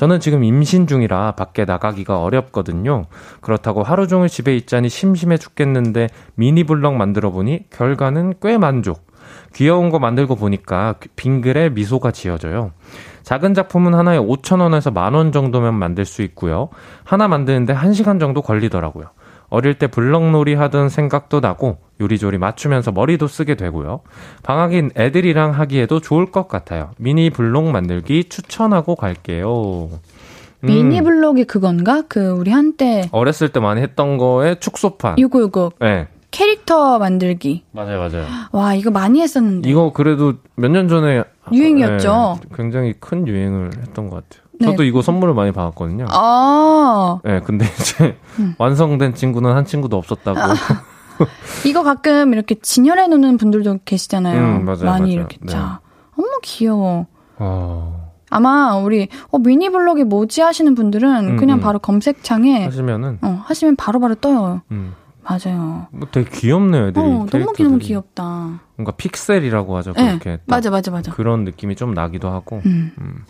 저는 0.00 0.18
지금 0.18 0.42
임신 0.44 0.86
중이라 0.86 1.32
밖에 1.32 1.66
나가기가 1.66 2.22
어렵거든요. 2.22 3.04
그렇다고 3.42 3.82
하루 3.82 4.08
종일 4.08 4.30
집에 4.30 4.56
있자니 4.56 4.88
심심해 4.88 5.36
죽겠는데 5.36 6.08
미니 6.36 6.64
블럭 6.64 6.94
만들어 6.94 7.30
보니 7.30 7.68
결과는 7.68 8.36
꽤 8.40 8.56
만족. 8.56 9.06
귀여운 9.52 9.90
거 9.90 9.98
만들고 9.98 10.36
보니까 10.36 10.94
빙글에 11.16 11.68
미소가 11.68 12.12
지어져요. 12.12 12.70
작은 13.24 13.52
작품은 13.52 13.92
하나에 13.92 14.16
5,000원에서 14.16 14.90
만 14.90 15.12
원 15.12 15.32
정도면 15.32 15.74
만들 15.74 16.06
수 16.06 16.22
있고요. 16.22 16.70
하나 17.04 17.28
만드는데 17.28 17.74
1시간 17.74 18.18
정도 18.18 18.40
걸리더라고요. 18.40 19.10
어릴 19.50 19.74
때 19.74 19.86
블럭놀이 19.86 20.54
하던 20.54 20.88
생각도 20.88 21.40
나고 21.40 21.76
요리조리 22.00 22.38
맞추면서 22.38 22.92
머리도 22.92 23.26
쓰게 23.28 23.54
되고요. 23.56 24.00
방학인 24.42 24.90
애들이랑 24.96 25.50
하기에도 25.52 26.00
좋을 26.00 26.26
것 26.30 26.48
같아요. 26.48 26.90
미니 26.98 27.30
블록 27.30 27.70
만들기 27.70 28.24
추천하고 28.24 28.94
갈게요. 28.96 29.90
음, 30.62 30.66
미니 30.66 31.02
블록이 31.02 31.44
그건가? 31.44 32.02
그 32.08 32.30
우리 32.30 32.50
한때 32.50 33.08
어렸을 33.12 33.48
때 33.50 33.60
많이 33.60 33.80
했던 33.82 34.18
거에 34.18 34.56
축소판. 34.56 35.18
요거 35.18 35.40
요거 35.40 35.72
네, 35.80 36.08
캐릭터 36.30 36.98
만들기. 36.98 37.64
맞아요, 37.72 37.98
맞아요. 37.98 38.26
와, 38.52 38.74
이거 38.74 38.90
많이 38.90 39.20
했었는데. 39.20 39.68
이거 39.68 39.92
그래도 39.92 40.34
몇 40.56 40.70
년 40.70 40.88
전에 40.88 41.24
유행이었죠. 41.52 42.38
네, 42.42 42.48
굉장히 42.56 42.94
큰 43.00 43.26
유행을 43.26 43.70
했던 43.80 44.08
것 44.10 44.16
같아요. 44.28 44.44
네. 44.60 44.66
저도 44.66 44.84
이거 44.84 45.00
선물을 45.00 45.32
많이 45.32 45.52
받았거든요. 45.52 46.04
아, 46.10 47.18
네, 47.24 47.40
근데 47.40 47.64
이제 47.80 48.16
음. 48.38 48.54
완성된 48.58 49.14
친구는 49.14 49.54
한 49.54 49.64
친구도 49.64 49.96
없었다고. 49.96 50.38
이거 51.66 51.82
가끔 51.82 52.32
이렇게 52.32 52.54
진열해 52.54 53.08
놓는 53.08 53.36
분들도 53.36 53.80
계시잖아요. 53.84 54.40
음, 54.58 54.64
맞아요, 54.64 54.84
많이 54.84 55.00
맞아요. 55.02 55.12
이렇게 55.12 55.38
네. 55.40 55.52
자. 55.52 55.80
어머 56.16 56.28
귀여워. 56.42 57.06
어, 57.38 58.10
아마 58.30 58.76
우리 58.76 59.08
어, 59.30 59.38
미니 59.38 59.70
블록이 59.70 60.04
뭐지 60.04 60.40
하시는 60.40 60.74
분들은 60.74 61.30
음, 61.30 61.36
그냥 61.36 61.58
음. 61.58 61.60
바로 61.60 61.78
검색창에 61.78 62.64
하시면은 62.64 63.18
어, 63.22 63.42
하시면 63.44 63.76
바로바로 63.76 64.14
떠요. 64.16 64.62
음, 64.70 64.94
맞아요. 65.22 65.86
뭐 65.90 66.08
되게 66.10 66.30
귀엽네요, 66.30 66.88
애들이. 66.88 67.04
어, 67.04 67.26
너무. 67.30 67.52
너무 67.56 67.78
귀엽다. 67.78 68.60
뭔가 68.76 68.92
픽셀이라고 68.92 69.76
하죠. 69.78 69.92
네, 69.94 70.18
그렇게 70.18 70.36
딱 70.36 70.42
맞아 70.46 70.70
맞아 70.70 70.90
맞아. 70.90 71.12
그런 71.12 71.44
느낌이 71.44 71.76
좀 71.76 71.94
나기도 71.94 72.28
하고. 72.30 72.60
음. 72.66 72.92
음. 72.98 73.24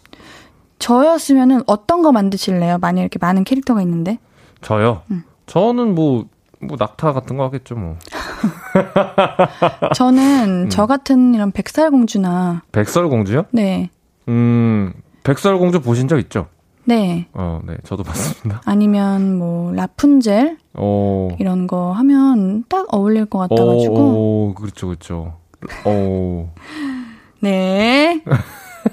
저였으면은 0.79 1.63
어떤 1.67 2.03
거 2.03 2.11
만드실래요? 2.11 2.79
만약 2.79 3.03
이렇게 3.03 3.19
많은 3.21 3.45
캐릭터가 3.45 3.83
있는데. 3.83 4.19
저요. 4.63 5.03
음. 5.11 5.23
저는 5.47 5.95
뭐, 5.95 6.27
뭐 6.61 6.77
낙타 6.79 7.13
같은 7.13 7.37
거 7.37 7.45
하겠죠, 7.45 7.75
뭐. 7.75 7.97
저는 9.95 10.65
음. 10.67 10.69
저 10.71 10.87
같은 10.87 11.35
이런 11.35 11.53
백설공주나 11.53 12.63
백설공주요? 12.73 13.45
네. 13.53 13.91
음, 14.29 14.93
백설공주 15.25 15.81
보신 15.81 16.07
적 16.09 16.19
있죠? 16.19 16.49
네. 16.85 17.27
어, 17.33 17.61
네, 17.67 17.77
저도 17.85 18.03
봤습니다. 18.03 18.61
아니면 18.67 19.39
뭐 19.39 19.73
라푼젤 19.73 20.59
오. 20.77 21.31
이런 21.39 21.67
거 21.67 21.93
하면 21.93 22.65
딱 22.69 22.87
어울릴 22.93 23.27
것 23.27 23.39
같아 23.39 23.55
가지고. 23.65 23.95
오, 23.95 24.51
오, 24.51 24.55
그렇죠, 24.55 24.87
그렇죠. 24.89 25.37
오. 25.85 26.49
네. 27.41 28.23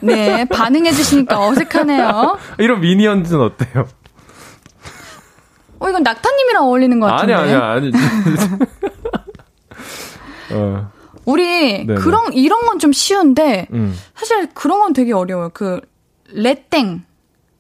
네, 0.02 0.46
반응해 0.46 0.92
주시니까 0.92 1.48
어색하네요. 1.48 2.38
이런 2.60 2.82
미니언즈는 2.82 3.42
어때요? 3.42 3.88
어, 5.80 5.90
이건 5.90 6.04
낙타님이랑 6.04 6.64
어울리는 6.64 7.00
것 7.00 7.08
아니, 7.08 7.32
같은데. 7.34 7.54
아니, 7.56 7.88
아니. 7.88 7.92
어. 10.54 10.90
우리 11.26 11.86
네네. 11.86 11.96
그런 12.00 12.32
이런 12.34 12.66
건 12.66 12.80
좀 12.80 12.92
쉬운데 12.94 13.68
음. 13.74 13.94
사실 14.16 14.48
그런 14.54 14.80
건 14.80 14.94
되게 14.94 15.14
어려워요. 15.14 15.50
그 15.54 15.82
레땡. 16.32 17.04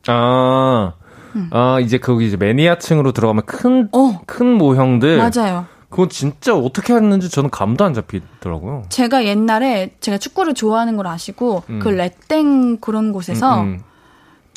아. 0.08 0.94
음. 1.36 1.50
아, 1.52 1.80
이제 1.82 1.98
거기 1.98 2.28
이제 2.28 2.38
매니아층으로 2.38 3.12
들어가면 3.14 3.46
큰, 3.46 3.90
어. 3.92 4.22
큰 4.26 4.48
모형들. 4.58 5.18
맞아요. 5.18 5.66
그건 5.90 6.10
진짜 6.10 6.54
어떻게 6.56 6.94
했는지 6.94 7.30
저는 7.30 7.50
감도 7.50 7.86
안 7.86 7.94
잡히더라고요. 7.94 8.84
제가 8.90 9.24
옛날에 9.26 9.96
제가 10.02 10.18
축구를 10.18 10.54
좋아하는 10.54 10.98
걸 10.98 11.08
아시고 11.08 11.64
음. 11.70 11.80
그 11.80 11.88
레땡 11.90 12.78
그런 12.78 13.12
곳에서 13.14 13.62
음, 13.62 13.68
음. 13.68 13.80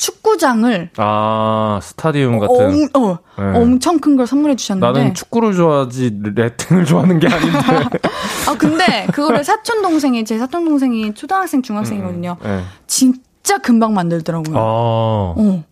축구장을 0.01 0.90
아 0.96 1.78
스타디움 1.82 2.38
같은 2.38 2.88
어, 2.94 3.01
어 3.01 3.18
네. 3.38 3.59
엄청 3.59 3.98
큰 3.98 4.16
걸 4.16 4.26
선물해 4.26 4.57
주셨는데 4.57 4.98
나는 4.98 5.14
축구를 5.14 5.53
좋아하지 5.53 6.20
레팅을 6.34 6.86
좋아하는 6.86 7.18
게 7.18 7.28
아닌데 7.28 7.59
아 8.48 8.57
근데 8.59 9.07
그거를 9.12 9.44
사촌 9.44 9.82
동생이 9.82 10.24
제 10.24 10.38
사촌 10.38 10.64
동생이 10.64 11.12
초등학생 11.14 11.61
중학생이거든요 11.61 12.36
음, 12.40 12.46
네. 12.46 12.62
진짜 12.86 13.59
금방 13.59 13.92
만들더라고요. 13.92 14.57
아. 14.57 14.61
어 14.62 15.64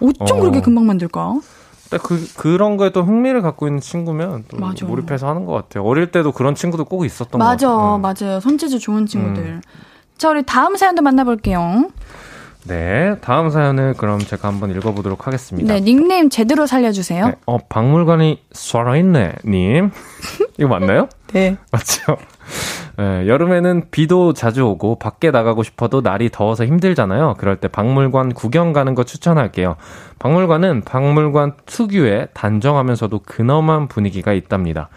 어쩜 0.00 0.38
어. 0.38 0.40
그렇게 0.40 0.60
금방 0.60 0.86
만들까? 0.86 1.40
그 2.02 2.26
그런 2.36 2.76
거에 2.76 2.90
또 2.90 3.02
흥미를 3.02 3.42
갖고 3.42 3.66
있는 3.66 3.80
친구면 3.80 4.44
또 4.48 4.58
맞아. 4.58 4.86
몰입해서 4.86 5.28
하는 5.28 5.44
것 5.44 5.52
같아요. 5.54 5.84
어릴 5.84 6.10
때도 6.12 6.30
그런 6.32 6.54
친구도 6.54 6.84
꼭 6.86 7.04
있었던 7.04 7.38
맞아, 7.38 7.66
것 7.68 7.76
같아요. 7.76 7.98
맞아, 7.98 8.24
맞아요. 8.26 8.40
손재주 8.40 8.78
좋은 8.78 9.06
친구들. 9.06 9.42
음. 9.42 9.62
자, 10.16 10.30
우리 10.30 10.42
다음 10.44 10.76
사연도 10.76 11.02
만나볼게요. 11.02 11.88
네, 12.64 13.16
다음 13.20 13.50
사연을 13.50 13.94
그럼 13.94 14.20
제가 14.20 14.48
한번 14.48 14.70
읽어보도록 14.70 15.26
하겠습니다. 15.26 15.74
네, 15.74 15.80
닉네임 15.80 16.30
제대로 16.30 16.66
살려주세요. 16.66 17.26
네, 17.26 17.34
어, 17.46 17.58
박물관이 17.58 18.40
살아있네, 18.52 19.34
님. 19.46 19.90
이거 20.58 20.68
맞나요? 20.68 21.08
네. 21.32 21.56
맞죠? 21.72 22.16
네, 22.98 23.26
여름에는 23.26 23.84
비도 23.90 24.32
자주 24.34 24.64
오고 24.64 24.98
밖에 24.98 25.30
나가고 25.30 25.62
싶어도 25.62 26.02
날이 26.02 26.28
더워서 26.30 26.64
힘들잖아요. 26.64 27.34
그럴 27.38 27.56
때 27.56 27.68
박물관 27.68 28.34
구경 28.34 28.72
가는 28.72 28.94
거 28.94 29.02
추천할게요. 29.02 29.76
박물관은 30.18 30.82
박물관 30.82 31.54
특유의 31.66 32.28
단정하면서도 32.34 33.20
근엄한 33.20 33.88
분위기가 33.88 34.32
있답니다. 34.32 34.88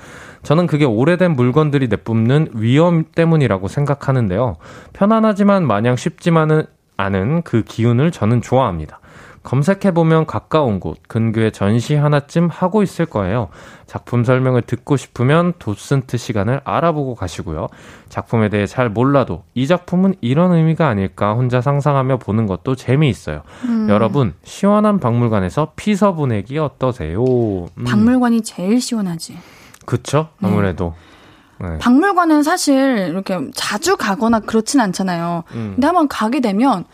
저는 0.43 0.67
그게 0.67 0.85
오래된 0.85 1.31
물건들이 1.31 1.87
내뿜는 1.87 2.49
위험 2.53 3.05
때문이라고 3.15 3.67
생각하는데요. 3.67 4.57
편안하지만 4.93 5.65
마냥 5.65 5.95
쉽지만은 5.95 6.65
않은 6.97 7.41
그 7.43 7.63
기운을 7.63 8.11
저는 8.11 8.41
좋아합니다. 8.41 8.99
검색해보면 9.45 10.25
가까운 10.25 10.79
곳, 10.79 10.97
근교에 11.07 11.51
전시 11.51 11.95
하나쯤 11.95 12.49
하고 12.51 12.81
있을 12.81 13.05
거예요. 13.05 13.49
작품 13.85 14.23
설명을 14.23 14.63
듣고 14.63 14.97
싶으면 14.97 15.53
도슨트 15.59 16.17
시간을 16.17 16.61
알아보고 16.63 17.13
가시고요. 17.13 17.67
작품에 18.09 18.49
대해 18.49 18.65
잘 18.65 18.89
몰라도 18.89 19.43
이 19.53 19.67
작품은 19.67 20.15
이런 20.19 20.51
의미가 20.51 20.87
아닐까 20.87 21.33
혼자 21.33 21.61
상상하며 21.61 22.17
보는 22.17 22.47
것도 22.47 22.75
재미있어요. 22.75 23.43
음. 23.65 23.87
여러분, 23.87 24.33
시원한 24.43 24.99
박물관에서 24.99 25.73
피서 25.75 26.13
보내기 26.13 26.57
어떠세요? 26.57 27.23
음. 27.23 27.83
박물관이 27.85 28.41
제일 28.41 28.81
시원하지. 28.81 29.37
그쵸? 29.85 30.29
네. 30.39 30.47
아무래도. 30.47 30.95
네. 30.97 31.14
네. 31.59 31.77
박물관은 31.79 32.43
사실 32.43 33.07
이렇게 33.09 33.39
자주 33.53 33.97
가거나 33.97 34.39
그렇진 34.41 34.79
않잖아요. 34.79 35.43
음. 35.53 35.71
근데 35.75 35.87
한번 35.87 36.07
가게 36.07 36.39
되면 36.41 36.85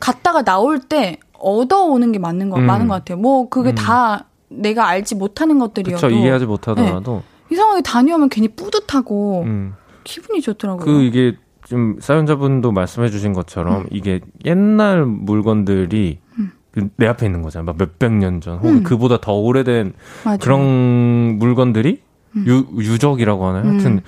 갔다가 0.00 0.42
나올 0.42 0.78
때 0.80 1.18
얻어오는 1.38 2.10
게 2.12 2.18
맞는 2.18 2.50
거, 2.50 2.58
음. 2.58 2.66
많은 2.66 2.88
것 2.88 2.94
같아요. 2.94 3.18
뭐, 3.18 3.48
그게 3.48 3.70
음. 3.70 3.74
다 3.74 4.24
내가 4.48 4.88
알지 4.88 5.14
못하는 5.14 5.58
것들이어도. 5.58 6.06
그쵸, 6.06 6.10
이해하지 6.14 6.46
못하더라도. 6.46 7.22
네. 7.48 7.54
이상하게 7.54 7.82
다녀오면 7.82 8.28
괜히 8.28 8.48
뿌듯하고, 8.48 9.42
음. 9.46 9.74
기분이 10.04 10.40
좋더라고요. 10.40 10.84
그, 10.84 11.02
이게, 11.02 11.36
좀, 11.64 11.96
사연자분도 12.00 12.72
말씀해주신 12.72 13.34
것처럼, 13.34 13.82
음. 13.82 13.86
이게 13.90 14.20
옛날 14.44 15.04
물건들이, 15.04 16.18
음. 16.38 16.52
그내 16.72 17.08
앞에 17.08 17.26
있는 17.26 17.42
거잖아요. 17.42 17.66
막 17.66 17.76
몇백 17.78 18.12
년 18.12 18.40
전, 18.40 18.58
혹은 18.58 18.78
음. 18.78 18.82
그보다 18.82 19.18
더 19.20 19.34
오래된 19.34 19.92
맞아. 20.24 20.36
그런 20.38 21.38
물건들이 21.38 22.00
음. 22.02 22.07
유, 22.46 22.66
유적이라고 22.76 23.46
하나요? 23.46 23.64
음. 23.64 23.70
하여튼 23.70 24.00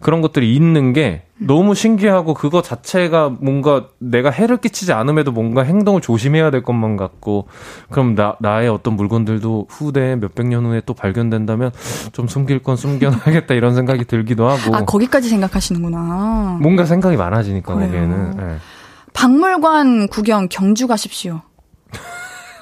그런 0.00 0.20
것들이 0.20 0.54
있는 0.54 0.92
게 0.92 1.22
너무 1.38 1.74
신기하고 1.74 2.34
그거 2.34 2.62
자체가 2.62 3.30
뭔가 3.40 3.88
내가 3.98 4.30
해를 4.30 4.56
끼치지 4.56 4.92
않음에도 4.92 5.32
뭔가 5.32 5.62
행동을 5.62 6.00
조심해야 6.00 6.50
될 6.50 6.62
것만 6.62 6.96
같고 6.96 7.48
그럼 7.90 8.14
나, 8.14 8.36
나의 8.40 8.68
어떤 8.68 8.94
물건들도 8.94 9.66
후대 9.68 10.16
몇백 10.16 10.46
년 10.46 10.64
후에 10.64 10.80
또 10.86 10.94
발견된다면 10.94 11.72
좀 12.12 12.26
숨길 12.26 12.60
건 12.60 12.76
숨겨놔야겠다 12.76 13.54
이런 13.54 13.74
생각이 13.74 14.06
들기도 14.06 14.48
하고 14.48 14.74
아 14.74 14.84
거기까지 14.84 15.28
생각하시는구나 15.28 16.58
뭔가 16.60 16.84
생각이 16.84 17.16
많아지니까 17.16 17.74
그래요. 17.74 17.90
거기에는 17.90 18.36
네. 18.36 18.56
박물관 19.12 20.08
구경 20.08 20.48
경주 20.48 20.86
가십시오 20.86 21.42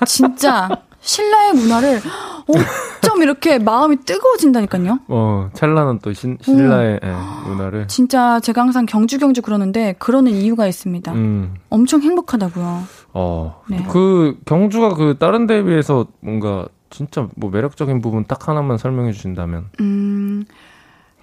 진짜 0.06 0.68
신라의 1.04 1.52
문화를 1.52 2.00
어쩜 2.46 3.22
이렇게 3.22 3.58
마음이 3.58 3.98
뜨거워진다니까요. 4.04 5.00
어, 5.08 5.50
찰나는 5.52 5.98
또 6.00 6.12
신, 6.12 6.38
신라의 6.40 7.00
음. 7.02 7.08
예, 7.08 7.48
문화를. 7.48 7.88
진짜 7.88 8.40
제가 8.40 8.62
항상 8.62 8.86
경주 8.86 9.18
경주 9.18 9.42
그러는데 9.42 9.94
그러는 9.98 10.32
이유가 10.32 10.66
있습니다. 10.66 11.12
음. 11.12 11.54
엄청 11.68 12.00
행복하다고요. 12.02 12.82
어, 13.12 13.62
네. 13.68 13.86
그 13.90 14.38
경주가 14.46 14.94
그 14.94 15.16
다른 15.18 15.46
데에 15.46 15.62
비해서 15.62 16.06
뭔가 16.20 16.66
진짜 16.90 17.28
뭐 17.36 17.50
매력적인 17.50 18.00
부분 18.00 18.24
딱 18.24 18.48
하나만 18.48 18.78
설명해 18.78 19.12
주신다면. 19.12 19.66
음, 19.80 20.44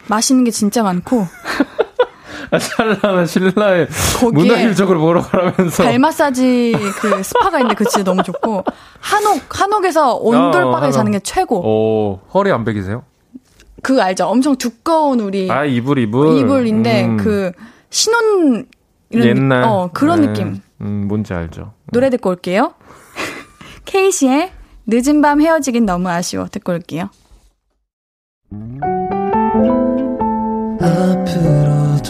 맛있는 0.08 0.44
게 0.44 0.52
진짜 0.52 0.84
많고. 0.84 1.26
찰나는 2.60 3.26
신라의 3.26 3.88
문화일적으로 4.34 5.00
보러 5.00 5.22
가라면서 5.22 5.84
발 5.84 6.00
마사지 6.00 6.74
그 7.00 7.24
스파가 7.24 7.60
있는데 7.60 7.76
그 7.76 7.86
진짜 7.86 8.04
너무 8.04 8.24
좋고 8.24 8.64
한옥 9.00 9.42
한옥에서 9.50 10.16
온돌바닥에 10.16 10.88
어, 10.88 10.92
자는 10.92 11.12
게 11.12 11.20
최고. 11.20 11.62
오 11.66 12.20
허리 12.34 12.52
안 12.52 12.64
베기세요? 12.64 13.04
그 13.82 14.02
알죠? 14.02 14.26
엄청 14.26 14.56
두꺼운 14.56 15.20
우리 15.20 15.50
아 15.50 15.66
이불 15.66 16.00
이불 16.00 16.38
이불인데 16.38 17.06
음. 17.06 17.18
그 17.18 17.52
신혼 17.90 18.66
이런 19.10 19.28
옛날 19.28 19.64
어 19.64 19.90
그런 19.94 20.22
네. 20.22 20.28
느낌. 20.28 20.62
음 20.82 21.06
뭔지 21.08 21.34
알죠. 21.34 21.74
노래 21.92 22.10
듣고 22.10 22.30
올게요. 22.30 22.74
케이시의 23.86 24.52
늦은 24.88 25.22
밤 25.22 25.42
헤어지긴 25.42 25.86
너무 25.86 26.10
아쉬워 26.10 26.48
듣고 26.48 26.74
올게요. 26.74 27.10
앞으 30.82 31.61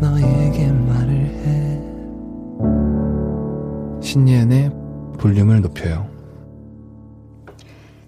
너에게 0.00 0.70
말을 0.72 1.12
해 1.12 1.80
신예은의 4.00 4.70
볼륨을 5.18 5.60
높여요 5.60 6.06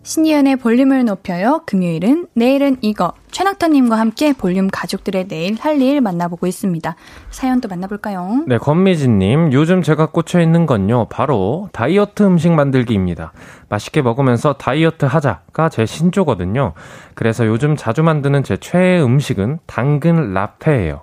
신예은의 0.02 0.56
볼륨을 0.56 1.04
높여요. 1.04 1.62
금요일은 1.66 2.26
내일은 2.34 2.78
이거 2.80 3.12
최낙타님과 3.30 3.96
함께 3.96 4.32
볼륨 4.32 4.66
가족들의 4.68 5.28
내일 5.28 5.56
할 5.60 5.80
일 5.80 6.00
만나보고 6.00 6.48
있습니다. 6.48 6.96
사연 7.30 7.60
또 7.60 7.68
만나볼까요? 7.68 8.44
네, 8.48 8.58
권미진님 8.58 9.52
요즘 9.52 9.82
제가 9.82 10.06
꽂혀 10.06 10.40
있는 10.40 10.66
건요 10.66 11.06
바로 11.10 11.68
다이어트 11.72 12.24
음식 12.24 12.50
만들기입니다. 12.50 13.32
맛있게 13.68 14.02
먹으면서 14.02 14.54
다이어트 14.54 15.04
하자가 15.04 15.68
제 15.68 15.86
신조거든요. 15.86 16.72
그래서 17.14 17.46
요즘 17.46 17.76
자주 17.76 18.02
만드는 18.02 18.42
제 18.42 18.56
최애 18.56 19.00
음식은 19.02 19.60
당근 19.66 20.32
라페예요. 20.34 21.02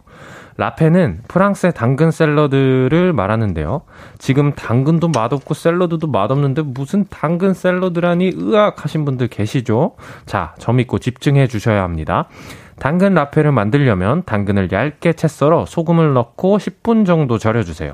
라페는 0.58 1.22
프랑스의 1.28 1.74
당근 1.74 2.10
샐러드를 2.10 3.14
말하는데요. 3.14 3.84
지금 4.18 4.54
당근도 4.54 5.10
맛없고 5.10 5.54
샐러드도 5.54 6.08
맛없는데 6.08 6.64
무슨 6.64 7.06
당근 7.10 7.54
샐러드라니 7.54 8.34
으악 8.40 8.84
하신 8.84 9.06
분들 9.06 9.28
계시죠? 9.28 9.96
자, 10.26 10.56
점 10.58 10.80
있고 10.80 10.98
집중해 10.98 11.48
주셔야 11.48 11.84
합니다. 11.84 12.28
당근 12.80 13.14
라페를 13.14 13.52
만들려면 13.52 14.24
당근을 14.26 14.72
얇게 14.72 15.14
채 15.14 15.28
썰어 15.28 15.66
소금을 15.66 16.14
넣고 16.14 16.58
10분 16.58 17.06
정도 17.06 17.38
절여주세요. 17.38 17.94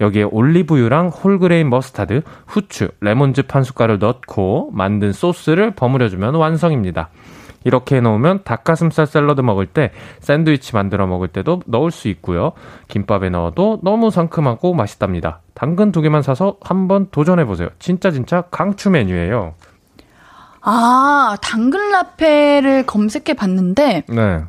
여기에 0.00 0.24
올리브유랑 0.24 1.08
whole 1.08 1.39
grain 1.39 1.70
mustard, 1.70 2.22
후추, 2.46 2.90
레몬즙 3.00 3.54
한 3.54 3.64
숟갈을 3.64 3.98
넣고 3.98 4.70
만든 4.72 5.12
소스를 5.12 5.72
버무려주면 5.72 6.34
완성입니다. 6.34 7.10
이렇게 7.64 7.96
해놓으면 7.96 8.44
닭가슴살 8.44 9.06
샐러드 9.06 9.40
먹을 9.40 9.66
때 9.66 9.90
샌드위치 10.20 10.74
만들어 10.74 11.06
먹을 11.06 11.28
때도 11.28 11.62
넣을 11.66 11.90
수 11.90 12.08
있고요. 12.08 12.52
김밥에 12.88 13.30
넣어도 13.30 13.80
너무 13.82 14.10
상큼하고 14.10 14.74
맛있답니다. 14.74 15.40
당근 15.54 15.92
두 15.92 16.00
개만 16.00 16.22
사서 16.22 16.56
한번 16.60 17.08
도전해 17.10 17.44
보세요. 17.44 17.68
진짜 17.78 18.10
진짜 18.10 18.42
강추 18.50 18.90
메뉴예요. 18.90 19.54
아, 20.60 21.36
당근 21.42 21.90
라페를 21.90 22.86
검색해 22.86 23.34
봤는데 23.34 24.04
네. 24.08 24.42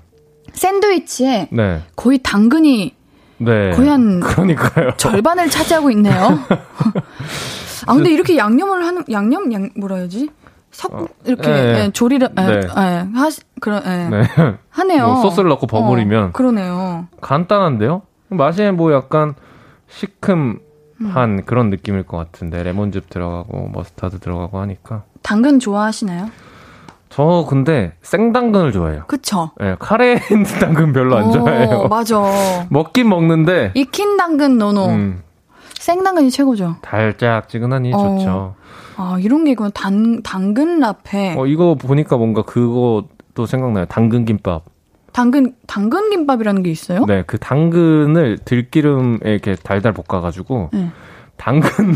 샌드위치에 0.53 1.49
네. 1.51 1.82
거의 1.95 2.20
당근이 2.22 2.95
네. 3.38 3.72
거의 3.72 3.88
한 3.89 4.20
그러니까요. 4.20 4.91
절반을 4.97 5.49
차지하고 5.49 5.91
있네요. 5.91 6.39
아 7.88 7.93
근데 7.93 8.12
이렇게 8.12 8.38
양념을 8.38 8.86
하는 8.86 9.03
양념 9.12 9.51
양 9.53 9.70
뭐라 9.78 9.95
해야지? 9.97 10.30
석 10.72 10.93
어, 10.93 11.07
이렇게 11.26 11.49
예, 11.49 11.53
예. 11.55 11.84
예, 11.86 11.89
조리를 11.91 12.30
예, 12.38 12.41
네. 12.41 12.61
예, 12.78 13.07
하시 13.17 13.41
그런 13.59 13.82
예. 13.86 14.09
네. 14.09 14.24
하네요. 14.70 15.07
뭐 15.07 15.22
소스를 15.22 15.49
넣고 15.49 15.67
버무리면 15.67 16.24
어, 16.26 16.32
그러네요. 16.32 17.07
간단한데요? 17.22 18.03
맛이 18.30 18.70
뭐 18.72 18.93
약간 18.93 19.34
시큼한 19.88 20.59
음. 21.01 21.41
그런 21.45 21.70
느낌일 21.70 22.03
것 22.03 22.17
같은데 22.17 22.61
레몬즙 22.63 23.09
들어가고 23.09 23.70
머스타드 23.74 24.20
들어가고 24.20 24.59
하니까 24.59 25.03
당근 25.24 25.59
좋아하시나요? 25.59 26.30
저 27.09 27.45
근데 27.49 27.93
생당근을 28.03 28.72
좋아해요. 28.72 29.05
그쵸? 29.07 29.49
예, 29.61 29.76
카레 29.80 30.20
당근 30.61 30.93
별로 30.93 31.17
안 31.17 31.26
어, 31.26 31.32
좋아해요. 31.32 31.88
맞아. 31.88 32.22
먹긴 32.70 33.09
먹는데 33.09 33.72
익힌 33.74 34.15
당근 34.17 34.59
no 34.59 34.70
no. 34.70 34.86
음, 34.89 35.24
생당근이 35.74 36.30
최고죠. 36.30 36.76
달짝지근하니 36.82 37.93
어. 37.93 37.97
좋죠. 37.97 38.55
아, 39.02 39.18
이런 39.18 39.45
게 39.45 39.52
있구나. 39.52 39.70
당, 39.74 40.22
당근 40.24 40.82
라페. 40.82 41.36
어, 41.38 41.47
이거 41.47 41.76
보니까 41.76 42.18
뭔가 42.18 42.41
그것도 42.41 43.45
생각나요. 43.47 43.86
당근 43.86 44.26
김밥. 44.26 44.64
당근, 45.14 45.56
당근 45.68 46.10
김밥이라는 46.10 46.64
게 46.64 46.70
있어요? 46.70 47.06
네, 47.06 47.24
그 47.26 47.38
당근을 47.39 48.39
들기름에 48.43 49.20
이렇게 49.24 49.56
달달 49.56 49.93
볶아가지고 49.93 50.72
네. 50.74 50.89
당근만 51.38 51.95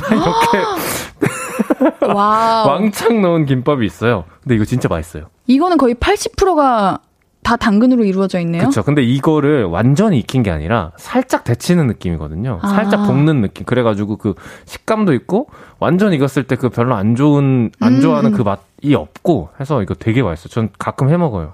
이렇게 1.99 2.13
wow. 2.13 2.67
왕창 2.69 3.21
넣은 3.21 3.45
김밥이 3.45 3.85
있어요. 3.85 4.23
근데 4.41 4.55
이거 4.55 4.63
진짜 4.63 4.87
맛있어요. 4.87 5.25
이거는 5.47 5.77
거의 5.77 5.95
80%가 5.95 6.99
다 7.43 7.55
당근으로 7.57 8.03
이루어져 8.05 8.39
있네요. 8.39 8.61
그렇죠. 8.61 8.83
근데 8.83 9.01
이거를 9.03 9.65
완전히 9.65 10.19
익힌 10.19 10.41
게 10.43 10.49
아니라 10.51 10.91
살짝 10.97 11.43
데치는 11.43 11.87
느낌이거든요. 11.87 12.59
아. 12.61 12.67
살짝 12.69 13.05
볶는 13.05 13.41
느낌. 13.41 13.65
그래가지고 13.65 14.17
그 14.17 14.33
식감도 14.65 15.13
있고 15.13 15.47
완전 15.79 16.13
익었을 16.13 16.43
때 16.45 16.55
그 16.55 16.69
별로 16.69 16.95
안 16.95 17.15
좋은 17.15 17.71
안 17.79 17.95
음. 17.95 18.01
좋아하는 18.01 18.31
그 18.31 18.41
맛이 18.43 18.93
없고 18.95 19.49
해서 19.59 19.81
이거 19.81 19.93
되게 19.95 20.23
맛있어요. 20.23 20.49
전 20.49 20.69
가끔 20.79 21.09
해 21.09 21.17
먹어요. 21.17 21.53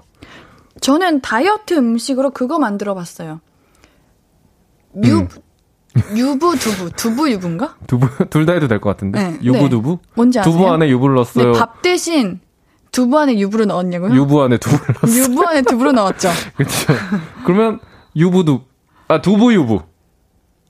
저는 0.80 1.20
다이어트 1.20 1.74
음식으로 1.74 2.30
그거 2.30 2.58
만들어 2.58 2.94
봤어요. 2.94 3.40
유, 5.04 5.26
유부 6.16 6.56
두부. 6.58 6.90
두부 6.96 7.30
유부인가? 7.30 7.76
두부 7.86 8.26
둘 8.30 8.46
다 8.46 8.52
해도 8.52 8.68
될 8.68 8.78
것 8.80 8.90
같은데. 8.90 9.22
네, 9.30 9.38
유부 9.42 9.58
네. 9.58 9.68
두부? 9.68 9.98
뭔지 10.14 10.38
아세요? 10.38 10.52
두부 10.52 10.68
안에 10.70 10.88
유부를 10.88 11.14
넣었어요. 11.16 11.52
네, 11.52 11.58
밥 11.58 11.82
대신 11.82 12.40
두부 12.92 13.18
안에 13.18 13.38
유부를 13.38 13.66
넣었냐고요? 13.66 14.14
유부 14.14 14.42
안에 14.42 14.58
두부를 14.58 14.94
넣었어요. 15.02 15.22
유부 15.22 15.46
안에 15.46 15.62
두부를 15.62 15.92
넣었죠. 15.94 16.28
그렇죠. 16.56 16.92
그러면 17.44 17.80
유부 18.16 18.44
두 18.44 18.60
아, 19.08 19.20
두부 19.20 19.52
유부. 19.54 19.82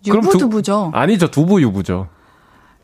그럼 0.05 0.19
유부 0.19 0.33
두- 0.33 0.39
두부죠. 0.39 0.91
아니죠. 0.95 1.31
두부 1.31 1.61
유부죠. 1.63 2.09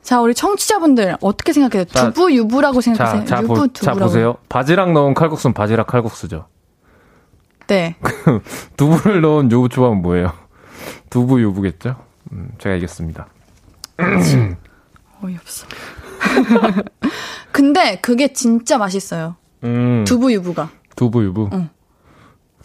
자, 0.02 0.20
우리 0.20 0.34
청취자분들 0.34 1.16
어떻게 1.20 1.52
생각해요? 1.52 1.84
자, 1.86 2.10
두부 2.12 2.32
유부라고 2.32 2.80
생각하세요? 2.80 3.24
자, 3.24 3.36
자, 3.36 3.42
유부 3.42 3.54
보, 3.54 3.66
자 3.68 3.72
두부라고. 3.72 4.00
보세요. 4.00 4.36
바지락 4.48 4.92
넣은 4.92 5.14
칼국수는 5.14 5.52
바지락 5.54 5.86
칼국수죠. 5.88 6.46
네. 7.66 7.96
두부를 8.76 9.20
넣은 9.22 9.50
유부초밥은 9.50 10.02
뭐예요? 10.02 10.32
두부 11.10 11.40
유부겠죠? 11.42 11.96
음, 12.32 12.50
제가 12.58 12.76
이겼습니다. 12.76 13.26
어이없어. 15.22 15.66
근데 17.56 17.98
그게 18.02 18.34
진짜 18.34 18.76
맛있어요. 18.76 19.36
음, 19.64 20.04
두부 20.06 20.30
유부가. 20.30 20.68
두부 20.94 21.24
유부. 21.24 21.48
응. 21.54 21.70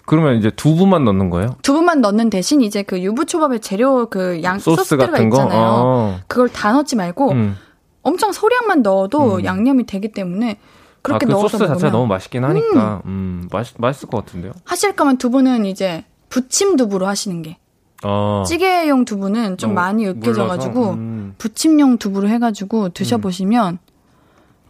그러면 0.06 0.36
이제 0.36 0.50
두부만 0.52 1.06
넣는 1.06 1.30
거예요? 1.30 1.56
두부만 1.62 2.02
넣는 2.02 2.30
대신 2.30 2.60
이제 2.60 2.84
그 2.84 3.00
유부 3.02 3.26
초밥의 3.26 3.62
재료 3.62 4.10
그 4.10 4.42
양 4.44 4.60
소스 4.60 4.98
같은 4.98 5.30
거? 5.30 5.38
있잖아요. 5.38 5.62
어. 5.62 6.20
그걸 6.28 6.50
다 6.50 6.74
넣지 6.74 6.98
말고 6.98 7.32
음. 7.32 7.56
엄청 8.02 8.34
소량만 8.34 8.82
넣어도 8.82 9.36
음. 9.38 9.46
양념이 9.46 9.86
되기 9.86 10.12
때문에 10.12 10.60
그렇게 11.02 11.26
아, 11.26 11.28
그 11.28 11.32
넣어서 11.32 11.48
소스 11.48 11.64
먹으면 11.64 11.78
자체가 11.80 11.92
너무 11.94 12.08
맛있긴 12.08 12.44
하니까, 12.44 13.02
음, 13.06 13.48
맛있, 13.50 13.76
맛있을 13.78 14.10
것 14.10 14.26
같은데요? 14.26 14.52
하실 14.66 14.92
거면 14.98 15.18
두부는 15.18 15.66
이제 15.66 16.04
부침 16.28 16.76
두부로 16.76 17.08
하시는 17.08 17.42
게 17.42 17.58
어. 18.04 18.44
찌개용 18.46 19.06
두부는 19.06 19.56
좀 19.56 19.70
너무 19.70 19.76
많이 19.76 20.06
으깨져가지고? 20.06 20.90
음. 20.92 21.36
부침용 21.38 21.98
두부로 21.98 22.28
해가지고 22.28 22.90
드셔보시면 22.90 23.80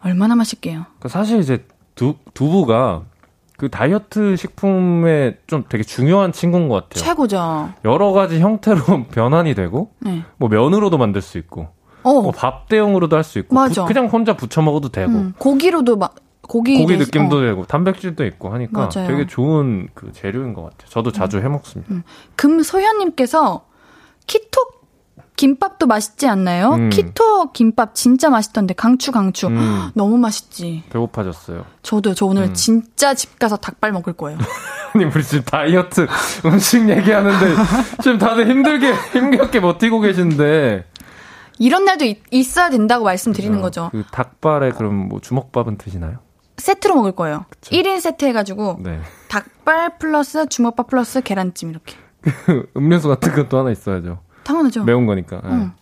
얼마나 0.04 0.34
맛있게요. 0.34 0.86
그 1.00 1.08
사실 1.08 1.40
이제 1.40 1.64
두, 1.94 2.14
두부가 2.34 3.02
그 3.56 3.68
다이어트 3.68 4.34
식품에 4.36 5.38
좀 5.46 5.64
되게 5.68 5.84
중요한 5.84 6.32
친구인 6.32 6.68
것 6.68 6.74
같아요. 6.88 7.04
최고죠. 7.04 7.70
여러 7.84 8.10
가지 8.12 8.40
형태로 8.40 9.04
변환이 9.12 9.54
되고, 9.54 9.92
네. 10.00 10.24
뭐 10.36 10.48
면으로도 10.48 10.98
만들 10.98 11.22
수 11.22 11.38
있고, 11.38 11.68
어, 12.02 12.20
뭐 12.22 12.32
밥 12.32 12.68
대용으로도 12.68 13.14
할 13.14 13.22
수 13.22 13.38
있고. 13.38 13.54
부- 13.54 13.84
그냥 13.86 14.06
혼자 14.06 14.36
부쳐 14.36 14.62
먹어도 14.62 14.88
되고, 14.88 15.12
음, 15.12 15.34
고기로도 15.38 15.96
막 15.96 16.16
고기 16.40 16.80
고기 16.80 16.96
느낌도 16.96 17.36
어. 17.36 17.40
되고, 17.40 17.64
단백질도 17.64 18.24
있고 18.26 18.48
하니까 18.52 18.88
맞아요. 18.92 19.06
되게 19.08 19.26
좋은 19.28 19.88
그 19.94 20.10
재료인 20.12 20.54
것 20.54 20.62
같아요. 20.64 20.88
저도 20.88 21.12
자주 21.12 21.38
해 21.38 21.46
먹습니다. 21.48 21.94
금소현님께서 22.34 23.64
키토 24.26 24.60
김밥도 25.36 25.86
맛있지 25.86 26.28
않나요? 26.28 26.70
음. 26.74 26.90
키토 26.90 27.52
김밥 27.52 27.94
진짜 27.94 28.30
맛있던데 28.30 28.74
강추 28.74 29.12
강추. 29.12 29.46
음, 29.48 29.90
너무 29.94 30.18
맛있지. 30.18 30.84
배고파졌어요. 30.90 31.64
저도요. 31.82 32.14
저 32.14 32.26
오늘 32.26 32.44
음. 32.44 32.54
진짜 32.54 33.14
집 33.14 33.38
가서 33.38 33.56
닭발 33.56 33.92
먹을 33.92 34.12
거예요. 34.12 34.38
아니, 34.94 35.04
우리 35.04 35.22
지금 35.24 35.42
다이어트 35.44 36.06
음식 36.44 36.86
얘기하는데, 36.88 37.54
지금 38.02 38.18
다들 38.18 38.46
힘들게, 38.48 38.92
힘겹게 39.12 39.60
버티고 39.62 40.00
계신데. 40.00 40.84
이런 41.58 41.84
날도 41.86 42.04
있, 42.04 42.18
있어야 42.30 42.68
된다고 42.70 43.04
말씀드리는 43.04 43.58
어, 43.58 43.62
거죠. 43.62 43.88
그 43.92 44.04
닭발에 44.10 44.72
그럼 44.72 45.08
뭐 45.08 45.20
주먹밥은 45.20 45.78
드시나요? 45.78 46.18
세트로 46.58 46.94
먹을 46.94 47.12
거예요. 47.12 47.46
그쵸. 47.48 47.74
1인 47.74 48.00
세트 48.00 48.24
해가지고 48.26 48.78
네. 48.82 49.00
닭발 49.28 49.98
플러스 49.98 50.46
주먹밥 50.46 50.88
플러스 50.88 51.22
계란찜 51.22 51.70
이렇게. 51.70 51.96
음료수 52.76 53.08
같은 53.08 53.34
것도 53.34 53.58
하나 53.58 53.70
있어야죠. 53.70 54.20
당연하죠. 54.44 54.84
매운 54.84 55.06
거니까. 55.06 55.36
예. 55.44 55.48
응. 55.48 55.72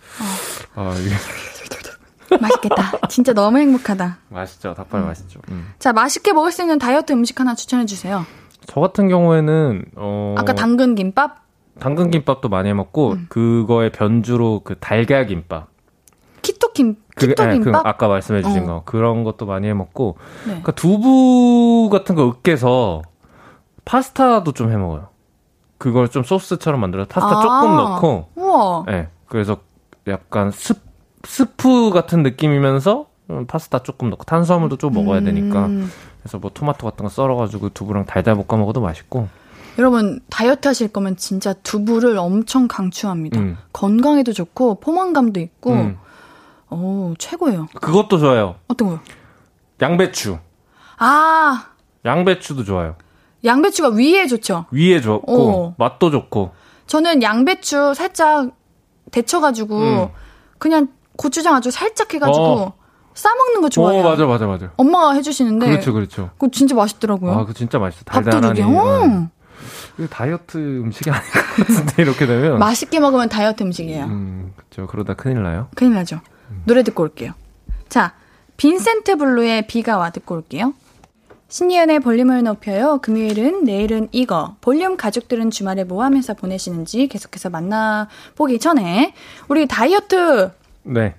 아, 0.75 0.95
이게 0.99 1.11
맛있겠다. 2.41 3.07
진짜 3.09 3.33
너무 3.33 3.59
행복하다. 3.59 4.19
맛있죠. 4.29 4.75
닭발 4.75 5.03
맛있죠. 5.03 5.41
음. 5.51 5.73
자, 5.79 5.93
맛있게 5.93 6.33
먹을 6.33 6.53
수 6.53 6.63
있는 6.63 6.79
다이어트 6.79 7.13
음식 7.13 7.39
하나 7.41 7.55
추천해 7.55 7.87
주세요. 7.87 8.25
저 8.67 8.81
같은 8.81 9.09
경우에는 9.09 9.85
어 9.97 10.35
아까 10.39 10.55
당근 10.55 10.95
김밥? 10.95 11.41
당근 11.81 12.11
김밥도 12.11 12.49
많이 12.49 12.69
해 12.69 12.75
먹고 12.75 13.13
음. 13.13 13.27
그거의 13.29 13.91
변주로 13.91 14.61
그 14.65 14.79
달걀 14.79 15.27
김밥. 15.27 15.69
키토 16.43 16.73
김 16.73 16.97
그, 17.17 17.27
키토 17.29 17.43
예, 17.45 17.59
그 17.59 17.65
김밥? 17.65 17.87
아까 17.87 18.07
말씀해 18.09 18.43
주신 18.43 18.65
어. 18.65 18.67
거. 18.67 18.83
그런 18.85 19.25
것도 19.25 19.45
많이 19.47 19.67
해 19.67 19.75
먹고 19.75 20.17
네. 20.45 20.49
그러니까 20.51 20.73
두부 20.73 21.89
같은 21.91 22.15
거 22.15 22.29
으깨서 22.29 23.03
파스타도 23.85 24.53
좀 24.53 24.71
해 24.71 24.77
먹어요. 24.77 25.09
그걸 25.81 26.09
좀 26.11 26.23
소스처럼 26.23 26.79
만들어서 26.79 27.09
파스타 27.09 27.39
아. 27.39 27.41
조금 27.41 27.75
넣고 27.75 28.29
우와. 28.37 28.85
예. 28.91 29.09
그래서 29.27 29.57
약간 30.09 30.51
스, 30.51 30.75
스프 31.25 31.91
같은 31.91 32.23
느낌이면서 32.23 33.07
음, 33.31 33.47
파스타 33.47 33.79
조금 33.83 34.11
넣고 34.11 34.25
탄수화물도 34.25 34.77
좀 34.77 34.93
먹어야 34.93 35.23
되니까 35.23 35.65
음. 35.67 35.91
그래서 36.21 36.39
뭐 36.39 36.51
토마토 36.53 36.85
같은 36.85 37.05
거 37.05 37.09
썰어가지고 37.09 37.71
두부랑 37.71 38.05
달달 38.05 38.35
볶아 38.35 38.59
먹어도 38.59 38.83
맛있고 38.83 39.29
여러분 39.79 40.21
다이어트 40.29 40.69
하실 40.69 40.89
거면 40.89 41.17
진짜 41.17 41.55
두부를 41.55 42.19
엄청 42.19 42.69
강추합니다. 42.69 43.41
음. 43.41 43.57
건강에도 43.73 44.35
좋고 44.35 44.81
포만감도 44.81 45.41
있고 45.41 45.73
음. 45.73 45.97
오 46.69 47.15
최고예요. 47.19 47.69
그것도 47.81 48.19
좋아요 48.19 48.57
어떤 48.69 48.89
거요? 48.89 49.01
양배추 49.81 50.39
아 50.99 51.69
양배추도 52.05 52.65
좋아요 52.65 52.97
양배추가 53.45 53.91
위에 53.91 54.27
좋죠. 54.27 54.67
위에 54.71 55.01
좋고 55.01 55.51
어. 55.51 55.75
맛도 55.79 56.11
좋고 56.11 56.53
저는 56.87 57.23
양배추 57.23 57.95
살짝 57.95 58.51
데쳐가지고 59.11 59.79
음. 59.81 60.09
그냥 60.59 60.89
고추장 61.17 61.55
아주 61.55 61.71
살짝 61.71 62.13
해가지고 62.15 62.45
어. 62.45 62.73
싸 63.15 63.35
먹는 63.35 63.61
거 63.63 63.69
좋아해요. 63.69 64.03
오 64.03 64.05
맞아 64.09 64.27
맞아 64.27 64.47
맞아 64.47 64.71
엄마가 64.77 65.13
해주시는데 65.15 65.67
그렇죠 65.69 65.93
그렇죠 65.93 66.31
그거 66.39 66.49
진짜 66.53 66.75
맛있더라고요. 66.75 67.33
아 67.33 67.45
그 67.45 67.55
진짜 67.55 67.79
맛있어 67.79 68.05
달달하니 68.05 68.63
어. 68.63 68.69
어. 68.69 69.29
이거 69.99 70.07
다이어트 70.09 70.57
음식이 70.57 71.11
아닌 71.11 71.23
것 71.31 71.67
같은데 71.67 72.03
이렇게 72.03 72.27
되면 72.27 72.59
맛있게 72.59 73.01
먹으면 73.01 73.29
다이어트 73.29 73.63
음식이에요. 73.63 74.05
음 74.05 74.53
그렇죠 74.57 74.87
그러다 74.87 75.15
큰일 75.15 75.43
나요 75.43 75.69
큰일 75.75 75.95
나죠. 75.95 76.21
노래 76.65 76.83
듣고 76.83 77.03
올게요. 77.05 77.33
자, 77.89 78.15
빈센트 78.57 79.17
블루의 79.17 79.67
비가 79.67 79.99
와 79.99 80.11
듣고 80.11 80.35
올게요. 80.37 80.75
신예은의 81.51 81.99
볼륨을 82.01 82.45
높여요. 82.45 82.99
금요일은 83.03 83.65
내일은 83.65 84.09
이거. 84.13 84.55
볼륨 84.61 84.97
가족들은 84.97 85.51
주말에 85.51 85.83
뭐 85.83 86.05
하면서 86.05 86.33
보내시는지 86.33 87.09
계속해서 87.09 87.51
만나보기 87.51 88.61
전에 88.61 89.13
우리 89.49 89.67
다이어트 89.67 90.53
네. 90.85 91.15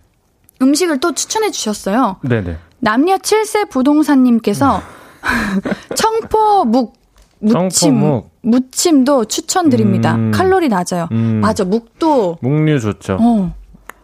음식을 0.61 0.99
또 1.01 1.13
추천해 1.13 1.51
주셨어요. 1.51 2.17
네네. 2.23 2.57
남녀 2.79 3.17
7세 3.17 3.69
부동산님께서 3.69 4.82
청포 5.95 6.63
묵 6.65 6.93
무침 7.39 7.69
청포묵. 7.69 8.32
무침도 8.41 9.25
추천드립니다. 9.25 10.15
음. 10.15 10.32
칼로리 10.32 10.69
낮아요. 10.69 11.09
음. 11.11 11.41
맞아 11.41 11.65
묵도 11.65 12.38
묵류 12.41 12.79
좋죠. 12.79 13.17
어 13.19 13.53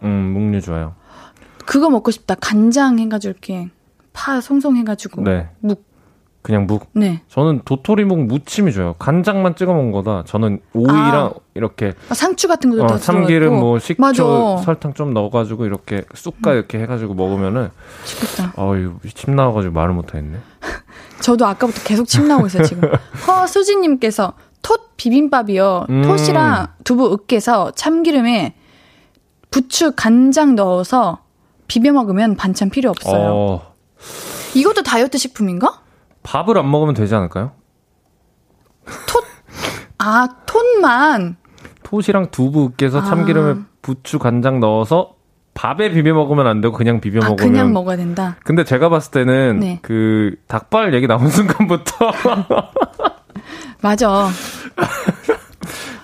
음, 0.02 0.08
묵류 0.34 0.60
좋아요. 0.60 0.94
그거 1.64 1.88
먹고 1.88 2.10
싶다. 2.10 2.34
간장 2.34 2.98
해가지고 2.98 3.30
이렇게 3.30 3.68
파 4.12 4.40
송송 4.40 4.76
해가지고 4.76 5.22
네. 5.22 5.48
묵 5.60 5.87
그냥 6.48 6.66
묵. 6.66 6.86
네. 6.94 7.20
저는 7.28 7.60
도토리묵 7.66 8.20
무침이 8.20 8.72
좋아요. 8.72 8.94
간장만 8.98 9.54
찍어 9.54 9.74
먹은 9.74 9.92
거다. 9.92 10.24
저는 10.26 10.60
오이랑 10.72 11.34
이렇게 11.52 11.92
아, 12.08 12.14
상추 12.14 12.48
같은 12.48 12.70
것도 12.70 12.84
어, 12.84 12.86
다 12.86 12.96
참기름 12.96 13.40
들어가고. 13.50 13.60
뭐 13.60 13.78
식초 13.78 14.00
맞아. 14.00 14.62
설탕 14.64 14.94
좀 14.94 15.12
넣어가지고 15.12 15.66
이렇게 15.66 16.04
쑥가 16.14 16.54
이렇게 16.54 16.78
해가지고 16.78 17.12
먹으면은 17.12 17.68
맛있겠다. 18.00 18.54
어유 18.56 18.94
침 19.14 19.36
나와가지고 19.36 19.74
말을 19.74 19.92
못하겠네. 19.92 20.38
저도 21.20 21.44
아까부터 21.44 21.82
계속 21.84 22.08
침 22.08 22.26
나오고 22.26 22.46
있어요 22.46 22.62
지금. 22.64 22.90
허수진님께서 23.28 24.32
톳 24.62 24.96
비빔밥이요. 24.96 25.84
음. 25.90 26.02
톳이랑 26.02 26.68
두부 26.84 27.12
으깨서 27.12 27.72
참기름에 27.72 28.54
부추 29.50 29.92
간장 29.94 30.54
넣어서 30.54 31.18
비벼 31.66 31.92
먹으면 31.92 32.36
반찬 32.36 32.70
필요 32.70 32.88
없어요. 32.88 33.28
어, 33.34 33.74
이것도 34.54 34.82
다이어트 34.82 35.18
식품인가? 35.18 35.82
밥을 36.22 36.58
안 36.58 36.70
먹으면 36.70 36.94
되지 36.94 37.14
않을까요? 37.14 37.52
아 39.98 40.28
톳만 40.46 41.36
톳이랑 41.82 42.30
두부 42.30 42.66
으깨서 42.66 43.00
아. 43.00 43.04
참기름에 43.04 43.60
부추 43.82 44.18
간장 44.18 44.60
넣어서 44.60 45.14
밥에 45.54 45.90
비벼 45.90 46.14
먹으면 46.14 46.46
안 46.46 46.60
되고 46.60 46.72
그냥 46.74 47.00
비벼 47.00 47.18
아 47.24 47.30
먹으면. 47.30 47.36
그냥 47.52 47.72
먹어야 47.72 47.96
된다. 47.96 48.36
근데 48.44 48.62
제가 48.62 48.88
봤을 48.90 49.10
때는 49.10 49.58
네. 49.60 49.78
그 49.82 50.36
닭발 50.46 50.94
얘기 50.94 51.06
나온 51.08 51.26
순간부터 51.30 52.12
맞아. 53.82 54.28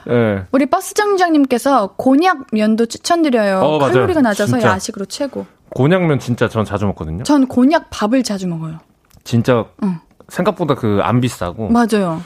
예. 0.09 0.45
우리 0.51 0.67
버스 0.67 0.95
정류장님께서 0.95 1.95
곤약 1.97 2.47
면도 2.53 2.87
추천드려요. 2.87 3.61
어. 3.61 3.79
칼로리가 3.79 4.23
낮아서 4.23 4.57
진짜. 4.59 4.69
야식으로 4.73 5.05
최고. 5.07 5.47
곤약면 5.71 6.19
진짜 6.19 6.49
전 6.49 6.65
자주 6.65 6.87
먹거든요. 6.87 7.23
전 7.23 7.47
곤약 7.47 7.87
밥을 7.91 8.23
자주 8.23 8.49
먹어요. 8.49 8.79
진짜 9.25 9.67
응. 9.83 9.99
생각보다 10.29 10.75
그 10.75 11.01
안 11.03 11.21
비싸고 11.21 11.69
맞아요. 11.71 12.21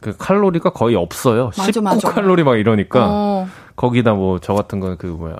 그 0.00 0.14
칼로리가 0.16 0.70
거의 0.70 0.96
없어요. 0.96 1.46
맞아, 1.56 1.62
19 1.64 1.80
맞아. 1.82 2.10
칼로리 2.10 2.42
막 2.44 2.56
이러니까 2.56 3.06
어, 3.08 3.48
거기다 3.76 4.14
뭐 4.14 4.38
저 4.40 4.54
같은 4.54 4.80
거는 4.80 4.96
그 4.98 5.06
뭐야 5.06 5.36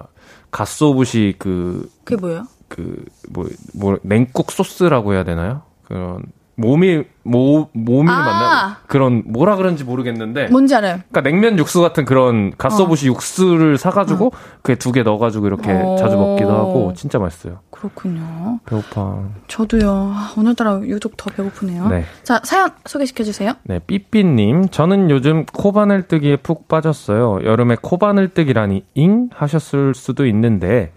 갓소부시 0.51 1.35
그 1.39 1.89
그게 2.05 2.21
뭐예요? 2.21 2.45
그뭐뭐 2.69 3.99
냉국 4.03 4.51
소스라고 4.51 5.13
해야 5.15 5.25
되나요? 5.25 5.63
그런 5.85 6.23
몸이 6.57 7.03
모 7.25 7.69
몸이 7.73 8.09
아. 8.11 8.15
맞나? 8.15 8.77
그런 8.87 9.23
뭐라 9.27 9.57
그런지 9.57 9.83
모르겠는데. 9.85 10.49
뭔지 10.49 10.75
알아요. 10.75 10.99
그러니까 11.11 11.21
냉면 11.23 11.59
육수 11.59 11.81
같은 11.81 12.05
그런 12.05 12.53
갓소부시 12.57 13.07
육수를 13.09 13.79
사가지고 13.79 14.33
그게 14.63 14.77
두 14.79 14.93
개 14.93 15.03
넣어가지고 15.03 15.47
이렇게 15.49 15.73
어. 15.73 15.97
자주 15.99 16.17
먹기도 16.17 16.51
하고 16.53 16.93
진짜 16.95 17.19
맛있어요. 17.19 17.59
그렇군요. 17.71 18.61
배고파. 18.67 19.25
저도요. 19.49 20.13
아, 20.15 20.33
오늘따라 20.39 20.81
유독 20.85 21.17
더 21.17 21.29
배고프네요. 21.31 21.89
네. 21.89 22.05
자, 22.23 22.41
사연 22.45 22.71
소개시켜 22.87 23.25
주세요. 23.25 23.53
네, 23.65 23.81
삐삐님. 23.81 24.69
저는 24.69 25.11
요즘 25.11 25.45
코바늘 25.47 26.07
뜨기에 26.09 26.37
푹 26.37 26.69
빠졌어요. 26.69 27.41
여름에 27.45 27.77
코바늘 27.83 28.29
뜨기라니 28.35 28.85
잉? 28.95 29.29
하셨을 29.35 29.95
수도 29.95 30.25
있는데, 30.27 30.93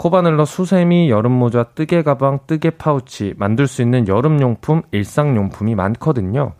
코바늘로 0.00 0.46
수세미, 0.46 1.10
여름모자, 1.10 1.64
뜨개 1.74 2.02
가방, 2.02 2.38
뜨개 2.46 2.70
파우치, 2.70 3.34
만들 3.36 3.66
수 3.66 3.82
있는 3.82 4.08
여름용품, 4.08 4.80
일상용품이 4.92 5.74
많거든요. 5.74 6.54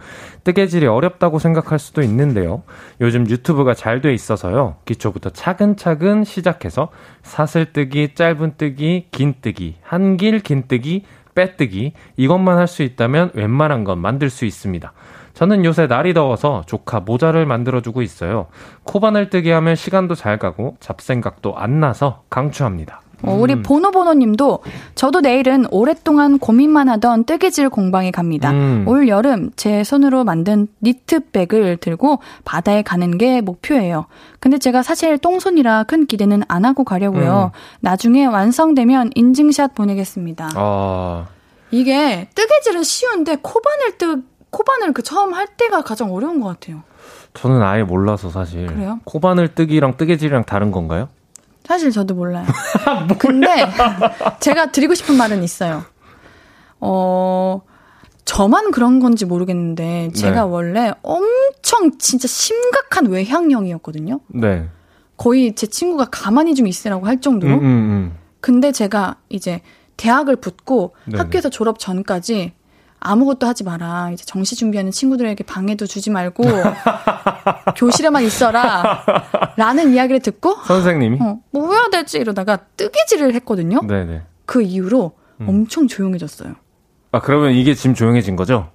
뜨개질이 0.45 0.87
어렵다고 0.87 1.39
생각할 1.39 1.79
수도 1.79 2.03
있는데요. 2.03 2.65
요즘 3.01 3.27
유튜브가 3.27 3.73
잘 3.73 4.03
돼 4.03 4.13
있어서요. 4.13 4.77
기초부터 4.85 5.31
차근차근 5.31 6.25
시작해서 6.25 6.91
사슬뜨기, 7.23 8.15
짧은뜨기, 8.15 9.07
긴뜨기, 9.11 9.77
한길 9.81 10.41
긴뜨기, 10.41 11.05
빼뜨기 11.35 11.95
이것만 12.19 12.59
할 12.59 12.67
수 12.67 12.83
있다면 12.83 13.31
웬만한 13.33 13.85
건 13.85 14.01
만들 14.01 14.29
수 14.29 14.45
있습니다. 14.45 14.93
저는 15.33 15.65
요새 15.65 15.87
날이 15.87 16.13
더워서 16.13 16.63
조카 16.67 17.01
모자를 17.01 17.47
만들어주고 17.47 18.03
있어요. 18.03 18.49
코바늘 18.85 19.31
뜨기 19.31 19.49
하면 19.49 19.77
시간도 19.77 20.15
잘 20.15 20.39
가고 20.39 20.77
잡생각도 20.81 21.57
안 21.57 21.81
나서 21.81 22.25
강추합니다. 22.29 23.01
어, 23.23 23.35
우리 23.35 23.63
보노보노님도 23.63 24.61
저도 24.95 25.21
내일은 25.21 25.67
오랫동안 25.71 26.39
고민만 26.39 26.89
하던 26.89 27.25
뜨개질 27.25 27.69
공방에 27.69 28.11
갑니다. 28.11 28.51
음. 28.51 28.85
올 28.87 29.09
여름 29.09 29.51
제 29.57 29.85
손으로 29.85 30.25
만든 30.25 30.69
니트백을 30.83 31.79
들고 31.79 32.21
바다에 32.45 32.83
가는 32.83 33.19
게 33.19 33.41
목표예요. 33.41 34.07
근데 34.39 34.59
제가 34.59 34.83
사실 34.83 35.19
똥손이라 35.19 35.85
큰 35.85 36.07
기대는 36.07 36.43
안 36.49 36.65
하고 36.65 36.85
가려고요. 36.85 37.53
나중에 37.81 38.27
완성되면 38.27 39.11
인증샷 39.15 39.75
보내겠습니다. 39.75 40.51
아, 40.55 41.27
이게 41.71 42.29
뜨개질은 42.35 42.83
쉬운데 42.83 43.37
코바늘 43.41 43.99
뜨 43.99 44.23
코바늘 44.51 44.93
그 44.93 45.03
처음 45.03 45.33
할 45.33 45.47
때가 45.47 45.83
가장 45.83 46.13
어려운 46.13 46.41
것 46.41 46.49
같아요. 46.49 46.83
저는 47.35 47.63
아예 47.63 47.83
몰라서 47.85 48.31
사실. 48.31 48.67
그래요? 48.67 48.99
코바늘 49.05 49.55
뜨기랑 49.55 49.97
뜨개질이랑 49.97 50.45
다른 50.45 50.73
건가요? 50.73 51.09
사실 51.71 51.93
저도 51.93 52.15
몰라요. 52.17 52.45
근데 53.21 53.65
제가 54.41 54.73
드리고 54.73 54.95
싶은 54.95 55.17
말은 55.17 55.45
있어요. 55.45 55.85
어, 56.81 57.61
저만 58.25 58.73
그런 58.73 58.99
건지 58.99 59.25
모르겠는데 59.25 60.11
제가 60.13 60.35
네. 60.35 60.41
원래 60.41 60.93
엄청 61.03 61.97
진짜 61.97 62.27
심각한 62.27 63.07
외향형이었거든요. 63.07 64.19
네. 64.27 64.69
거의 65.17 65.55
제 65.55 65.69
친구가 65.69 66.07
가만히 66.07 66.57
좀 66.57 66.67
있으라고 66.67 67.07
할 67.07 67.21
정도로. 67.21 67.55
음, 67.55 67.61
음, 67.61 67.65
음. 67.65 68.17
근데 68.41 68.73
제가 68.73 69.19
이제 69.29 69.61
대학을 69.97 70.37
붙고 70.37 70.97
네네. 71.05 71.19
학교에서 71.23 71.51
졸업 71.51 71.79
전까지 71.79 72.53
아무것도 73.01 73.47
하지 73.47 73.65
마라. 73.65 74.11
이제 74.13 74.25
정시 74.25 74.57
준비하는 74.57 74.93
친구들에게 74.93 75.43
방해도 75.45 75.87
주지 75.87 76.11
말고 76.11 76.45
교실에만 77.77 78.23
있어라. 78.25 79.05
라는 79.57 79.93
이야기를 79.93 80.21
듣고 80.21 80.57
선생님이? 80.65 81.19
어, 81.21 81.39
뭐 81.51 81.73
해야 81.73 81.89
될지 81.91 82.19
이러다가 82.19 82.59
뜨개질을 82.77 83.35
했거든요. 83.37 83.81
네네. 83.87 84.23
그 84.45 84.63
이후로 84.63 85.13
음. 85.41 85.49
엄청 85.49 85.89
조용해졌어요. 85.89 86.55
아, 87.13 87.21
그러면 87.21 87.53
이게 87.53 87.75
지금 87.75 87.95
조용해진 87.95 88.37
거죠? 88.37 88.69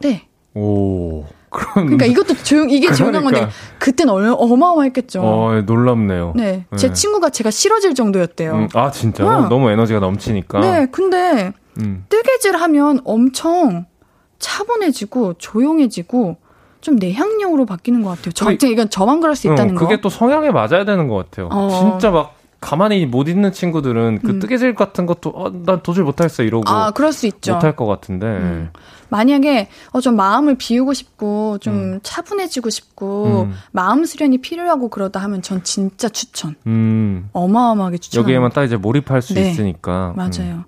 네. 0.00 0.28
오. 0.54 1.24
그럼. 1.50 1.86
그러니까 1.86 2.06
이것도 2.06 2.34
조용, 2.44 2.70
이게 2.70 2.90
조용한 2.92 3.24
건데, 3.24 3.40
그러니까. 3.40 3.58
그땐 3.78 4.08
얼, 4.08 4.34
어마어마했겠죠. 4.34 5.20
어, 5.22 5.60
놀랍네요. 5.66 6.32
네. 6.34 6.64
제 6.76 6.88
네. 6.88 6.92
친구가 6.94 7.28
제가 7.28 7.50
싫어질 7.50 7.94
정도였대요. 7.94 8.52
음, 8.54 8.68
아, 8.72 8.90
진짜요? 8.90 9.28
응. 9.28 9.48
너무 9.50 9.70
에너지가 9.70 10.00
넘치니까. 10.00 10.60
네. 10.60 10.86
근데 10.90 11.52
음. 11.78 12.04
뜨개질 12.08 12.56
하면 12.56 13.00
엄청 13.04 13.86
차분해지고 14.38 15.34
조용해지고 15.34 16.36
좀 16.80 16.96
내향형으로 16.96 17.64
바뀌는 17.64 18.02
것 18.02 18.10
같아요. 18.10 18.32
저, 18.32 18.46
그게- 18.46 18.70
이건 18.70 18.90
저만 18.90 19.20
그럴 19.20 19.36
수 19.36 19.46
있다는 19.46 19.76
어, 19.76 19.78
거. 19.78 19.86
그게 19.86 20.00
또 20.00 20.08
성향에 20.08 20.50
맞아야 20.50 20.84
되는 20.84 21.06
것 21.08 21.14
같아요. 21.16 21.48
어. 21.52 21.68
진짜 21.92 22.10
막 22.10 22.34
가만히 22.60 23.06
못 23.06 23.28
있는 23.28 23.52
친구들은 23.52 24.20
그 24.24 24.30
음. 24.32 24.38
뜨개질 24.40 24.74
같은 24.74 25.06
것도 25.06 25.30
어, 25.30 25.50
난 25.64 25.82
도저히 25.82 26.04
못하겠어 26.04 26.42
이러고 26.42 26.68
아, 26.68 26.90
그럴 26.90 27.12
수 27.12 27.26
있죠. 27.26 27.54
못할 27.54 27.74
것 27.76 27.86
같은데. 27.86 28.26
음. 28.26 28.70
만약에 29.10 29.68
어, 29.92 30.00
좀 30.00 30.16
마음을 30.16 30.54
비우고 30.56 30.92
싶고 30.94 31.58
좀 31.58 31.74
음. 31.74 32.00
차분해지고 32.02 32.70
싶고 32.70 33.42
음. 33.48 33.54
마음 33.72 34.04
수련이 34.04 34.38
필요하고 34.38 34.88
그러다 34.88 35.20
하면 35.20 35.42
전 35.42 35.62
진짜 35.62 36.08
추천. 36.08 36.54
음. 36.66 37.28
어마어마하게 37.32 37.98
추천. 37.98 38.22
여기에만 38.22 38.50
딱 38.52 38.64
이제 38.64 38.76
몰입할 38.76 39.22
수 39.22 39.34
네. 39.34 39.50
있으니까. 39.50 40.14
음. 40.14 40.16
맞아요. 40.16 40.64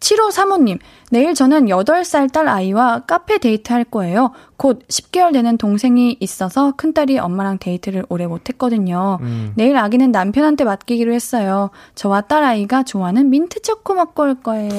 7호 0.00 0.30
사모님, 0.30 0.78
내일 1.10 1.34
저는 1.34 1.66
8살 1.66 2.32
딸 2.32 2.48
아이와 2.48 3.00
카페 3.06 3.38
데이트 3.38 3.72
할 3.72 3.84
거예요. 3.84 4.32
곧 4.56 4.86
10개월 4.88 5.32
되는 5.32 5.56
동생이 5.58 6.16
있어서 6.20 6.72
큰딸이 6.76 7.18
엄마랑 7.18 7.58
데이트를 7.58 8.04
오래 8.08 8.26
못했거든요. 8.26 9.18
음. 9.20 9.52
내일 9.56 9.76
아기는 9.76 10.10
남편한테 10.12 10.64
맡기기로 10.64 11.12
했어요. 11.12 11.70
저와 11.94 12.22
딸 12.22 12.44
아이가 12.44 12.82
좋아하는 12.82 13.30
민트 13.30 13.62
초코 13.62 13.94
먹고 13.94 14.22
올 14.22 14.34
거예요. 14.40 14.70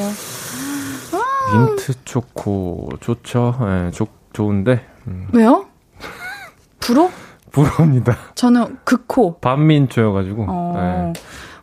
민트 1.53 2.05
초코 2.05 2.89
좋죠. 2.99 3.55
예, 3.61 3.91
좋 3.91 4.07
좋은데. 4.33 4.85
음. 5.07 5.27
왜요? 5.33 5.65
불호? 6.79 7.09
부럽니다. 7.51 8.15
저는 8.35 8.77
극호. 8.83 9.39
반민초여가지고. 9.39 10.45
어, 10.47 10.73
예. 10.77 11.13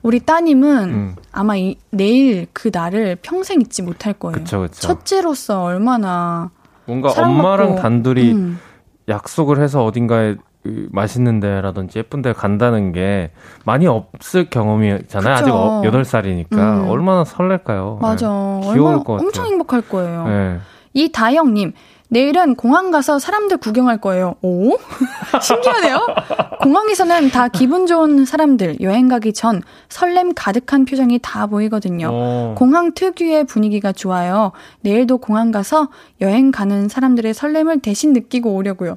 우리 0.06 0.20
따님은 0.20 0.84
음. 0.84 1.16
아마 1.32 1.56
이, 1.56 1.74
내일 1.90 2.46
그 2.52 2.70
날을 2.72 3.16
평생 3.22 3.60
잊지 3.60 3.82
못할 3.82 4.12
거예요. 4.12 4.36
그쵸 4.36 4.60
그쵸. 4.60 4.80
첫째로서 4.80 5.64
얼마나 5.64 6.50
뭔가 6.84 7.10
엄마랑 7.10 7.74
단둘이 7.74 8.30
음. 8.30 8.60
약속을 9.08 9.60
해서 9.60 9.84
어딘가에 9.84 10.36
그 10.62 10.88
맛있는 10.92 11.40
데라든지 11.40 11.98
예쁜 11.98 12.22
데 12.22 12.32
간다는 12.32 12.92
게 12.92 13.32
많이 13.64 13.88
없을 13.88 14.48
경험이잖아요. 14.48 15.34
그쵸. 15.34 15.42
아직 15.42 15.50
어, 15.50 15.82
8살이니까. 15.82 16.52
음. 16.52 16.88
얼마나 16.88 17.24
설렐까요? 17.24 17.98
맞아. 18.00 18.28
네. 18.62 18.72
귀여울 18.74 19.02
것 19.02 19.14
같아요. 19.14 19.26
엄청 19.26 19.46
행복할 19.46 19.80
거예요. 19.82 20.28
네. 20.28 20.58
이다영님, 20.94 21.72
내일은 22.08 22.54
공항 22.54 22.90
가서 22.90 23.18
사람들 23.18 23.56
구경할 23.58 24.00
거예요. 24.00 24.36
오? 24.42 24.76
신기하네요? 25.42 26.06
공항에서는 26.62 27.30
다 27.30 27.48
기분 27.48 27.86
좋은 27.86 28.24
사람들, 28.24 28.80
여행 28.80 29.08
가기 29.08 29.32
전 29.32 29.62
설렘 29.88 30.32
가득한 30.34 30.84
표정이 30.84 31.18
다 31.22 31.46
보이거든요. 31.46 32.08
오. 32.08 32.12
어. 32.12 32.54
공항 32.56 32.92
특유의 32.94 33.44
분위기가 33.44 33.92
좋아요. 33.92 34.52
내일도 34.80 35.18
공항 35.18 35.50
가서 35.50 35.88
여행 36.20 36.50
가는 36.50 36.88
사람들의 36.88 37.34
설렘을 37.34 37.80
대신 37.80 38.12
느끼고 38.12 38.54
오려고요. 38.54 38.96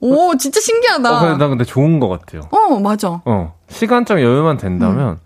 오, 0.00 0.36
진짜 0.36 0.60
신기하다. 0.60 1.16
어, 1.16 1.20
근데 1.20 1.38
나 1.38 1.48
근데 1.48 1.64
좋은 1.64 2.00
것 2.00 2.08
같아요. 2.08 2.42
어, 2.50 2.80
맞아. 2.80 3.20
어. 3.24 3.54
시간적 3.68 4.20
여유만 4.20 4.56
된다면, 4.56 5.08
음. 5.08 5.16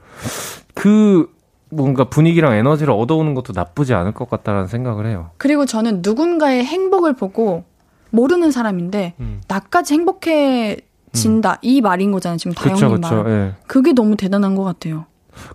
그, 0.75 1.34
뭔가 1.77 2.05
분위기랑 2.05 2.55
에너지를 2.55 2.93
얻어오는 2.93 3.35
것도 3.35 3.53
나쁘지 3.55 3.95
않을 3.95 4.13
것 4.13 4.29
같다라는 4.31 4.67
생각을 4.69 5.07
해요. 5.07 5.31
그리고 5.37 5.67
저는 5.67 6.01
누군가의 6.03 6.65
행복을 6.65 7.15
보고 7.15 7.65
모르는 8.11 8.51
사람인데 8.51 9.15
음. 9.21 9.41
나까지 9.49 9.95
행복해진다 9.95 11.51
음. 11.53 11.57
이 11.63 11.81
말인 11.81 12.13
거잖아요. 12.13 12.39
지금 12.39 12.53
다영님 12.55 13.01
말. 13.01 13.27
예. 13.29 13.53
그게 13.67 13.93
너무 13.93 14.17
대단한 14.17 14.55
것 14.55 14.63
같아요. 14.65 15.07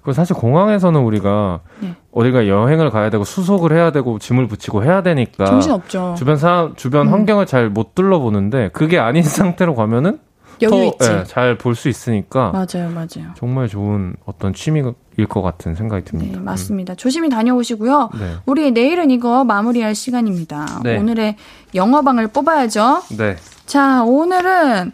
그 0.04 0.12
사실 0.12 0.36
공항에서는 0.36 1.00
우리가 1.00 1.62
네. 1.80 1.96
어디가 2.12 2.50
여행을 2.50 2.90
가야 2.90 3.10
되고 3.10 3.24
수속을 3.24 3.72
해야 3.72 3.92
되고 3.92 4.20
짐을 4.20 4.48
붙이고 4.48 4.84
해야 4.84 5.02
되니까 5.04 5.46
정신 5.46 5.72
없죠. 5.72 6.16
주변 6.18 6.36
사람 6.36 6.76
주변 6.76 7.08
음. 7.08 7.14
환경을 7.14 7.46
잘 7.46 7.70
못 7.70 7.96
둘러보는데 7.96 8.70
그게 8.74 9.00
아닌 9.00 9.24
상태로 9.24 9.76
가면은 9.76 10.20
여유 10.62 10.86
있지. 10.86 11.10
예, 11.12 11.24
잘볼 11.26 11.76
수 11.76 11.90
있으니까 11.90 12.52
맞아요, 12.52 12.90
맞아요. 12.90 13.34
정말 13.38 13.68
좋은 13.68 14.16
어떤 14.26 14.54
취미일 14.54 14.94
것 15.28 15.42
같은 15.42 15.76
생각이 15.76 16.06
듭니다. 16.06 16.38
네, 16.38 16.44
맞습니다. 16.44 16.94
음. 16.94 16.96
조심히 16.96 17.30
다녀오시고요. 17.30 18.10
네. 18.20 18.36
우리 18.46 18.72
내일은 18.72 19.12
이거 19.12 19.44
마무리할 19.44 19.96
시간입니다. 19.96 20.82
네. 20.84 20.98
오늘의 20.98 21.36
영어방을 21.76 22.28
뽑아야죠. 22.28 23.04
네. 23.18 23.36
자, 23.66 24.04
오늘은 24.04 24.92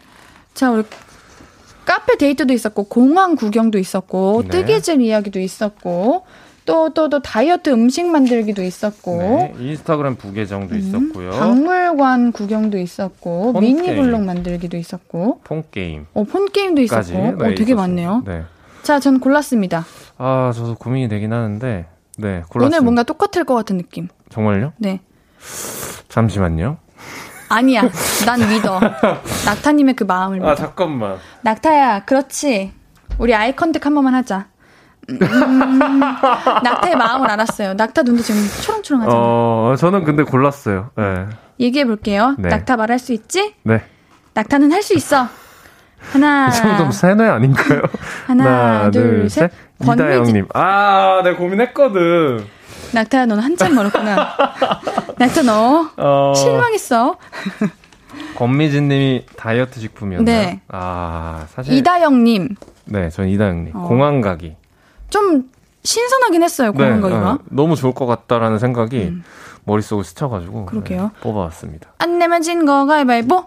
자 0.54 0.72
우리 0.72 0.84
카페 1.86 2.18
데이트도 2.18 2.54
있었고 2.54 2.86
공항 2.86 3.36
구경도 3.36 3.78
있었고 3.78 4.44
네. 4.44 4.50
뜨개질 4.50 5.02
이야기도 5.02 5.40
있었고 5.40 6.26
또, 6.66 6.90
또, 6.90 7.10
또 7.10 7.22
다이어트 7.22 7.70
음식 7.70 8.08
만들기도 8.08 8.64
있었고. 8.64 9.18
네, 9.18 9.54
인스타그램 9.60 10.16
부계정도 10.16 10.74
음, 10.74 10.80
있었고요. 10.80 11.30
박물관 11.32 12.32
구경도 12.32 12.78
있었고. 12.80 13.60
미니 13.60 13.96
블록 13.96 14.24
만들기도 14.24 14.76
있었고. 14.76 15.42
폰 15.44 15.64
게임. 15.70 16.08
어, 16.14 16.24
폰 16.24 16.52
게임도 16.52 16.82
있었고. 16.82 17.14
네, 17.14 17.28
어, 17.30 17.56
되게. 17.56 17.76
많네요. 17.76 18.24
네. 18.26 18.44
자, 18.82 19.00
전 19.00 19.20
골랐습니다. 19.20 19.86
아, 20.18 20.52
저도 20.56 20.76
고민이 20.76 21.08
되긴 21.08 21.34
하는데. 21.34 21.86
네, 22.18 22.44
골랐습니다. 22.50 22.66
오늘 22.66 22.82
뭔가 22.82 23.04
똑같을 23.04 23.44
것 23.44 23.54
같은 23.54 23.78
느낌. 23.78 24.08
정말요? 24.30 24.74
네. 24.78 25.02
잠시만요. 26.10 26.78
아니야. 27.50 27.84
난 28.26 28.40
믿어. 28.50 28.80
낙타님의 29.46 29.96
그 29.96 30.04
마음을 30.04 30.40
믿어. 30.40 30.50
아, 30.50 30.56
잠깐만. 30.56 31.18
낙타야, 31.44 32.06
그렇지. 32.06 32.72
우리 33.20 33.36
eye 33.36 33.56
contact 33.56 33.86
한 33.86 33.94
번만 33.94 34.16
하자. 34.16 34.48
음, 35.10 35.20
낙타의 36.64 36.96
마음을 36.96 37.30
알았어요. 37.30 37.74
낙타 37.76 38.04
눈도 38.04 38.24
지금 38.24 38.42
초롱초롱하잖아요. 38.64 39.22
어, 39.24 39.76
저는 39.78 40.04
근데 40.04 40.24
골랐어요. 40.24 40.90
네. 40.96 41.28
얘기해 41.60 41.86
볼게요. 41.86 42.36
네. 42.38 42.50
낙타 42.50 42.76
말할 42.78 43.00
수 43.00 43.14
있지? 43.14 43.54
네. 43.64 43.82
낙타는 44.34 44.72
할 44.72 44.82
수 44.84 44.94
있어. 44.96 45.28
하나. 46.12 46.50
좀 46.78 46.92
세뇌 46.92 47.28
아닌가요? 47.28 47.82
하나, 48.28 48.44
하나 48.46 48.92
둘, 48.92 49.20
둘, 49.22 49.30
셋. 49.30 49.52
이다영님. 49.82 50.48
아, 50.54 51.22
내 51.24 51.32
네, 51.32 51.36
고민했거든. 51.36 52.46
낙타야, 52.94 53.26
넌 53.26 53.40
한참 53.40 53.76
멀었구나. 53.76 54.16
낙타 55.18 55.42
너 55.44 55.90
어... 55.98 56.34
실망했어. 56.36 57.18
권미진님이 58.38 59.26
다이어트 59.36 59.80
식품이었나요? 59.80 60.26
네. 60.26 60.62
아, 60.70 61.46
사실. 61.50 61.74
이다영님. 61.74 62.50
네, 62.86 63.10
전 63.10 63.28
이다영님. 63.28 63.76
어. 63.76 63.88
공항 63.88 64.22
가기. 64.22 64.56
좀 65.16 65.50
신선하긴 65.84 66.44
했어요, 66.44 66.74
공항 66.74 66.96
네, 66.96 67.02
가기가. 67.02 67.32
어, 67.32 67.40
너무 67.50 67.76
좋을 67.78 67.94
것 67.94 68.06
같다라는 68.06 68.60
생각이 68.60 68.98
음. 68.98 69.24
머릿속을 69.64 70.04
스쳐가지고. 70.04 70.66
네, 70.84 70.98
뽑아왔습니다. 71.22 71.94
안 72.00 72.20
내면 72.20 72.42
진 72.42 72.66
거 72.66 72.86
가위바위보? 72.86 73.46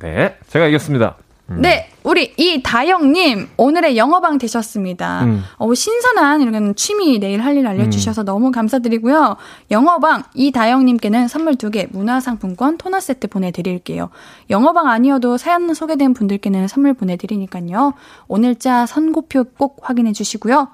네, 0.00 0.36
제가 0.48 0.66
이겼습니다. 0.66 1.16
음. 1.50 1.60
네, 1.60 1.90
우리 2.04 2.32
이다영님 2.38 3.50
오늘의 3.58 3.96
영어방 3.98 4.38
되셨습니다. 4.38 5.24
음. 5.24 5.42
어, 5.58 5.72
신선한 5.74 6.40
이런 6.40 6.74
취미 6.74 7.18
내일 7.18 7.42
할 7.44 7.56
일 7.58 7.66
알려주셔서 7.66 8.22
음. 8.22 8.24
너무 8.24 8.50
감사드리고요. 8.50 9.36
영어방 9.70 10.22
이다영님께는 10.34 11.28
선물 11.28 11.56
두 11.56 11.70
개 11.70 11.86
문화상품권 11.92 12.78
토너 12.78 12.98
세트 12.98 13.28
보내드릴게요. 13.28 14.08
영어방 14.50 14.88
아니어도 14.88 15.36
사연 15.36 15.72
소개된 15.74 16.14
분들께는 16.14 16.66
선물 16.66 16.94
보내드리니까요. 16.94 17.92
오늘자 18.26 18.86
선고표 18.86 19.44
꼭 19.58 19.78
확인해 19.82 20.12
주시고요. 20.12 20.68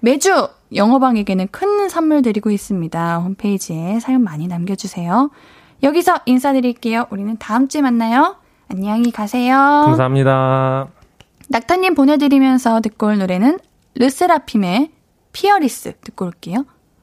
매주 0.00 0.48
영어방에게는 0.74 1.48
큰 1.50 1.88
선물 1.88 2.22
드리고 2.22 2.50
있습니다. 2.50 3.18
홈페이지에 3.18 4.00
사연 4.00 4.22
많이 4.22 4.46
남겨주세요. 4.46 5.30
여기서 5.82 6.20
인사드릴게요. 6.26 7.06
우리는 7.10 7.36
다음 7.38 7.68
주에 7.68 7.80
만나요. 7.82 8.36
안녕히 8.68 9.10
가세요. 9.10 9.56
감사합니다. 9.86 10.88
낙타님 11.48 11.94
보내드리면서 11.94 12.80
듣고 12.80 13.06
올 13.06 13.18
노래는 13.18 13.58
르세라핌의 13.94 14.90
피어리스 15.32 15.94
듣고 16.02 16.26
올게요. 16.26 16.64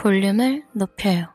볼륨을 0.00 0.64
높여요 0.72 1.26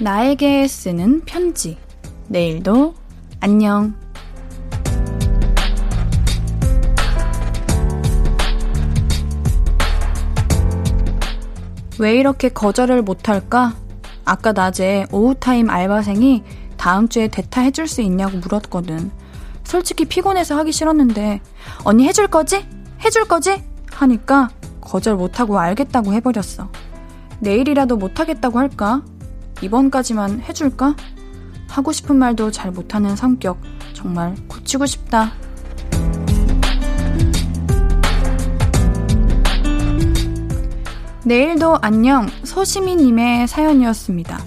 나에게 0.00 0.66
쓰는 0.66 1.24
편지. 1.24 1.76
내일도 2.28 2.94
안녕. 3.40 3.94
왜 11.98 12.16
이렇게 12.16 12.48
거절을 12.48 13.02
못할까? 13.02 13.87
아까 14.28 14.52
낮에 14.52 15.06
오후타임 15.10 15.70
알바생이 15.70 16.44
다음 16.76 17.08
주에 17.08 17.28
대타 17.28 17.62
해줄 17.62 17.88
수 17.88 18.02
있냐고 18.02 18.36
물었거든. 18.36 19.10
솔직히 19.64 20.04
피곤해서 20.04 20.54
하기 20.58 20.70
싫었는데, 20.70 21.40
언니 21.84 22.06
해줄 22.06 22.26
거지? 22.26 22.66
해줄 23.02 23.24
거지? 23.24 23.64
하니까 23.90 24.50
거절 24.82 25.16
못하고 25.16 25.58
알겠다고 25.58 26.12
해버렸어. 26.12 26.68
내일이라도 27.40 27.96
못하겠다고 27.96 28.58
할까? 28.58 29.02
이번까지만 29.62 30.42
해줄까? 30.42 30.94
하고 31.66 31.90
싶은 31.92 32.16
말도 32.16 32.50
잘 32.50 32.70
못하는 32.70 33.16
성격. 33.16 33.58
정말 33.94 34.34
고치고 34.46 34.84
싶다. 34.84 35.32
내일도 41.28 41.76
안녕 41.82 42.26
소시미님의 42.44 43.48
사연이었습니다. 43.48 44.42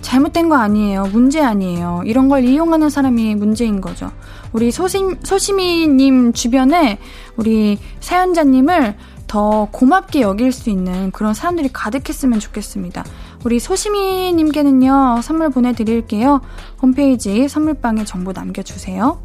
잘못된 0.00 0.48
거 0.48 0.54
아니에요. 0.54 1.06
문제 1.12 1.42
아니에요. 1.42 2.02
이런 2.06 2.28
걸 2.28 2.44
이용하는 2.44 2.88
사람이 2.88 3.34
문제인 3.34 3.80
거죠. 3.80 4.12
우리 4.52 4.70
소심, 4.70 5.18
소시미님 5.24 6.34
주변에 6.34 7.00
우리 7.36 7.80
사연자님을 7.98 8.94
더 9.26 9.66
고맙게 9.72 10.20
여길 10.20 10.52
수 10.52 10.70
있는 10.70 11.10
그런 11.10 11.34
사람들이 11.34 11.70
가득했으면 11.72 12.38
좋겠습니다. 12.38 13.04
우리 13.44 13.58
소시미님께는요, 13.58 15.20
선물 15.20 15.50
보내드릴게요. 15.50 16.42
홈페이지 16.80 17.48
선물방에 17.48 18.04
정보 18.04 18.30
남겨주세요. 18.30 19.20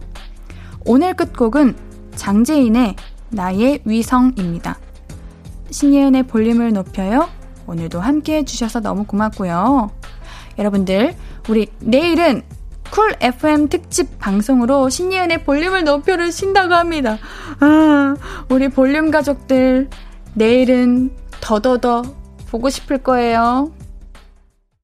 오늘 0.85 1.13
끝곡은 1.13 1.75
장재인의 2.15 2.95
나의 3.29 3.81
위성입니다. 3.85 4.79
신예은의 5.69 6.23
볼륨을 6.23 6.73
높여요. 6.73 7.29
오늘도 7.67 7.99
함께 7.99 8.37
해주셔서 8.37 8.79
너무 8.79 9.03
고맙고요. 9.05 9.91
여러분들, 10.57 11.15
우리 11.49 11.67
내일은 11.79 12.43
쿨 12.89 13.15
FM 13.19 13.67
특집 13.69 14.17
방송으로 14.19 14.89
신예은의 14.89 15.43
볼륨을 15.43 15.83
높여를 15.83 16.31
쉰다고 16.31 16.73
합니다. 16.73 17.17
아, 17.59 18.15
우리 18.49 18.69
볼륨 18.69 19.11
가족들, 19.11 19.89
내일은 20.33 21.11
더더더 21.41 22.03
보고 22.49 22.69
싶을 22.69 22.99
거예요. 22.99 23.71